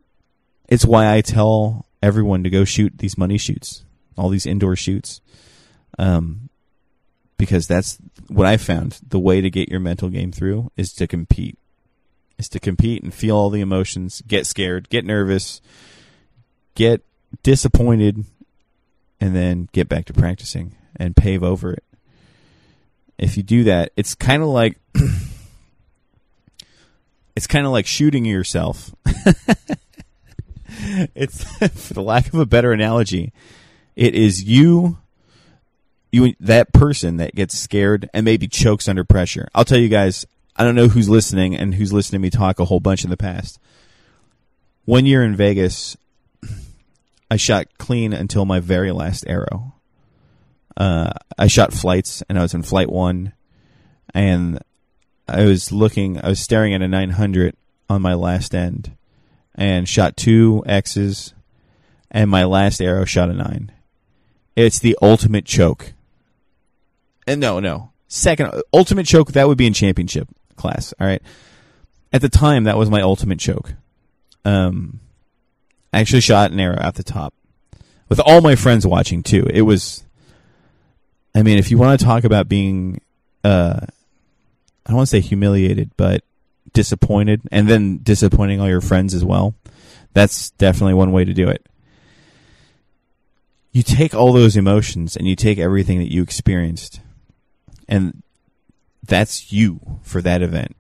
it's 0.68 0.86
why 0.86 1.14
I 1.14 1.22
tell 1.22 1.86
everyone 2.02 2.44
to 2.44 2.50
go 2.50 2.64
shoot 2.64 2.98
these 2.98 3.18
money 3.18 3.38
shoots, 3.38 3.84
all 4.18 4.30
these 4.30 4.46
indoor 4.46 4.76
shoots. 4.76 5.22
Um, 5.98 6.50
because 7.38 7.68
that's 7.68 7.98
what 8.28 8.46
I 8.46 8.58
found. 8.58 9.00
The 9.08 9.20
way 9.20 9.42
to 9.42 9.50
get 9.50 9.70
your 9.70 9.80
mental 9.80 10.10
game 10.10 10.32
through 10.32 10.72
is 10.78 10.94
to 10.94 11.08
compete, 11.08 11.58
is 12.38 12.50
to 12.50 12.60
compete 12.60 13.02
and 13.02 13.14
feel 13.14 13.36
all 13.36 13.50
the 13.50 13.62
emotions, 13.62 14.22
get 14.28 14.46
scared, 14.46 14.90
get 14.90 15.06
nervous, 15.06 15.62
get 16.76 17.02
disappointed, 17.42 18.26
and 19.20 19.36
then 19.36 19.70
get 19.72 19.90
back 19.90 20.06
to 20.06 20.14
practicing 20.14 20.76
and 20.98 21.16
pave 21.16 21.42
over 21.42 21.74
it. 21.74 21.84
If 23.18 23.38
you 23.38 23.44
do 23.44 23.64
that, 23.64 23.92
it's 23.96 24.16
kind 24.16 24.44
of 24.44 24.50
like 24.50 24.78
it's 27.36 27.48
kind 27.48 27.66
of 27.66 27.72
like 27.72 27.86
shooting 27.86 28.26
yourself. 28.26 28.94
it's 31.16 31.44
for 31.88 31.94
the 31.94 32.02
lack 32.02 32.28
of 32.28 32.36
a 32.36 32.46
better 32.46 32.72
analogy, 32.72 33.34
it 33.96 34.16
is 34.16 34.44
you 34.44 34.98
you 36.12 36.34
that 36.40 36.74
person 36.74 37.18
that 37.18 37.36
gets 37.36 37.58
scared 37.58 38.10
and 38.14 38.26
maybe 38.26 38.48
chokes 38.48 38.88
under 38.88 39.04
pressure. 39.04 39.48
I'll 39.54 39.66
tell 39.66 39.78
you 39.78 39.90
guys, 39.90 40.26
I 40.56 40.64
don't 40.64 40.76
know 40.76 40.88
who's 40.88 41.08
listening 41.08 41.56
and 41.56 41.76
who's 41.76 41.94
listening 41.94 42.22
to 42.22 42.24
me 42.24 42.30
talk 42.30 42.60
a 42.60 42.66
whole 42.66 42.80
bunch 42.80 43.04
in 43.04 43.10
the 43.10 43.18
past. 43.18 43.60
One 44.86 45.06
year 45.06 45.24
in 45.24 45.36
Vegas, 45.36 45.96
I 47.32 47.38
shot 47.38 47.68
clean 47.78 48.12
until 48.12 48.46
my 48.46 48.60
very 48.60 48.92
last 48.92 49.24
arrow. 49.28 49.76
Uh, 50.76 51.12
I 51.38 51.48
shot 51.48 51.74
flights 51.74 52.24
and 52.28 52.40
I 52.40 52.42
was 52.42 52.54
in 52.54 52.64
flight 52.64 52.90
one 52.90 53.34
and 54.14 54.60
I 55.28 55.44
was 55.44 55.72
looking, 55.72 56.24
I 56.24 56.30
was 56.30 56.40
staring 56.40 56.74
at 56.74 56.82
a 56.82 56.88
900 56.88 57.56
on 57.88 58.02
my 58.02 58.16
last 58.16 58.56
end 58.56 58.96
and 59.60 59.88
shot 59.88 60.16
two 60.16 60.64
X's 60.66 61.34
and 62.10 62.32
my 62.32 62.46
last 62.46 62.82
arrow 62.82 63.06
shot 63.06 63.30
a 63.30 63.34
nine. 63.34 63.72
It's 64.56 64.80
the 64.80 64.98
ultimate 65.02 65.46
choke. 65.46 65.94
And 67.28 67.40
no, 67.40 67.60
no. 67.60 67.92
Second, 68.08 68.64
ultimate 68.74 69.06
choke, 69.06 69.34
that 69.34 69.48
would 69.48 69.58
be 69.58 69.68
in 69.68 69.74
championship 69.74 70.28
class. 70.56 70.94
All 71.00 71.06
right. 71.06 71.22
At 72.12 72.22
the 72.22 72.30
time, 72.30 72.64
that 72.64 72.78
was 72.78 72.90
my 72.90 73.02
ultimate 73.02 73.38
choke. 73.38 73.74
Um, 74.46 75.02
I 75.94 76.00
actually 76.00 76.22
shot 76.22 76.52
an 76.52 76.60
arrow 76.60 76.80
at 76.80 76.96
the 76.96 77.04
top 77.04 77.34
with 78.08 78.20
all 78.20 78.42
my 78.42 78.56
friends 78.56 78.88
watching 78.88 79.22
too. 79.22 79.46
It 79.54 79.62
was, 79.64 80.04
I 81.36 81.44
mean, 81.44 81.60
if 81.60 81.70
you 81.70 81.78
want 81.78 82.00
to 82.00 82.06
talk 82.06 82.24
about 82.24 82.48
being, 82.48 83.02
uh, 83.44 83.82
I 83.84 84.90
don't 84.90 84.96
want 84.96 85.10
to 85.10 85.12
say 85.12 85.20
humiliated, 85.20 85.92
but 85.98 86.24
disappointed 86.74 87.42
and 87.52 87.68
then 87.68 88.00
disappointing 88.04 88.60
all 88.60 88.68
your 88.68 88.82
friends 88.82 89.14
as 89.14 89.24
well. 89.24 89.56
That's 90.14 90.52
definitely 90.52 90.96
one 90.96 91.12
way 91.12 91.26
to 91.26 91.34
do 91.34 91.48
it. 91.48 91.66
You 93.72 93.84
take 93.84 94.16
all 94.16 94.34
those 94.34 94.58
emotions 94.58 95.16
and 95.16 95.28
you 95.28 95.36
take 95.36 95.60
everything 95.60 96.00
that 96.00 96.12
you 96.12 96.24
experienced 96.24 97.02
and 97.88 98.24
that's 99.04 99.52
you 99.52 99.80
for 100.02 100.22
that 100.22 100.42
event. 100.42 100.76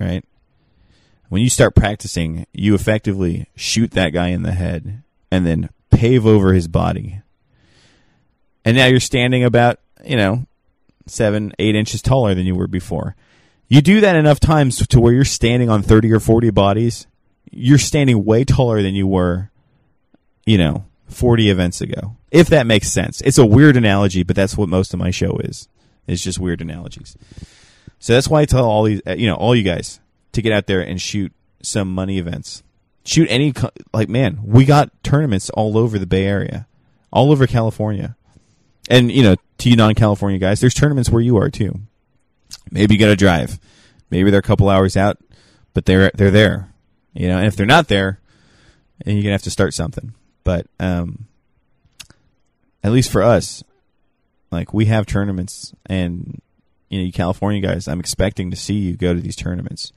Right? 0.00 0.24
When 1.28 1.42
you 1.42 1.50
start 1.50 1.74
practicing, 1.74 2.46
you 2.52 2.74
effectively 2.74 3.48
shoot 3.54 3.90
that 3.92 4.10
guy 4.10 4.28
in 4.28 4.42
the 4.42 4.52
head 4.52 5.02
and 5.30 5.46
then 5.46 5.70
pave 5.90 6.26
over 6.26 6.52
his 6.52 6.68
body. 6.68 7.20
And 8.64 8.76
now 8.76 8.86
you're 8.86 9.00
standing 9.00 9.44
about, 9.44 9.80
you 10.04 10.16
know, 10.16 10.46
seven, 11.06 11.52
eight 11.58 11.74
inches 11.74 12.02
taller 12.02 12.34
than 12.34 12.46
you 12.46 12.54
were 12.54 12.66
before. 12.66 13.16
You 13.68 13.82
do 13.82 14.00
that 14.00 14.16
enough 14.16 14.40
times 14.40 14.86
to 14.86 15.00
where 15.00 15.12
you're 15.12 15.24
standing 15.24 15.68
on 15.68 15.82
30 15.82 16.10
or 16.12 16.20
40 16.20 16.50
bodies, 16.50 17.06
you're 17.50 17.78
standing 17.78 18.24
way 18.24 18.44
taller 18.44 18.82
than 18.82 18.94
you 18.94 19.06
were, 19.06 19.50
you 20.46 20.56
know, 20.56 20.86
40 21.08 21.50
events 21.50 21.80
ago. 21.80 22.16
If 22.30 22.48
that 22.48 22.66
makes 22.66 22.90
sense. 22.90 23.20
It's 23.20 23.38
a 23.38 23.46
weird 23.46 23.76
analogy, 23.76 24.22
but 24.22 24.36
that's 24.36 24.56
what 24.56 24.68
most 24.68 24.92
of 24.94 25.00
my 25.00 25.10
show 25.10 25.38
is. 25.38 25.68
It's 26.06 26.22
just 26.22 26.38
weird 26.38 26.60
analogies. 26.60 27.16
So 27.98 28.14
that's 28.14 28.28
why 28.28 28.42
I 28.42 28.44
tell 28.46 28.64
all 28.64 28.84
these, 28.84 29.02
you 29.06 29.26
know, 29.26 29.34
all 29.34 29.54
you 29.54 29.62
guys 29.62 30.00
to 30.32 30.42
get 30.42 30.52
out 30.52 30.66
there 30.66 30.80
and 30.80 31.00
shoot 31.00 31.32
some 31.62 31.92
money 31.92 32.18
events. 32.18 32.62
Shoot 33.04 33.28
any, 33.30 33.52
like, 33.92 34.08
man, 34.08 34.40
we 34.44 34.64
got 34.64 34.90
tournaments 35.02 35.50
all 35.50 35.76
over 35.76 35.98
the 35.98 36.06
Bay 36.06 36.24
Area, 36.24 36.66
all 37.10 37.32
over 37.32 37.46
California. 37.46 38.16
And, 38.90 39.10
you 39.10 39.22
know, 39.22 39.36
to 39.58 39.70
you 39.70 39.76
non 39.76 39.94
California 39.94 40.38
guys, 40.38 40.60
there's 40.60 40.74
tournaments 40.74 41.10
where 41.10 41.22
you 41.22 41.36
are 41.36 41.50
too. 41.50 41.80
Maybe 42.70 42.94
you 42.94 43.00
got 43.00 43.06
to 43.06 43.16
drive. 43.16 43.58
Maybe 44.10 44.30
they're 44.30 44.40
a 44.40 44.42
couple 44.42 44.68
hours 44.68 44.96
out, 44.96 45.18
but 45.74 45.84
they're 45.84 46.10
they're 46.14 46.30
there. 46.30 46.72
You 47.12 47.28
know, 47.28 47.38
and 47.38 47.46
if 47.46 47.56
they're 47.56 47.66
not 47.66 47.88
there, 47.88 48.20
then 49.04 49.14
you're 49.14 49.22
gonna 49.22 49.32
have 49.32 49.42
to 49.42 49.50
start 49.50 49.74
something. 49.74 50.14
But 50.44 50.66
um, 50.80 51.26
at 52.82 52.92
least 52.92 53.10
for 53.10 53.22
us, 53.22 53.62
like 54.50 54.72
we 54.72 54.86
have 54.86 55.06
tournaments, 55.06 55.74
and 55.86 56.40
you 56.88 56.98
know, 56.98 57.04
you 57.04 57.12
California 57.12 57.60
guys, 57.60 57.88
I'm 57.88 58.00
expecting 58.00 58.50
to 58.50 58.56
see 58.56 58.74
you 58.74 58.96
go 58.96 59.12
to 59.14 59.20
these 59.20 59.36
tournaments. 59.36 59.92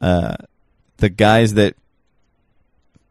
Uh, 0.00 0.36
the 0.98 1.08
guys 1.08 1.54
that, 1.54 1.74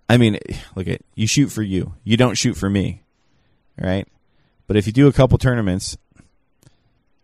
I 0.10 0.18
mean, 0.18 0.40
look 0.76 0.88
at 0.88 1.02
you 1.16 1.28
shoot 1.28 1.50
for 1.50 1.62
you. 1.62 1.94
You 2.04 2.18
don't 2.18 2.36
shoot 2.36 2.56
for 2.56 2.70
me, 2.70 3.04
right? 3.78 4.08
But 4.68 4.78
if 4.78 4.88
you 4.88 4.94
do 4.94 5.08
a 5.08 5.14
couple 5.14 5.38
tournaments 5.38 5.98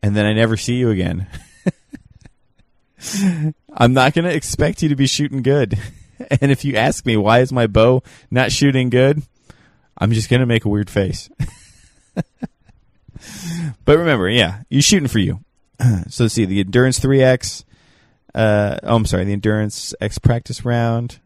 and 0.01 0.15
then 0.15 0.25
I 0.25 0.33
never 0.33 0.57
see 0.57 0.75
you 0.75 0.89
again, 0.89 1.27
I'm 3.73 3.93
not 3.93 4.13
going 4.13 4.25
to 4.25 4.35
expect 4.35 4.81
you 4.81 4.89
to 4.89 4.95
be 4.95 5.07
shooting 5.07 5.41
good. 5.41 5.79
and 6.41 6.51
if 6.51 6.65
you 6.65 6.75
ask 6.75 7.05
me 7.05 7.17
why 7.17 7.39
is 7.39 7.51
my 7.51 7.67
bow 7.67 8.03
not 8.29 8.51
shooting 8.51 8.89
good, 8.89 9.21
I'm 9.97 10.11
just 10.11 10.29
going 10.29 10.41
to 10.41 10.45
make 10.45 10.65
a 10.65 10.69
weird 10.69 10.89
face. 10.89 11.29
but 13.85 13.97
remember, 13.97 14.29
yeah, 14.29 14.63
you're 14.69 14.81
shooting 14.81 15.07
for 15.07 15.19
you. 15.19 15.39
so 16.07 16.27
see 16.27 16.45
the 16.45 16.59
endurance 16.59 16.99
3x. 16.99 17.63
Uh, 18.33 18.77
oh, 18.83 18.95
I'm 18.95 19.05
sorry, 19.05 19.25
the 19.25 19.33
endurance 19.33 19.93
X 19.99 20.19
practice 20.19 20.63
round. 20.63 21.19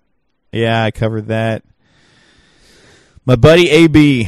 Yeah, 0.52 0.84
I 0.84 0.92
covered 0.92 1.28
that. 1.28 1.64
My 3.26 3.36
buddy 3.36 3.70
AB 3.70 4.28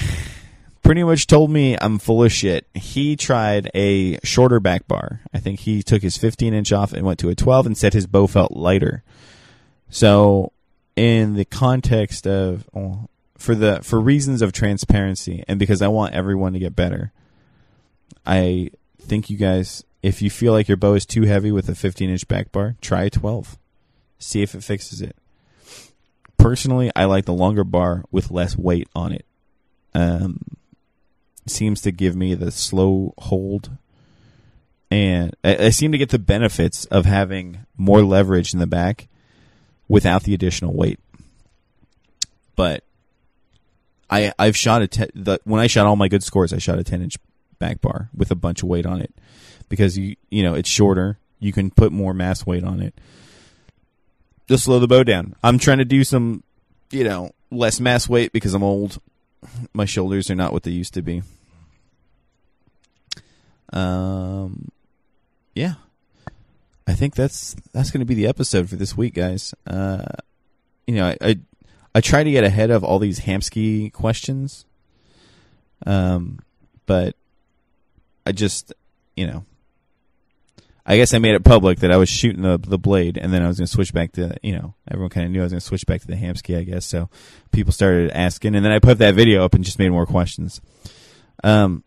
pretty 0.86 1.04
much 1.04 1.26
told 1.26 1.50
me 1.50 1.76
I'm 1.82 1.98
full 1.98 2.24
of 2.24 2.32
shit. 2.32 2.68
He 2.76 3.16
tried 3.16 3.72
a 3.74 4.20
shorter 4.24 4.60
back 4.60 4.88
bar. 4.88 5.22
I 5.34 5.40
think 5.40 5.62
he 5.62 5.82
took 5.82 6.04
his 6.04 6.16
15 6.16 6.54
inch 6.54 6.72
off 6.72 6.94
and 6.94 7.04
went 7.04 7.20
to 7.20 7.30
a 7.30 7.36
12 7.36 7.66
and 7.66 7.78
said 7.78 7.94
his 7.94 8.06
bow 8.06 8.28
felt 8.28 8.52
lighter. 8.52 9.04
So, 9.90 10.52
in 10.96 11.34
the 11.34 11.44
context 11.44 12.28
of 12.28 12.70
for 13.38 13.56
the 13.56 13.82
for 13.82 14.00
reasons 14.00 14.42
of 14.42 14.54
transparency 14.54 15.44
and 15.48 15.60
because 15.60 15.82
I 15.82 15.88
want 15.88 16.14
everyone 16.14 16.54
to 16.54 16.60
get 16.60 16.76
better, 16.76 17.12
I 18.26 18.70
think 19.02 19.30
you 19.30 19.38
guys, 19.38 19.84
if 20.04 20.22
you 20.22 20.30
feel 20.30 20.54
like 20.54 20.68
your 20.68 20.78
bow 20.78 20.94
is 20.94 21.06
too 21.06 21.24
heavy 21.24 21.52
with 21.52 21.68
a 21.68 21.76
15 21.76 22.10
inch 22.10 22.28
back 22.28 22.52
bar, 22.52 22.76
try 22.80 23.06
a 23.06 23.10
12. 23.10 23.58
See 24.20 24.44
if 24.44 24.54
it 24.54 24.64
fixes 24.64 25.02
it. 25.02 25.16
Personally, 26.38 26.92
I 26.96 27.06
like 27.06 27.26
the 27.26 27.34
longer 27.34 27.64
bar 27.64 28.04
with 28.12 28.30
less 28.30 28.56
weight 28.56 28.88
on 28.96 29.12
it. 29.14 29.26
Um, 29.96 30.38
seems 31.48 31.82
to 31.82 31.92
give 31.92 32.16
me 32.16 32.34
the 32.34 32.52
slow 32.52 33.14
hold 33.18 33.78
and 34.92 35.36
I, 35.44 35.66
I, 35.66 35.70
seem 35.72 35.92
to 35.92 35.98
get 35.98 36.10
the 36.10 36.20
benefits 36.20 36.86
of 36.86 37.06
having 37.06 37.66
more 37.76 38.02
leverage 38.02 38.54
in 38.54 38.60
the 38.60 38.68
back 38.68 39.08
without 39.88 40.24
the 40.24 40.34
additional 40.34 40.74
weight. 40.74 41.00
But 42.56 42.84
I 44.10 44.32
I've 44.38 44.56
shot 44.56 44.82
a 44.82 44.88
te- 44.88 45.12
the, 45.14 45.40
when 45.44 45.60
I 45.60 45.68
shot 45.68 45.86
all 45.86 45.96
my 45.96 46.08
good 46.08 46.24
scores, 46.24 46.54
I 46.54 46.60
shot 46.60 46.80
a 46.80 46.84
ten 46.84 47.02
inch 47.02 47.16
back 47.60 47.82
bar 47.82 48.10
with 48.16 48.32
a 48.32 48.36
bunch 48.36 48.64
of 48.64 48.70
weight 48.70 48.86
on 48.86 49.02
it 49.02 49.14
because 49.70 49.98
you 49.98 50.16
you 50.30 50.44
know 50.44 50.54
it's 50.54 50.70
shorter. 50.70 51.20
You 51.40 51.52
can 51.52 51.72
put 51.72 51.92
more 51.92 52.14
mass 52.14 52.46
weight 52.46 52.64
on 52.64 52.82
it. 52.82 52.94
Just 54.48 54.66
slow 54.66 54.80
the 54.80 54.88
bow 54.88 55.04
down. 55.04 55.36
I'm 55.44 55.60
trying 55.60 55.80
to 55.80 55.86
do 55.86 56.04
some, 56.04 56.44
you 56.92 57.04
know, 57.04 57.32
less 57.52 57.80
mass 57.80 58.08
weight 58.08 58.32
because 58.32 58.54
I'm 58.54 58.64
old. 58.64 59.02
My 59.74 59.86
shoulders 59.86 60.30
are 60.30 60.36
not 60.36 60.54
what 60.54 60.64
they 60.64 60.72
used 60.72 60.94
to 60.94 61.02
be. 61.02 61.24
Um, 63.76 64.70
yeah, 65.54 65.76
I 66.88 66.94
think 66.94 67.16
that's 67.16 67.56
that's 67.74 67.92
going 67.92 68.00
to 68.00 68.06
be 68.06 68.16
the 68.16 68.28
episode 68.28 68.70
for 68.70 68.78
this 68.78 68.96
week, 68.98 69.14
guys. 69.14 69.54
Uh, 69.68 70.06
you 70.88 70.96
know, 70.96 71.08
I, 71.08 71.18
I 71.22 71.40
I 71.94 72.02
try 72.02 72.24
to 72.24 72.32
get 72.32 72.44
ahead 72.44 72.72
of 72.72 72.84
all 72.84 73.00
these 73.00 73.20
Hamskea 73.20 73.92
questions, 73.92 74.66
um, 75.86 76.40
but 76.86 77.16
I 78.26 78.32
just 78.32 78.74
you 79.16 79.28
know 79.28 79.46
I 80.86 80.98
guess 80.98 81.14
I 81.14 81.18
made 81.18 81.34
it 81.34 81.44
public 81.44 81.80
that 81.80 81.92
I 81.92 81.98
was 81.98 82.10
shooting 82.10 82.44
the 82.44 82.60
the 82.60 82.78
blade, 82.78 83.18
and 83.18 83.34
then 83.34 83.42
I 83.42 83.48
was 83.48 83.58
going 83.58 83.66
to 83.66 83.72
switch 83.72 83.92
back 83.92 84.12
to 84.14 84.38
you 84.44 84.54
know 84.54 84.76
everyone 84.90 85.10
kind 85.10 85.26
of 85.26 85.32
knew 85.32 85.40
I 85.40 85.44
was 85.44 85.52
going 85.52 85.60
to 85.60 85.66
switch 85.66 85.88
back 85.88 86.02
to 86.02 86.08
the 86.08 86.16
Hamskea, 86.16 86.60
I 86.60 86.64
guess. 86.64 86.86
So 86.86 87.10
people 87.52 87.74
started 87.74 88.12
asking, 88.12 88.56
and 88.56 88.64
then 88.64 88.72
I 88.72 88.80
put 88.80 89.00
that 89.00 89.16
video 89.16 89.44
up 89.44 89.56
and 89.56 89.64
just 89.64 89.80
made 89.80 89.90
more 89.90 90.06
questions. 90.06 90.62
Um, 91.44 91.84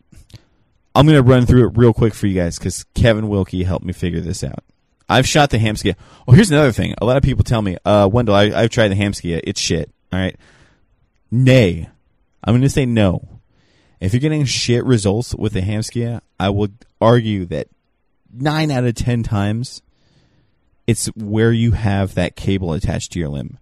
I'm 0.95 1.05
going 1.05 1.17
to 1.17 1.23
run 1.23 1.45
through 1.45 1.67
it 1.67 1.77
real 1.77 1.93
quick 1.93 2.13
for 2.13 2.27
you 2.27 2.35
guys 2.35 2.57
because 2.57 2.83
Kevin 2.95 3.29
Wilkie 3.29 3.63
helped 3.63 3.85
me 3.85 3.93
figure 3.93 4.21
this 4.21 4.43
out. 4.43 4.63
I've 5.07 5.27
shot 5.27 5.49
the 5.49 5.57
Hamskea. 5.57 5.95
Oh, 6.27 6.33
here's 6.33 6.51
another 6.51 6.71
thing. 6.71 6.93
A 6.99 7.05
lot 7.05 7.17
of 7.17 7.23
people 7.23 7.43
tell 7.43 7.61
me, 7.61 7.77
uh, 7.85 8.09
Wendell, 8.11 8.35
I, 8.35 8.51
I've 8.51 8.69
tried 8.69 8.89
the 8.89 8.95
Hamskea. 8.95 9.41
It's 9.43 9.59
shit. 9.59 9.91
All 10.11 10.19
right. 10.19 10.35
Nay. 11.31 11.89
I'm 12.43 12.53
going 12.53 12.61
to 12.61 12.69
say 12.69 12.85
no. 12.85 13.27
If 13.99 14.13
you're 14.13 14.19
getting 14.19 14.45
shit 14.45 14.85
results 14.85 15.35
with 15.35 15.53
the 15.53 15.61
Hamskea, 15.61 16.21
I 16.39 16.49
would 16.49 16.85
argue 17.01 17.45
that 17.45 17.67
nine 18.31 18.71
out 18.71 18.85
of 18.85 18.95
ten 18.95 19.23
times 19.23 19.81
it's 20.87 21.07
where 21.15 21.51
you 21.51 21.73
have 21.73 22.15
that 22.15 22.35
cable 22.35 22.73
attached 22.73 23.11
to 23.11 23.19
your 23.19 23.29
limb. 23.29 23.59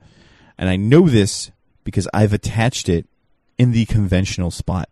And 0.57 0.69
I 0.69 0.75
know 0.75 1.09
this 1.09 1.51
because 1.83 2.07
I've 2.13 2.33
attached 2.33 2.87
it 2.87 3.05
in 3.57 3.71
the 3.71 3.85
conventional 3.85 4.51
spot, 4.51 4.89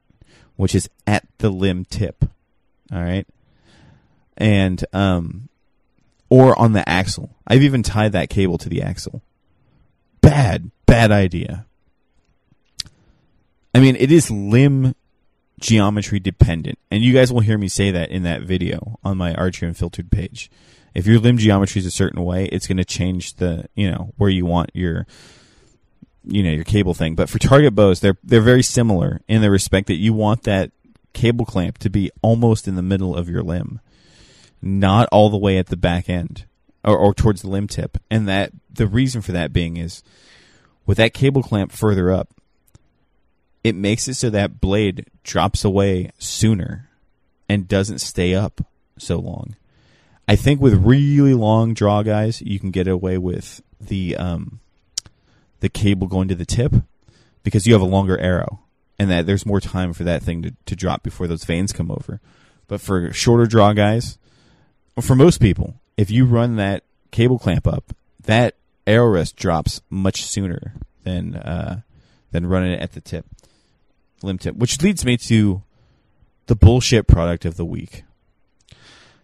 which 0.56 0.76
is 0.76 0.90
at 1.06 1.26
the 1.40 1.50
limb 1.50 1.86
tip. 1.86 2.26
All 2.92 3.02
right. 3.02 3.28
And, 4.38 4.84
um, 4.94 5.50
or 6.30 6.58
on 6.60 6.74
the 6.74 6.88
axle. 6.88 7.36
I've 7.48 7.64
even 7.64 7.84
tied 7.84 8.12
that 8.14 8.30
cable 8.30 8.58
to 8.58 8.70
the 8.70 8.82
axle. 8.82 9.22
Bad, 10.22 10.72
bad 10.86 11.12
idea. 11.12 11.66
I 13.74 13.80
mean, 13.80 13.96
it 13.98 14.12
is 14.12 14.32
limb 14.32 14.96
geometry 15.60 16.20
dependent. 16.20 16.80
And 16.92 17.04
you 17.04 17.14
guys 17.14 17.32
will 17.32 17.42
hear 17.42 17.58
me 17.58 17.68
say 17.68 17.92
that 17.92 18.10
in 18.10 18.24
that 18.24 18.42
video 18.42 19.00
on 19.04 19.18
my 19.18 19.34
Archery 19.34 19.68
Unfiltered 19.68 20.12
page. 20.12 20.50
If 20.94 21.06
your 21.06 21.20
limb 21.20 21.38
geometry 21.38 21.80
is 21.80 21.86
a 21.86 21.92
certain 21.92 22.24
way, 22.24 22.46
it's 22.46 22.68
going 22.68 22.78
to 22.78 22.86
change 22.86 23.36
the, 23.36 23.66
you 23.76 23.92
know, 23.92 24.14
where 24.18 24.30
you 24.30 24.46
want 24.46 24.72
your, 24.74 25.06
you 26.28 26.44
know, 26.44 26.52
your 26.52 26.64
cable 26.64 26.94
thing. 26.94 27.16
But 27.16 27.30
for 27.30 27.40
target 27.40 27.76
bows, 27.76 28.00
they're, 28.00 28.18
they're 28.24 28.42
very 28.42 28.64
similar 28.64 29.22
in 29.28 29.42
the 29.42 29.52
respect 29.52 29.88
that 29.88 29.96
you 29.96 30.14
want 30.14 30.44
that 30.44 30.72
cable 31.14 31.46
clamp 31.46 31.78
to 31.80 31.90
be 31.90 32.12
almost 32.22 32.68
in 32.68 32.76
the 32.76 32.82
middle 32.82 33.16
of 33.16 33.30
your 33.30 33.44
limb, 33.44 33.80
not 34.62 35.08
all 35.12 35.30
the 35.30 35.38
way 35.38 35.58
at 35.58 35.68
the 35.68 35.78
back 35.78 36.10
end 36.10 36.46
or, 36.84 36.98
or 36.98 37.14
towards 37.14 37.42
the 37.42 37.50
limb 37.50 37.68
tip. 37.68 37.98
And 38.10 38.28
that, 38.28 38.52
the 38.72 38.88
reason 38.88 39.22
for 39.22 39.32
that 39.32 39.54
being 39.54 39.78
is 39.78 40.04
with 40.86 40.98
that 40.98 41.14
cable 41.14 41.44
clamp 41.44 41.72
further 41.72 42.12
up, 42.12 42.30
it 43.64 43.76
makes 43.76 44.08
it 44.08 44.14
so 44.14 44.30
that 44.30 44.62
blade 44.62 45.08
drops 45.24 45.64
away 45.64 46.12
sooner 46.20 46.90
and 47.50 47.68
doesn't 47.68 48.00
stay 48.00 48.36
up 48.36 48.62
so 48.98 49.18
long. 49.18 49.56
I 50.28 50.36
think 50.36 50.60
with 50.60 50.86
really 50.86 51.34
long 51.34 51.74
draw 51.74 52.04
guys, 52.04 52.42
you 52.42 52.60
can 52.60 52.72
get 52.72 52.88
away 52.88 53.18
with 53.18 53.62
the 53.80 54.16
um, 54.18 54.60
the 55.60 55.70
cable 55.70 56.08
going 56.08 56.28
to 56.28 56.36
the 56.36 56.46
tip 56.46 56.74
because 57.44 57.66
you 57.66 57.74
have 57.74 57.82
a 57.82 57.86
longer 57.86 58.18
arrow 58.20 58.62
and 58.98 59.10
that 59.10 59.26
there's 59.26 59.46
more 59.46 59.60
time 59.60 59.94
for 59.94 60.04
that 60.04 60.24
thing 60.24 60.42
to, 60.42 60.54
to 60.66 60.76
drop 60.76 61.04
before 61.04 61.28
those 61.28 61.44
vanes 61.44 61.74
come 61.74 61.92
over. 61.92 62.20
But 62.68 62.82
for 62.82 63.12
shorter 63.14 63.46
draw 63.46 63.74
guys, 63.74 64.18
for 65.02 65.16
most 65.16 65.40
people, 65.40 65.76
if 65.98 66.10
you 66.10 66.26
run 66.26 66.56
that 66.56 66.84
cable 67.12 67.38
clamp 67.38 67.68
up, 67.68 67.94
that 68.24 68.56
arrow 68.88 69.10
rest 69.10 69.36
drops 69.36 69.82
much 69.90 70.26
sooner 70.26 70.74
than 71.04 71.36
uh, 71.36 71.82
than 72.32 72.48
running 72.48 72.74
it 72.74 72.82
at 72.82 72.94
the 72.94 73.02
tip, 73.02 73.26
limb 74.24 74.38
tip. 74.38 74.56
Which 74.56 74.82
leads 74.82 75.06
me 75.06 75.18
to 75.18 75.62
the 76.48 76.56
bullshit 76.56 77.08
product 77.08 77.46
of 77.46 77.58
the 77.58 77.66
week. 77.66 78.04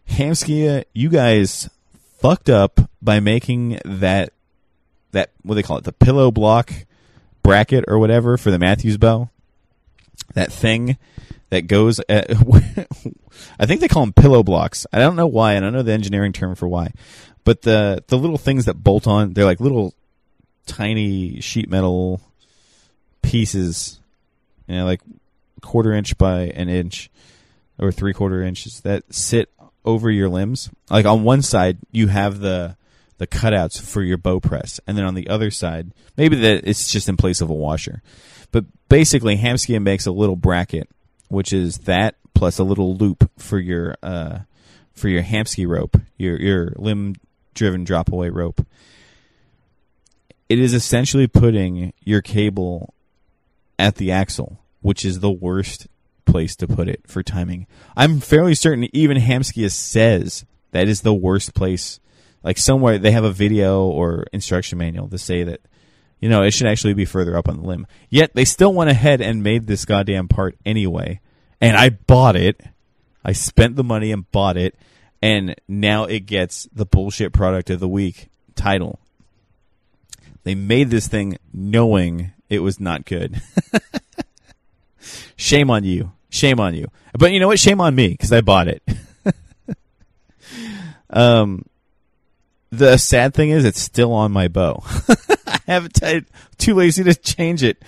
Hamskea, 0.10 0.86
you 0.94 1.10
guys 1.10 1.70
fucked 2.20 2.50
up 2.50 2.82
by 3.02 3.20
making 3.20 3.80
that 3.86 4.34
that 5.12 5.32
what 5.44 5.54
do 5.54 5.62
they 5.62 5.64
call 5.64 5.78
it 5.78 5.84
the 5.84 5.92
pillow 5.92 6.32
block 6.32 6.72
bracket 7.44 7.86
or 7.88 8.00
whatever 8.00 8.38
for 8.38 8.52
the 8.52 8.60
Mathews 8.60 8.98
bow. 8.98 9.30
That 10.34 10.52
thing 10.52 10.98
that 11.50 11.68
goes 11.68 12.00
uh, 12.00 12.04
at, 12.10 12.32
I 13.60 13.66
think 13.66 13.82
they 13.82 13.88
call 13.88 14.04
them 14.04 14.14
pillow 14.14 14.44
blocks. 14.44 14.86
I 14.94 15.00
don't 15.00 15.16
know 15.16 15.28
why, 15.28 15.54
and 15.54 15.66
I 15.66 15.68
don't 15.68 15.74
know 15.74 15.84
the 15.84 15.92
engineering 15.92 16.34
term 16.34 16.56
for 16.56 16.68
why. 16.68 16.94
But 17.44 17.64
the 17.64 18.04
the 18.08 18.18
little 18.18 18.38
things 18.38 18.66
that 18.66 18.76
bolt 18.76 19.08
on, 19.08 19.34
they're 19.34 19.46
like 19.46 19.60
little 19.60 19.94
tiny 20.68 21.42
sheet 21.42 21.70
metal 21.70 22.22
pieces, 23.22 24.00
you 24.68 24.76
know, 24.76 24.86
like 24.86 25.02
quarter 25.62 25.92
inch 25.92 26.18
by 26.18 26.44
an 26.44 26.70
inch 26.70 27.10
or 27.80 27.92
three 27.92 28.14
quarter 28.14 28.42
inches 28.42 28.82
that 28.82 29.04
sit 29.14 29.50
over 29.84 30.10
your 30.10 30.30
limbs. 30.30 30.70
Like 30.90 31.06
on 31.06 31.24
one 31.24 31.42
side, 31.42 31.78
you 31.92 32.08
have 32.08 32.40
the 32.40 32.78
the 33.22 33.28
cutouts 33.28 33.80
for 33.80 34.02
your 34.02 34.18
bow 34.18 34.40
press, 34.40 34.80
and 34.88 34.98
then 34.98 35.06
on 35.06 35.14
the 35.14 35.30
other 35.30 35.52
side, 35.52 35.92
maybe 36.18 36.36
that 36.38 36.68
it's 36.68 36.92
just 36.92 37.08
in 37.08 37.16
place 37.16 37.40
of 37.40 37.52
a 37.52 37.54
washer. 37.54 38.02
But 38.52 38.66
basically, 38.90 39.38
Hamskea 39.38 39.80
makes 39.80 40.08
a 40.08 40.12
little 40.12 40.36
bracket, 40.36 40.90
which 41.28 41.54
is 41.54 41.78
that 41.80 42.16
plus 42.34 42.58
a 42.58 42.64
little 42.64 42.96
loop 42.96 43.30
for 43.38 43.60
your 43.60 43.96
uh, 44.02 44.40
for 44.94 45.08
your 45.08 45.22
Hamskea 45.22 45.68
rope, 45.68 45.98
your 46.18 46.36
your 46.42 46.74
limb 46.78 47.14
driven 47.54 47.84
drop 47.84 48.12
away 48.12 48.30
rope. 48.30 48.66
It 50.50 50.58
is 50.58 50.74
essentially 50.74 51.28
putting 51.28 51.94
your 52.04 52.24
cable 52.24 52.96
at 53.78 53.98
the 53.98 54.12
axle, 54.12 54.64
which 54.82 55.06
is 55.06 55.20
the 55.20 55.30
worst 55.30 55.86
place 56.26 56.56
to 56.56 56.68
put 56.68 56.90
it 56.90 57.02
for 57.06 57.22
timing. 57.22 57.68
I'm 57.96 58.20
fairly 58.20 58.56
certain 58.56 58.90
even 58.94 59.18
Hamskea 59.18 59.72
says 59.72 60.44
that 60.72 60.88
is 60.88 61.02
the 61.02 61.14
worst 61.14 61.54
place. 61.54 62.00
Like 62.44 62.58
somewhere 62.58 62.98
they 62.98 63.12
have 63.12 63.24
a 63.24 63.32
video 63.32 63.86
or 63.86 64.26
instruction 64.34 64.78
manual 64.78 65.08
to 65.10 65.18
say 65.18 65.44
that 65.44 65.62
you 66.20 66.30
know 66.30 66.44
it 66.44 66.52
should 66.52 66.68
actually 66.68 66.94
be 66.94 67.06
further 67.06 67.38
up 67.38 67.48
on 67.48 67.58
the 67.58 67.68
limb. 67.68 67.88
Yet 68.10 68.34
they 68.34 68.46
still 68.46 68.74
went 68.74 68.90
ahead 68.90 69.22
and 69.22 69.44
made 69.44 69.68
this 69.68 69.86
goddamn 69.86 70.28
part 70.28 70.58
anyway. 70.66 71.20
And 71.60 71.78
I 71.78 71.90
bought 71.90 72.36
it. 72.36 72.60
I 73.24 73.34
spent 73.34 73.76
the 73.76 73.84
money 73.84 74.12
and 74.12 74.30
bought 74.32 74.58
it 74.58 74.76
and 75.22 75.56
now 75.68 76.06
it 76.06 76.22
gets 76.22 76.68
the 76.74 76.86
bullshit 76.86 77.32
product 77.34 77.70
of 77.70 77.80
the 77.80 77.88
week 77.88 78.30
title. 78.56 79.00
They 80.44 80.56
made 80.56 80.90
this 80.90 81.08
thing 81.08 81.38
knowing 81.54 82.32
it 82.50 82.60
was 82.60 82.80
not 82.80 83.06
good. 83.06 83.42
Shame 85.36 85.70
on 85.70 85.84
you. 85.84 86.12
Shame 86.30 86.60
on 86.60 86.74
you. 86.74 86.88
But 87.18 87.32
you 87.32 87.40
know 87.40 87.48
what? 87.48 87.60
Shame 87.60 87.82
on 87.82 87.94
me 87.94 88.10
because 88.10 88.34
I 88.34 88.42
bought 88.42 88.68
it. 88.68 88.84
um, 91.12 91.66
the 92.72 92.98
sad 92.98 93.34
thing 93.34 93.50
is, 93.50 93.66
it's 93.66 93.82
still 93.82 94.14
on 94.14 94.32
my 94.32 94.48
bow. 94.48 94.84
I 95.48 95.60
haven't 95.68 96.00
too 96.58 96.74
lazy 96.74 97.04
to 97.04 97.14
change 97.14 97.64
it. 97.64 97.84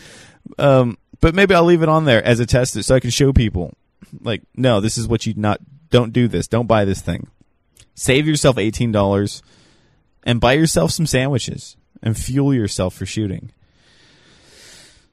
Um, 0.59 0.97
but 1.21 1.33
maybe 1.33 1.55
I'll 1.55 1.63
leave 1.63 1.83
it 1.83 1.89
on 1.89 2.05
there 2.05 2.23
as 2.23 2.39
a 2.39 2.45
tester 2.45 2.83
so 2.83 2.95
I 2.95 2.99
can 2.99 3.09
show 3.09 3.31
people. 3.31 3.73
Like, 4.21 4.41
no, 4.55 4.81
this 4.81 4.97
is 4.97 5.07
what 5.07 5.25
you 5.25 5.33
not. 5.35 5.59
Don't 5.89 6.11
do 6.11 6.27
this. 6.27 6.47
Don't 6.47 6.67
buy 6.67 6.85
this 6.85 7.01
thing. 7.01 7.27
Save 7.95 8.27
yourself 8.27 8.57
eighteen 8.57 8.91
dollars 8.91 9.41
and 10.23 10.41
buy 10.41 10.53
yourself 10.53 10.91
some 10.91 11.05
sandwiches 11.05 11.77
and 12.01 12.17
fuel 12.17 12.53
yourself 12.53 12.95
for 12.95 13.05
shooting. 13.05 13.51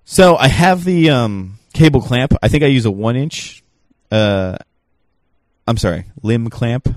So 0.04 0.36
I 0.36 0.48
have 0.48 0.84
the 0.84 1.10
um, 1.10 1.58
cable 1.74 2.00
clamp. 2.00 2.34
I 2.42 2.48
think 2.48 2.64
I 2.64 2.66
use 2.66 2.86
a 2.86 2.90
one 2.90 3.16
inch. 3.16 3.62
Uh, 4.10 4.56
I'm 5.68 5.76
sorry, 5.76 6.06
limb 6.22 6.50
clamp. 6.50 6.88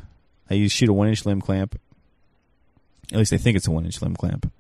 I 0.50 0.56
use 0.56 0.72
shoot 0.72 0.90
a 0.90 0.94
one 0.94 1.10
inch 1.10 1.26
limb 1.26 1.42
clamp. 1.42 1.80
At 3.14 3.20
least 3.20 3.32
they 3.32 3.38
think 3.38 3.56
it's 3.56 3.68
a 3.68 3.72
one 3.72 3.86
inch 3.86 4.02
limb 4.02 4.16
clamp, 4.16 4.52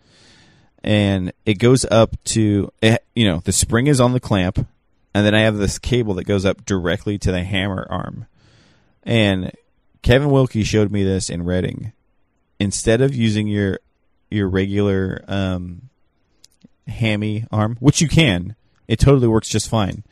and 0.84 1.34
it 1.45 1.56
goes 1.56 1.86
up 1.86 2.16
to 2.26 2.72
you 3.16 3.28
know 3.28 3.41
the 3.43 3.51
spring 3.51 3.88
is 3.88 3.99
on 3.99 4.14
the 4.14 4.20
clamp, 4.20 4.66
and 5.14 5.26
then 5.26 5.34
I 5.34 5.41
have 5.41 5.58
this 5.58 5.80
cable 5.80 6.14
that 6.16 6.26
goes 6.26 6.45
up 6.45 6.66
directly 6.66 7.18
to 7.18 7.32
the 7.32 7.43
hammer 7.43 7.88
arm, 7.89 8.28
and 9.04 9.51
Kevin 10.04 10.30
Wilkie 10.30 10.64
showed 10.64 10.91
me 10.91 11.04
this 11.04 11.30
in 11.30 11.43
Reading. 11.43 11.93
Instead 12.60 13.01
of 13.01 13.16
using 13.16 13.47
your 13.47 13.80
your 14.30 14.47
regular 14.47 15.24
um, 15.28 15.89
hammy 16.88 17.45
arm, 17.51 17.78
which 17.80 18.01
you 18.01 18.08
can, 18.08 18.56
it 18.88 18.99
totally 18.99 19.28
works 19.28 19.49
just 19.49 19.70
fine. 19.70 20.04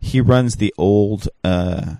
He 0.00 0.20
runs 0.20 0.56
the 0.56 0.74
old, 0.78 1.28
uh, 1.44 1.96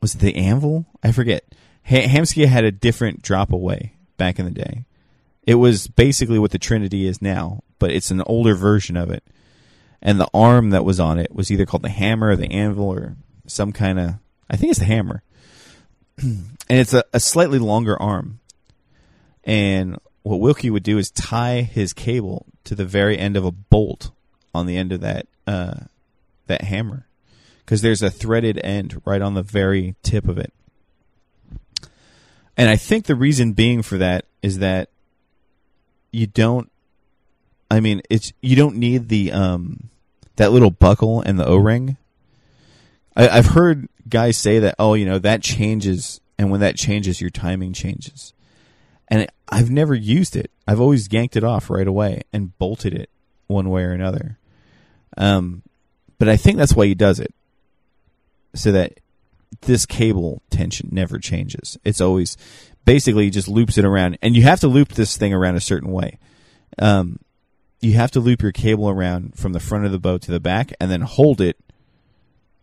was 0.00 0.14
it 0.14 0.20
the 0.20 0.34
anvil? 0.34 0.86
I 1.02 1.12
forget. 1.12 1.44
Ha- 1.84 2.06
Hamskea 2.06 2.46
had 2.46 2.64
a 2.64 2.72
different 2.72 3.22
drop 3.22 3.52
away 3.52 3.94
back 4.22 4.38
in 4.38 4.44
the 4.44 4.52
day. 4.52 4.84
It 5.42 5.56
was 5.56 5.88
basically 5.88 6.38
what 6.38 6.52
the 6.52 6.58
Trinity 6.58 7.08
is 7.08 7.20
now, 7.20 7.64
but 7.80 7.90
it's 7.90 8.12
an 8.12 8.22
older 8.22 8.54
version 8.54 8.96
of 8.96 9.10
it. 9.10 9.24
And 10.00 10.20
the 10.20 10.28
arm 10.32 10.70
that 10.70 10.84
was 10.84 11.00
on 11.00 11.18
it 11.18 11.34
was 11.34 11.50
either 11.50 11.66
called 11.66 11.82
the 11.82 11.88
hammer 11.88 12.28
or 12.28 12.36
the 12.36 12.52
anvil 12.52 12.84
or 12.84 13.16
some 13.48 13.72
kind 13.72 13.98
of, 13.98 14.14
I 14.48 14.56
think 14.56 14.70
it's 14.70 14.78
the 14.78 14.84
hammer. 14.84 15.24
and 16.22 16.56
it's 16.68 16.94
a, 16.94 17.02
a 17.12 17.18
slightly 17.18 17.58
longer 17.58 18.00
arm. 18.00 18.38
And 19.42 19.98
what 20.22 20.38
Wilkie 20.38 20.70
would 20.70 20.84
do 20.84 20.98
is 20.98 21.10
tie 21.10 21.62
his 21.62 21.92
cable 21.92 22.46
to 22.62 22.76
the 22.76 22.84
very 22.84 23.18
end 23.18 23.36
of 23.36 23.44
a 23.44 23.50
bolt 23.50 24.12
on 24.54 24.66
the 24.66 24.76
end 24.76 24.92
of 24.92 25.00
that 25.00 25.26
uh, 25.48 25.80
that 26.46 26.62
hammer 26.62 27.08
because 27.64 27.82
there's 27.82 28.02
a 28.02 28.10
threaded 28.10 28.60
end 28.62 29.02
right 29.04 29.20
on 29.20 29.34
the 29.34 29.42
very 29.42 29.96
tip 30.04 30.28
of 30.28 30.38
it. 30.38 30.52
And 32.56 32.68
I 32.68 32.76
think 32.76 33.06
the 33.06 33.14
reason 33.14 33.52
being 33.52 33.82
for 33.82 33.98
that 33.98 34.26
is 34.42 34.58
that 34.58 34.88
you 36.10 36.26
don't 36.26 36.70
I 37.72 37.80
mean, 37.80 38.02
it's 38.10 38.34
you 38.42 38.54
don't 38.54 38.76
need 38.76 39.08
the 39.08 39.32
um 39.32 39.88
that 40.36 40.52
little 40.52 40.70
buckle 40.70 41.22
and 41.22 41.38
the 41.38 41.46
O-ring. 41.46 41.96
I, 43.16 43.28
I've 43.28 43.46
heard 43.46 43.88
guys 44.08 44.36
say 44.36 44.58
that, 44.58 44.74
oh, 44.78 44.92
you 44.94 45.06
know, 45.06 45.18
that 45.18 45.42
changes, 45.42 46.20
and 46.38 46.50
when 46.50 46.60
that 46.60 46.76
changes, 46.76 47.20
your 47.20 47.30
timing 47.30 47.72
changes. 47.72 48.34
And 49.08 49.22
it, 49.22 49.30
I've 49.48 49.70
never 49.70 49.94
used 49.94 50.36
it. 50.36 50.50
I've 50.66 50.80
always 50.80 51.10
yanked 51.10 51.36
it 51.36 51.44
off 51.44 51.70
right 51.70 51.86
away 51.86 52.22
and 52.32 52.56
bolted 52.58 52.94
it 52.94 53.08
one 53.46 53.70
way 53.70 53.84
or 53.84 53.92
another. 53.92 54.38
Um, 55.16 55.62
but 56.18 56.28
I 56.28 56.36
think 56.36 56.58
that's 56.58 56.74
why 56.74 56.86
he 56.86 56.94
does 56.94 57.20
it, 57.20 57.34
so 58.54 58.72
that 58.72 59.00
this 59.60 59.86
cable 59.86 60.42
tension 60.50 60.88
never 60.90 61.18
changes. 61.18 61.78
It's 61.84 62.00
always 62.00 62.36
basically 62.84 63.30
just 63.30 63.48
loops 63.48 63.78
it 63.78 63.84
around, 63.84 64.18
and 64.22 64.34
you 64.34 64.42
have 64.42 64.60
to 64.60 64.68
loop 64.68 64.88
this 64.90 65.16
thing 65.16 65.32
around 65.32 65.56
a 65.56 65.60
certain 65.60 65.92
way. 65.92 66.18
Um, 66.78 67.18
you 67.80 67.94
have 67.94 68.10
to 68.12 68.20
loop 68.20 68.42
your 68.42 68.52
cable 68.52 68.88
around 68.88 69.36
from 69.36 69.52
the 69.52 69.60
front 69.60 69.84
of 69.84 69.92
the 69.92 69.98
boat 69.98 70.22
to 70.22 70.32
the 70.32 70.40
back, 70.40 70.72
and 70.80 70.90
then 70.90 71.02
hold 71.02 71.40
it, 71.40 71.58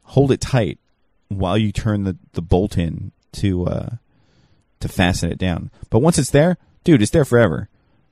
hold 0.03 0.31
it 0.31 0.41
tight 0.41 0.79
while 1.27 1.57
you 1.57 1.71
turn 1.71 2.03
the, 2.03 2.17
the 2.33 2.41
bolt 2.41 2.77
in 2.77 3.11
to 3.33 3.65
uh, 3.67 3.89
to 4.79 4.87
fasten 4.87 5.31
it 5.31 5.37
down. 5.37 5.71
But 5.89 5.99
once 5.99 6.17
it's 6.17 6.31
there, 6.31 6.57
dude, 6.83 7.01
it's 7.01 7.11
there 7.11 7.25
forever. 7.25 7.69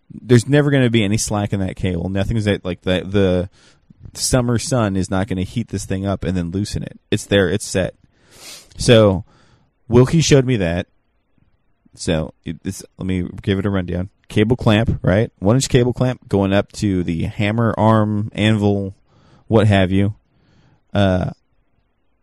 There's 0.10 0.48
never 0.48 0.72
going 0.72 0.84
to 0.84 0.90
be 0.90 1.04
any 1.04 1.18
slack 1.18 1.52
in 1.54 1.60
that 1.60 1.76
cable. 1.76 2.10
Nothing's 2.10 2.46
that 2.46 2.64
like 2.64 2.82
the 2.82 3.02
the 3.02 3.50
summer 4.14 4.58
sun 4.58 4.96
is 4.96 5.10
not 5.10 5.28
going 5.28 5.38
to 5.38 5.44
heat 5.44 5.70
this 5.70 5.86
thing 5.86 6.06
up 6.06 6.24
and 6.24 6.38
then 6.38 6.52
loosen 6.52 6.84
it. 6.84 7.00
It's 7.12 7.26
there. 7.26 7.50
It's 7.50 7.66
set. 7.66 7.96
So 8.78 9.26
Wilkie 9.90 10.22
showed 10.22 10.46
me 10.46 10.58
that. 10.58 10.88
So 11.96 12.34
let 12.46 13.06
me 13.06 13.28
give 13.42 13.60
it 13.60 13.66
a 13.66 13.70
rundown. 13.70 14.10
Cable 14.30 14.56
clamp, 14.56 15.00
right? 15.02 15.32
One 15.40 15.56
inch 15.56 15.68
cable 15.68 15.94
clamp 15.94 16.30
going 16.30 16.54
up 16.54 16.72
to 16.74 17.04
the 17.04 17.24
hammer, 17.24 17.74
arm, 17.78 18.30
anvil, 18.34 18.94
what 19.48 19.68
have 19.68 19.92
you. 19.92 20.16
Uh, 20.94 21.32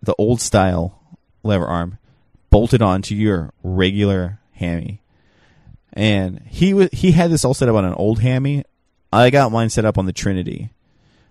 the 0.02 0.14
old 0.16 0.40
style 0.40 1.18
lever 1.42 1.66
arm 1.66 1.98
bolted 2.50 2.82
onto 2.82 3.14
your 3.14 3.52
regular 3.62 4.38
hammy. 4.52 5.00
And 5.92 6.40
he 6.48 6.74
was 6.74 6.90
he 6.92 7.12
had 7.12 7.30
this 7.30 7.44
all 7.44 7.54
set 7.54 7.68
up 7.68 7.74
on 7.74 7.84
an 7.84 7.94
old 7.94 8.20
hammy. 8.20 8.64
I 9.12 9.30
got 9.30 9.52
mine 9.52 9.70
set 9.70 9.84
up 9.84 9.98
on 9.98 10.06
the 10.06 10.12
Trinity. 10.12 10.70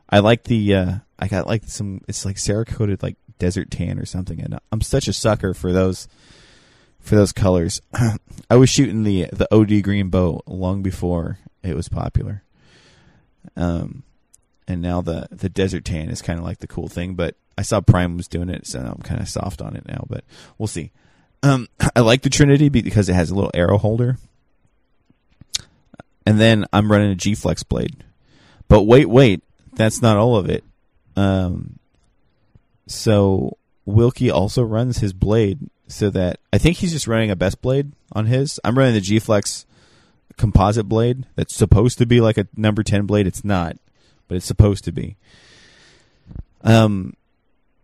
I 0.09 0.19
like 0.19 0.43
the 0.43 0.75
uh, 0.75 0.95
I 1.19 1.27
got 1.27 1.47
like 1.47 1.63
some 1.65 2.01
it's 2.07 2.25
like 2.25 2.37
Cerakoted 2.37 3.03
like 3.03 3.17
desert 3.39 3.71
tan 3.71 3.99
or 3.99 4.05
something 4.05 4.39
and 4.41 4.59
I'm 4.71 4.81
such 4.81 5.07
a 5.07 5.13
sucker 5.13 5.53
for 5.53 5.71
those 5.71 6.07
for 6.99 7.15
those 7.15 7.33
colors. 7.33 7.81
I 8.49 8.55
was 8.55 8.69
shooting 8.69 9.03
the 9.03 9.27
the 9.33 9.53
OD 9.53 9.83
green 9.83 10.09
bow 10.09 10.41
long 10.45 10.81
before 10.81 11.39
it 11.61 11.75
was 11.75 11.89
popular. 11.89 12.43
Um 13.55 14.03
and 14.67 14.81
now 14.81 15.01
the 15.01 15.27
the 15.31 15.49
desert 15.49 15.85
tan 15.85 16.09
is 16.09 16.21
kind 16.21 16.39
of 16.39 16.45
like 16.45 16.59
the 16.59 16.67
cool 16.67 16.87
thing, 16.87 17.15
but 17.15 17.35
I 17.57 17.61
saw 17.61 17.81
Prime 17.81 18.17
was 18.17 18.27
doing 18.27 18.49
it, 18.49 18.65
so 18.65 18.79
I'm 18.79 19.01
kind 19.03 19.21
of 19.21 19.29
soft 19.29 19.61
on 19.61 19.75
it 19.75 19.87
now, 19.87 20.05
but 20.09 20.23
we'll 20.57 20.67
see. 20.67 20.91
Um, 21.43 21.67
I 21.95 21.99
like 22.01 22.21
the 22.21 22.29
Trinity 22.29 22.69
because 22.69 23.09
it 23.09 23.13
has 23.13 23.29
a 23.29 23.35
little 23.35 23.51
arrow 23.53 23.77
holder, 23.77 24.17
and 26.25 26.39
then 26.39 26.65
I'm 26.73 26.91
running 26.91 27.11
a 27.11 27.15
G 27.15 27.35
Flex 27.35 27.63
blade. 27.63 28.03
But 28.67 28.83
wait, 28.83 29.07
wait, 29.07 29.43
that's 29.73 30.01
not 30.01 30.17
all 30.17 30.35
of 30.35 30.49
it. 30.49 30.63
Um, 31.15 31.77
so 32.87 33.57
Wilkie 33.85 34.31
also 34.31 34.63
runs 34.63 34.99
his 34.99 35.13
blade 35.13 35.69
so 35.87 36.09
that 36.09 36.39
I 36.51 36.57
think 36.57 36.77
he's 36.77 36.91
just 36.91 37.07
running 37.07 37.31
a 37.31 37.35
best 37.35 37.61
blade 37.61 37.91
on 38.11 38.25
his. 38.25 38.59
I'm 38.63 38.77
running 38.77 38.93
the 38.93 39.01
G 39.01 39.19
Flex 39.19 39.65
composite 40.37 40.87
blade 40.87 41.25
that's 41.35 41.55
supposed 41.55 41.97
to 41.99 42.05
be 42.05 42.21
like 42.21 42.37
a 42.37 42.47
number 42.55 42.83
10 42.83 43.05
blade. 43.05 43.27
It's 43.27 43.43
not, 43.43 43.77
but 44.27 44.35
it's 44.35 44.45
supposed 44.45 44.83
to 44.85 44.91
be. 44.91 45.17
Um, 46.63 47.15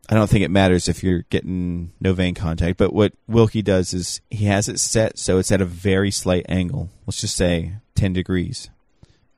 I 0.10 0.16
don't 0.16 0.30
think 0.30 0.44
it 0.44 0.50
matters 0.50 0.88
if 0.88 1.04
you're 1.04 1.26
getting 1.30 1.92
no 2.00 2.14
vane 2.14 2.34
contact, 2.34 2.78
but 2.78 2.94
what 2.94 3.14
Wilkie 3.28 3.62
does 3.62 3.94
is 3.94 4.22
he 4.32 4.46
has 4.46 4.68
it 4.68 4.80
set 4.80 5.20
so 5.20 5.38
it's 5.38 5.52
at 5.52 5.62
a 5.62 5.66
very 5.66 6.10
slight 6.10 6.46
angle. 6.50 6.90
Let's 7.06 7.22
just 7.22 7.36
say 7.36 7.74
10 7.96 8.14
degrees. 8.14 8.70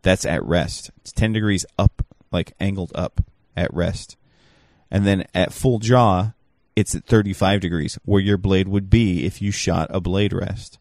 That's 0.01 0.25
at 0.25 0.43
rest. 0.45 0.91
It's 1.01 1.11
10 1.11 1.33
degrees 1.33 1.65
up, 1.77 2.05
like 2.31 2.53
angled 2.59 2.91
up 2.95 3.21
at 3.55 3.73
rest. 3.73 4.15
And 4.91 5.05
then 5.05 5.25
at 5.33 5.53
full 5.53 5.79
draw, 5.79 6.31
it's 6.75 6.93
at 6.93 7.05
35 7.05 7.61
degrees, 7.61 7.97
where 8.05 8.21
your 8.21 8.37
blade 8.37 8.67
would 8.67 8.89
be 8.89 9.25
if 9.25 9.41
you 9.41 9.51
shot 9.51 9.89
a 9.91 10.01
blade 10.01 10.33
rest. 10.33 10.77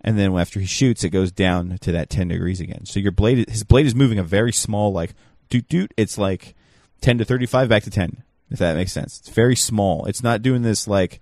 And 0.00 0.18
then 0.18 0.36
after 0.36 0.60
he 0.60 0.66
shoots, 0.66 1.04
it 1.04 1.10
goes 1.10 1.32
down 1.32 1.78
to 1.78 1.92
that 1.92 2.10
10 2.10 2.28
degrees 2.28 2.60
again. 2.60 2.84
So 2.84 3.00
your 3.00 3.12
blade, 3.12 3.48
his 3.48 3.64
blade 3.64 3.86
is 3.86 3.94
moving 3.94 4.18
a 4.18 4.24
very 4.24 4.52
small, 4.52 4.92
like, 4.92 5.14
doot 5.48 5.68
doot. 5.68 5.94
It's 5.96 6.18
like 6.18 6.54
10 7.00 7.18
to 7.18 7.24
35 7.24 7.68
back 7.68 7.84
to 7.84 7.90
10 7.90 8.22
if 8.50 8.58
that 8.58 8.76
makes 8.76 8.92
sense. 8.92 9.18
It's 9.18 9.28
very 9.28 9.56
small. 9.56 10.06
It's 10.06 10.22
not 10.22 10.42
doing 10.42 10.62
this 10.62 10.86
like 10.86 11.20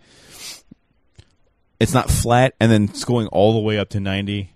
it's 1.80 1.94
not 1.94 2.10
flat 2.10 2.54
and 2.60 2.70
then 2.70 2.84
it's 2.84 3.04
going 3.04 3.26
all 3.28 3.54
the 3.54 3.60
way 3.60 3.78
up 3.78 3.88
to 3.90 4.00
90 4.00 4.54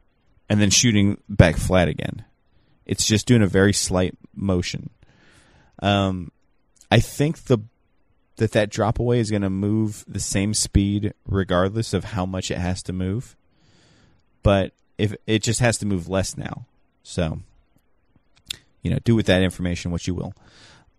and 0.48 0.60
then 0.60 0.70
shooting 0.70 1.18
back 1.28 1.56
flat 1.56 1.88
again. 1.88 2.24
It's 2.84 3.06
just 3.06 3.26
doing 3.26 3.42
a 3.42 3.48
very 3.48 3.72
slight 3.72 4.16
motion. 4.34 4.90
Um, 5.82 6.30
I 6.90 7.00
think 7.00 7.44
the 7.44 7.58
that 8.36 8.52
that 8.52 8.70
drop 8.70 8.98
away 8.98 9.18
is 9.18 9.30
going 9.30 9.42
to 9.42 9.50
move 9.50 10.04
the 10.06 10.20
same 10.20 10.52
speed 10.52 11.14
regardless 11.26 11.94
of 11.94 12.04
how 12.04 12.26
much 12.26 12.50
it 12.50 12.58
has 12.58 12.82
to 12.82 12.92
move. 12.92 13.34
But 14.42 14.72
if 14.98 15.14
it 15.26 15.42
just 15.42 15.60
has 15.60 15.78
to 15.78 15.86
move 15.86 16.08
less 16.08 16.36
now. 16.36 16.66
So, 17.02 17.40
you 18.82 18.90
know, 18.90 18.98
do 19.04 19.14
with 19.14 19.26
that 19.26 19.42
information 19.42 19.90
what 19.90 20.06
you 20.06 20.14
will. 20.14 20.34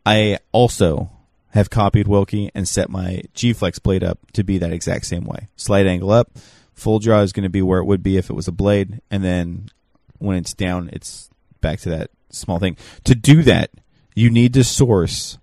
I 0.06 0.40
also 0.52 1.12
have 1.52 1.70
copied 1.70 2.08
Wilkie 2.08 2.52
and 2.54 2.68
set 2.68 2.90
my 2.90 3.22
G 3.34 3.54
Flex 3.54 3.80
blade 3.80 4.04
up 4.04 4.20
to 4.34 4.44
be 4.44 4.58
that 4.58 4.72
exact 4.72 5.06
same 5.06 5.26
way. 5.26 5.48
Slight 5.56 5.86
angle 5.86 6.12
up. 6.12 6.32
Full 6.74 7.00
draw 7.00 7.22
is 7.22 7.34
going 7.34 7.44
to 7.44 7.50
be 7.50 7.62
where 7.62 7.80
it 7.80 7.86
would 7.86 8.04
be 8.04 8.18
if 8.18 8.30
it 8.30 8.34
was 8.34 8.48
a 8.48 8.52
blade, 8.52 9.02
and 9.10 9.24
then 9.24 9.70
when 10.20 10.38
it's 10.38 10.54
down, 10.54 10.90
it's 10.94 11.30
back 11.60 11.80
to 11.80 11.90
that 11.90 12.12
small 12.30 12.60
thing. 12.60 12.78
To 13.06 13.16
do 13.16 13.42
that, 13.44 13.72
you 14.16 14.30
need 14.30 14.54
to 14.54 14.64
source 14.64 15.40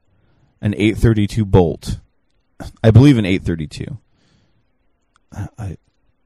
an 0.64 0.74
832 0.74 1.44
bolt. 1.44 2.00
I 2.82 2.90
believe 2.90 3.18
an 3.18 3.26
832. 3.26 3.98
I, 5.58 5.76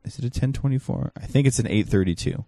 is 0.05 0.19
it 0.19 0.25
a 0.25 0.29
1024? 0.29 1.13
I 1.17 1.27
think 1.27 1.47
it's 1.47 1.59
an 1.59 1.67
832. 1.67 2.45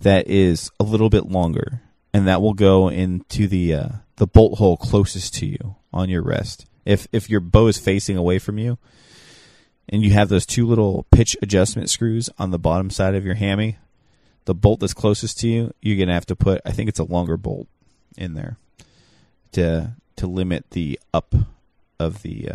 That 0.00 0.28
is 0.28 0.70
a 0.78 0.84
little 0.84 1.08
bit 1.08 1.26
longer, 1.26 1.80
and 2.12 2.28
that 2.28 2.42
will 2.42 2.52
go 2.52 2.88
into 2.88 3.48
the 3.48 3.72
uh, 3.72 3.88
the 4.16 4.26
bolt 4.26 4.58
hole 4.58 4.76
closest 4.76 5.34
to 5.36 5.46
you 5.46 5.76
on 5.90 6.10
your 6.10 6.22
wrist. 6.22 6.66
If 6.84 7.08
if 7.12 7.30
your 7.30 7.40
bow 7.40 7.68
is 7.68 7.78
facing 7.78 8.18
away 8.18 8.38
from 8.38 8.58
you, 8.58 8.76
and 9.88 10.02
you 10.02 10.10
have 10.10 10.28
those 10.28 10.44
two 10.44 10.66
little 10.66 11.06
pitch 11.10 11.34
adjustment 11.40 11.88
screws 11.88 12.28
on 12.38 12.50
the 12.50 12.58
bottom 12.58 12.90
side 12.90 13.14
of 13.14 13.24
your 13.24 13.36
hammy, 13.36 13.78
the 14.44 14.54
bolt 14.54 14.80
that's 14.80 14.92
closest 14.92 15.38
to 15.40 15.48
you, 15.48 15.72
you're 15.80 15.96
gonna 15.96 16.12
have 16.12 16.26
to 16.26 16.36
put. 16.36 16.60
I 16.66 16.72
think 16.72 16.90
it's 16.90 16.98
a 16.98 17.04
longer 17.04 17.38
bolt 17.38 17.66
in 18.18 18.34
there 18.34 18.58
to 19.52 19.96
to 20.16 20.26
limit 20.26 20.70
the 20.70 20.98
up 21.12 21.34
of 21.98 22.22
the. 22.22 22.48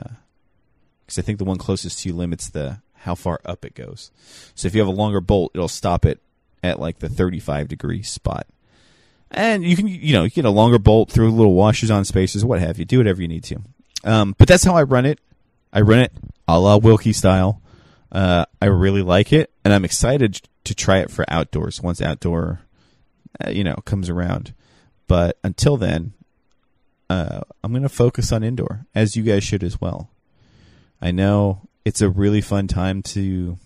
Because 1.05 1.17
uh, 1.17 1.21
I 1.21 1.21
think 1.21 1.37
the 1.37 1.45
one 1.45 1.57
closest 1.57 1.99
to 1.99 2.09
you 2.09 2.15
limits 2.15 2.49
the 2.49 2.79
how 2.93 3.15
far 3.15 3.41
up 3.45 3.65
it 3.65 3.75
goes. 3.75 4.11
So 4.55 4.67
if 4.67 4.75
you 4.75 4.81
have 4.81 4.87
a 4.87 4.91
longer 4.91 5.21
bolt, 5.21 5.51
it'll 5.55 5.67
stop 5.67 6.05
it 6.05 6.19
at 6.63 6.79
like 6.79 6.99
the 6.99 7.09
35 7.09 7.67
degree 7.67 8.03
spot. 8.03 8.47
And 9.31 9.63
you 9.63 9.75
can, 9.75 9.87
you 9.87 10.13
know, 10.13 10.23
you 10.23 10.29
get 10.29 10.45
a 10.45 10.49
longer 10.49 10.77
bolt 10.77 11.09
through 11.09 11.31
little 11.31 11.53
washers 11.53 11.89
on 11.89 12.05
spacers, 12.05 12.43
what 12.43 12.59
have 12.59 12.77
you. 12.77 12.85
Do 12.85 12.97
whatever 12.97 13.21
you 13.21 13.27
need 13.27 13.45
to. 13.45 13.61
Um, 14.03 14.35
but 14.37 14.47
that's 14.47 14.63
how 14.63 14.75
I 14.75 14.83
run 14.83 15.05
it. 15.05 15.19
I 15.73 15.81
run 15.81 15.99
it 15.99 16.11
a 16.47 16.59
la 16.59 16.77
Wilkie 16.77 17.13
style. 17.13 17.61
Uh, 18.11 18.45
I 18.61 18.65
really 18.65 19.01
like 19.01 19.31
it, 19.31 19.51
and 19.63 19.73
I'm 19.73 19.85
excited 19.85 20.41
to 20.65 20.75
try 20.75 20.97
it 20.97 21.09
for 21.09 21.23
outdoors 21.29 21.81
once 21.81 22.01
outdoor, 22.01 22.59
uh, 23.43 23.49
you 23.49 23.63
know, 23.63 23.75
comes 23.85 24.09
around. 24.09 24.53
But 25.07 25.37
until 25.43 25.77
then, 25.77 26.13
uh, 27.11 27.41
I'm 27.61 27.71
going 27.73 27.83
to 27.83 27.89
focus 27.89 28.31
on 28.31 28.41
indoor, 28.41 28.85
as 28.95 29.17
you 29.17 29.23
guys 29.23 29.43
should 29.43 29.63
as 29.63 29.81
well. 29.81 30.09
I 31.01 31.11
know 31.11 31.67
it's 31.83 31.99
a 31.99 32.09
really 32.09 32.39
fun 32.39 32.67
time 32.67 33.01
to, 33.03 33.57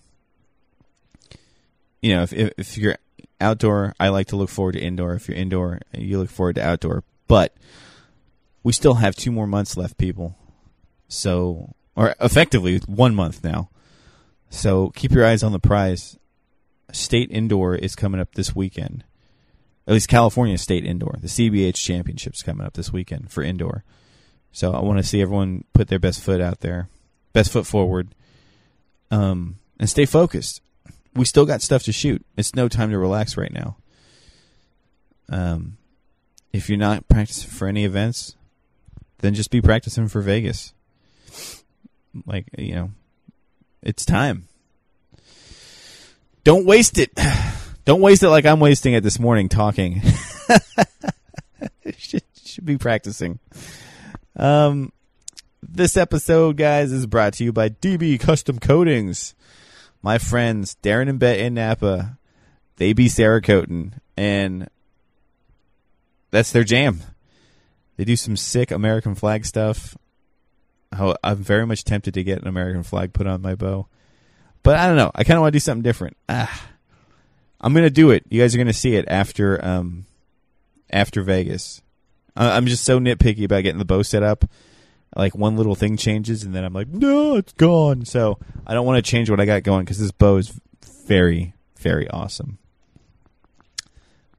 you 2.02 2.14
know, 2.14 2.22
if 2.24 2.32
if, 2.32 2.52
if 2.58 2.78
you're 2.78 2.98
outdoor, 3.40 3.94
I 4.00 4.08
like 4.08 4.26
to 4.28 4.36
look 4.36 4.50
forward 4.50 4.72
to 4.72 4.80
indoor. 4.80 5.14
If 5.14 5.28
you're 5.28 5.36
indoor, 5.36 5.80
you 5.96 6.18
look 6.18 6.30
forward 6.30 6.56
to 6.56 6.66
outdoor. 6.66 7.04
But 7.28 7.54
we 8.64 8.72
still 8.72 8.94
have 8.94 9.14
two 9.14 9.30
more 9.30 9.46
months 9.46 9.76
left, 9.76 9.96
people. 9.96 10.36
So, 11.06 11.74
or 11.94 12.16
effectively 12.20 12.80
one 12.86 13.14
month 13.14 13.44
now. 13.44 13.70
So 14.50 14.90
keep 14.90 15.12
your 15.12 15.24
eyes 15.24 15.44
on 15.44 15.52
the 15.52 15.60
prize. 15.60 16.18
State 16.90 17.30
indoor 17.30 17.76
is 17.76 17.94
coming 17.94 18.20
up 18.20 18.34
this 18.34 18.56
weekend. 18.56 19.04
At 19.86 19.92
least 19.92 20.08
California 20.08 20.58
State 20.58 20.84
indoor. 20.84 21.16
The 21.20 21.28
CBH 21.28 21.76
Championship's 21.76 22.42
coming 22.42 22.66
up 22.66 22.74
this 22.74 22.92
weekend 22.92 23.30
for 23.30 23.42
indoor. 23.42 23.84
So 24.52 24.72
I 24.72 24.80
want 24.80 24.98
to 24.98 25.04
see 25.04 25.20
everyone 25.20 25.64
put 25.74 25.88
their 25.88 25.98
best 25.98 26.22
foot 26.22 26.40
out 26.40 26.60
there, 26.60 26.88
best 27.32 27.52
foot 27.52 27.66
forward, 27.66 28.14
um, 29.10 29.58
and 29.78 29.88
stay 29.88 30.06
focused. 30.06 30.60
we 31.14 31.24
still 31.24 31.46
got 31.46 31.62
stuff 31.62 31.82
to 31.84 31.92
shoot. 31.92 32.24
It's 32.36 32.54
no 32.54 32.68
time 32.68 32.90
to 32.90 32.98
relax 32.98 33.36
right 33.36 33.52
now. 33.52 33.76
Um, 35.28 35.76
if 36.52 36.68
you're 36.68 36.78
not 36.78 37.08
practicing 37.08 37.50
for 37.50 37.68
any 37.68 37.84
events, 37.84 38.34
then 39.18 39.34
just 39.34 39.50
be 39.50 39.60
practicing 39.60 40.08
for 40.08 40.20
Vegas. 40.20 40.72
Like 42.24 42.46
you 42.56 42.74
know, 42.74 42.90
it's 43.82 44.04
time. 44.04 44.48
Don't 46.44 46.64
waste 46.64 46.98
it. 46.98 47.10
Don't 47.86 48.00
waste 48.00 48.24
it 48.24 48.30
like 48.30 48.44
I'm 48.44 48.58
wasting 48.58 48.94
it 48.94 49.04
this 49.04 49.20
morning 49.20 49.48
talking. 49.48 50.02
should, 51.96 52.24
should 52.44 52.64
be 52.64 52.78
practicing. 52.78 53.38
Um, 54.34 54.92
this 55.62 55.96
episode, 55.96 56.56
guys, 56.56 56.90
is 56.90 57.06
brought 57.06 57.34
to 57.34 57.44
you 57.44 57.52
by 57.52 57.68
DB 57.68 58.18
Custom 58.18 58.58
Coatings. 58.58 59.36
My 60.02 60.18
friends 60.18 60.76
Darren 60.82 61.08
and 61.08 61.20
Bet 61.20 61.38
in 61.38 61.54
Napa, 61.54 62.18
they 62.76 62.92
be 62.92 63.06
Cerakoting, 63.06 63.92
and 64.16 64.68
that's 66.32 66.50
their 66.50 66.64
jam. 66.64 67.02
They 67.96 68.04
do 68.04 68.16
some 68.16 68.36
sick 68.36 68.72
American 68.72 69.14
flag 69.14 69.46
stuff. 69.46 69.96
I'm 70.90 71.36
very 71.36 71.66
much 71.66 71.84
tempted 71.84 72.14
to 72.14 72.24
get 72.24 72.42
an 72.42 72.48
American 72.48 72.82
flag 72.82 73.12
put 73.12 73.28
on 73.28 73.42
my 73.42 73.54
bow, 73.54 73.86
but 74.64 74.76
I 74.76 74.88
don't 74.88 74.96
know. 74.96 75.12
I 75.14 75.22
kind 75.22 75.36
of 75.36 75.42
want 75.42 75.52
to 75.52 75.56
do 75.56 75.60
something 75.60 75.82
different. 75.84 76.16
Ah, 76.28 76.68
I'm 77.60 77.74
gonna 77.74 77.90
do 77.90 78.10
it. 78.10 78.24
You 78.28 78.40
guys 78.42 78.54
are 78.54 78.58
gonna 78.58 78.72
see 78.72 78.94
it 78.96 79.06
after 79.08 79.62
um 79.64 80.06
after 80.90 81.22
Vegas. 81.22 81.82
I- 82.36 82.56
I'm 82.56 82.66
just 82.66 82.84
so 82.84 83.00
nitpicky 83.00 83.44
about 83.44 83.62
getting 83.62 83.78
the 83.78 83.84
bow 83.84 84.02
set 84.02 84.22
up. 84.22 84.44
Like 85.16 85.34
one 85.34 85.56
little 85.56 85.74
thing 85.74 85.96
changes, 85.96 86.42
and 86.42 86.54
then 86.54 86.62
I'm 86.64 86.74
like, 86.74 86.88
no, 86.88 87.36
it's 87.36 87.52
gone. 87.54 88.04
So 88.04 88.38
I 88.66 88.74
don't 88.74 88.84
want 88.84 89.02
to 89.02 89.10
change 89.10 89.30
what 89.30 89.40
I 89.40 89.46
got 89.46 89.62
going 89.62 89.84
because 89.84 89.98
this 89.98 90.10
bow 90.12 90.36
is 90.36 90.52
very, 91.06 91.54
very 91.78 92.06
awesome. 92.10 92.58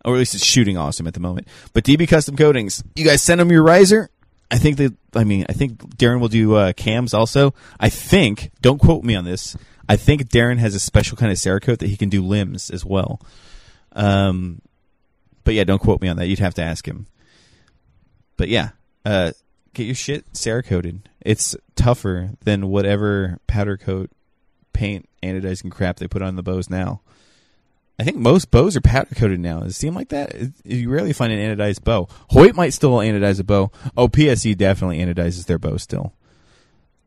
Or 0.06 0.14
at 0.14 0.20
least 0.20 0.36
it's 0.36 0.46
shooting 0.46 0.78
awesome 0.78 1.08
at 1.08 1.14
the 1.16 1.20
moment. 1.20 1.48
But 1.74 1.84
DB 1.84 2.08
Custom 2.08 2.38
Coatings, 2.38 2.84
you 2.96 3.04
guys 3.04 3.22
send 3.24 3.42
them 3.42 3.52
your 3.52 3.64
riser. 3.64 4.10
I 4.50 4.58
think 4.58 4.78
that 4.78 4.96
I 5.16 5.24
mean 5.26 5.46
I 5.50 5.54
think 5.54 5.80
Darren 5.98 6.20
will 6.22 6.30
do 6.30 6.56
uh, 6.56 6.74
cams 6.74 7.14
also. 7.14 7.54
I 7.80 7.90
think 7.90 8.52
don't 8.62 8.80
quote 8.80 9.04
me 9.04 9.16
on 9.16 9.26
this. 9.26 9.58
I 9.90 9.96
think 9.96 10.30
Darren 10.30 10.58
has 10.58 10.76
a 10.76 10.80
special 10.80 11.18
kind 11.18 11.32
of 11.32 11.38
Cerakote 11.38 11.80
that 11.80 11.90
he 11.90 11.98
can 11.98 12.10
do 12.10 12.22
limbs 12.22 12.70
as 12.70 12.84
well. 12.84 13.22
Um, 13.94 14.62
but 15.44 15.54
yeah, 15.54 15.64
don't 15.64 15.82
quote 15.82 16.02
me 16.02 16.08
on 16.08 16.18
that. 16.18 16.28
You'd 16.28 16.40
have 16.40 16.56
to 16.56 16.64
ask 16.64 16.86
him. 16.86 17.08
But 18.36 18.50
yeah, 18.50 18.70
uh, 19.06 19.32
get 19.74 19.86
your 19.86 19.96
shit 19.96 20.32
Cerakoted. 20.34 21.02
It's 21.22 21.56
tougher 21.76 22.32
than 22.44 22.70
whatever 22.70 23.40
powder 23.48 23.78
coat, 23.78 24.12
paint, 24.74 25.08
anodizing 25.24 25.72
crap 25.72 25.98
they 25.98 26.08
put 26.08 26.22
on 26.22 26.36
the 26.36 26.44
bows 26.44 26.70
now. 26.70 27.02
I 28.00 28.04
think 28.04 28.18
most 28.18 28.52
bows 28.52 28.76
are 28.76 28.82
powder 28.82 29.16
coated 29.16 29.40
now. 29.40 29.62
Does 29.62 29.72
it 29.72 29.80
seem 29.80 29.96
like 29.96 30.10
that? 30.10 30.36
You 30.64 30.90
rarely 30.90 31.14
find 31.14 31.34
an 31.34 31.58
anodized 31.58 31.84
bow. 31.84 32.08
Hoyt 32.30 32.56
might 32.56 32.74
still 32.74 32.92
anodize 32.98 33.40
a 33.40 33.44
bow. 33.44 33.72
Oh, 33.96 34.08
PSE 34.08 34.56
definitely 34.56 35.00
anodizes 35.00 35.46
their 35.46 35.58
bow 35.58 35.78
still. 35.78 36.14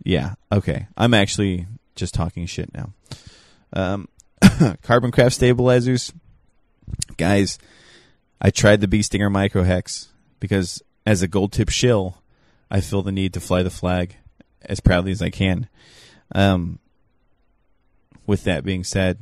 Yeah. 0.02 0.34
Okay. 0.50 0.88
I'm 0.96 1.14
actually 1.14 1.66
just 1.94 2.14
talking 2.14 2.46
shit 2.46 2.72
now. 2.74 2.92
Um, 3.72 4.08
carbon 4.82 5.10
craft 5.10 5.34
stabilizers, 5.34 6.12
guys. 7.16 7.58
I 8.40 8.50
tried 8.50 8.80
the 8.80 8.88
Bee 8.88 9.02
Stinger 9.02 9.30
Micro 9.30 9.62
Hex 9.62 10.08
because 10.38 10.82
as 11.06 11.22
a 11.22 11.28
gold 11.28 11.52
tip 11.52 11.68
shill, 11.68 12.22
I 12.70 12.80
feel 12.80 13.02
the 13.02 13.12
need 13.12 13.34
to 13.34 13.40
fly 13.40 13.62
the 13.62 13.70
flag 13.70 14.16
as 14.62 14.80
proudly 14.80 15.12
as 15.12 15.22
I 15.22 15.30
can. 15.30 15.68
Um, 16.34 16.78
with 18.26 18.44
that 18.44 18.64
being 18.64 18.84
said, 18.84 19.18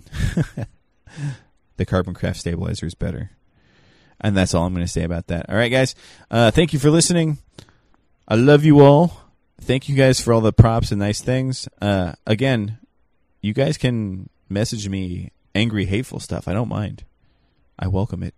the 1.77 1.87
Carbon 1.87 2.15
Craft 2.15 2.41
stabilizer 2.41 2.87
is 2.87 2.95
better. 2.95 3.31
And 4.21 4.37
that's 4.37 4.53
all 4.53 4.67
I'm 4.67 4.75
going 4.75 4.85
to 4.85 4.93
say 4.93 5.05
about 5.05 5.29
that. 5.29 5.49
All 5.49 5.57
right, 5.57 5.71
guys. 5.71 5.95
Uh, 6.31 6.51
thank 6.51 6.73
you 6.73 6.79
for 6.79 6.91
listening. 6.91 7.39
I 8.27 8.35
love 8.35 8.65
you 8.65 8.81
all. 8.81 9.28
Thank 9.61 9.89
you 9.89 9.97
guys 9.97 10.21
for 10.21 10.33
all 10.33 10.41
the 10.41 10.53
props 10.53 10.93
and 10.93 11.01
nice 11.01 11.21
things. 11.21 11.69
Uh, 11.81 12.13
again, 12.27 12.79
you 13.43 13.53
guys 13.53 13.77
can 13.77 14.31
message 14.49 14.89
me 14.89 15.31
angry, 15.55 15.85
hateful 15.85 16.21
stuff. 16.21 16.49
I 16.49 16.53
don't 16.53 16.69
mind. 16.69 17.05
I 17.79 17.89
welcome 17.89 18.23
it. 18.23 18.35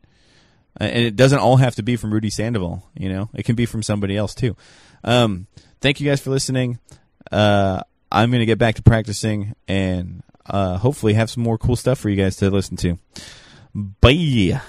Uh, 0.80 0.84
and 0.84 1.04
it 1.04 1.16
doesn't 1.16 1.38
all 1.38 1.56
have 1.56 1.74
to 1.76 1.82
be 1.82 1.96
from 1.96 2.12
Rudy 2.12 2.30
Sandoval, 2.30 2.84
you 2.94 3.08
know. 3.08 3.28
It 3.34 3.44
can 3.44 3.54
be 3.54 3.66
from 3.66 3.82
somebody 3.82 4.16
else 4.16 4.34
too. 4.34 4.56
Um, 5.04 5.46
thank 5.80 6.00
you 6.00 6.08
guys 6.08 6.20
for 6.20 6.30
listening. 6.30 6.78
Uh, 7.30 7.82
I'm 8.10 8.30
going 8.30 8.40
to 8.40 8.46
get 8.46 8.58
back 8.58 8.76
to 8.76 8.82
practicing 8.82 9.54
and 9.68 10.22
uh, 10.46 10.78
hopefully 10.78 11.14
have 11.14 11.30
some 11.30 11.42
more 11.42 11.58
cool 11.58 11.76
stuff 11.76 11.98
for 11.98 12.08
you 12.08 12.16
guys 12.16 12.36
to 12.36 12.50
listen 12.50 12.76
to. 12.78 12.98
Bye. 13.74 14.60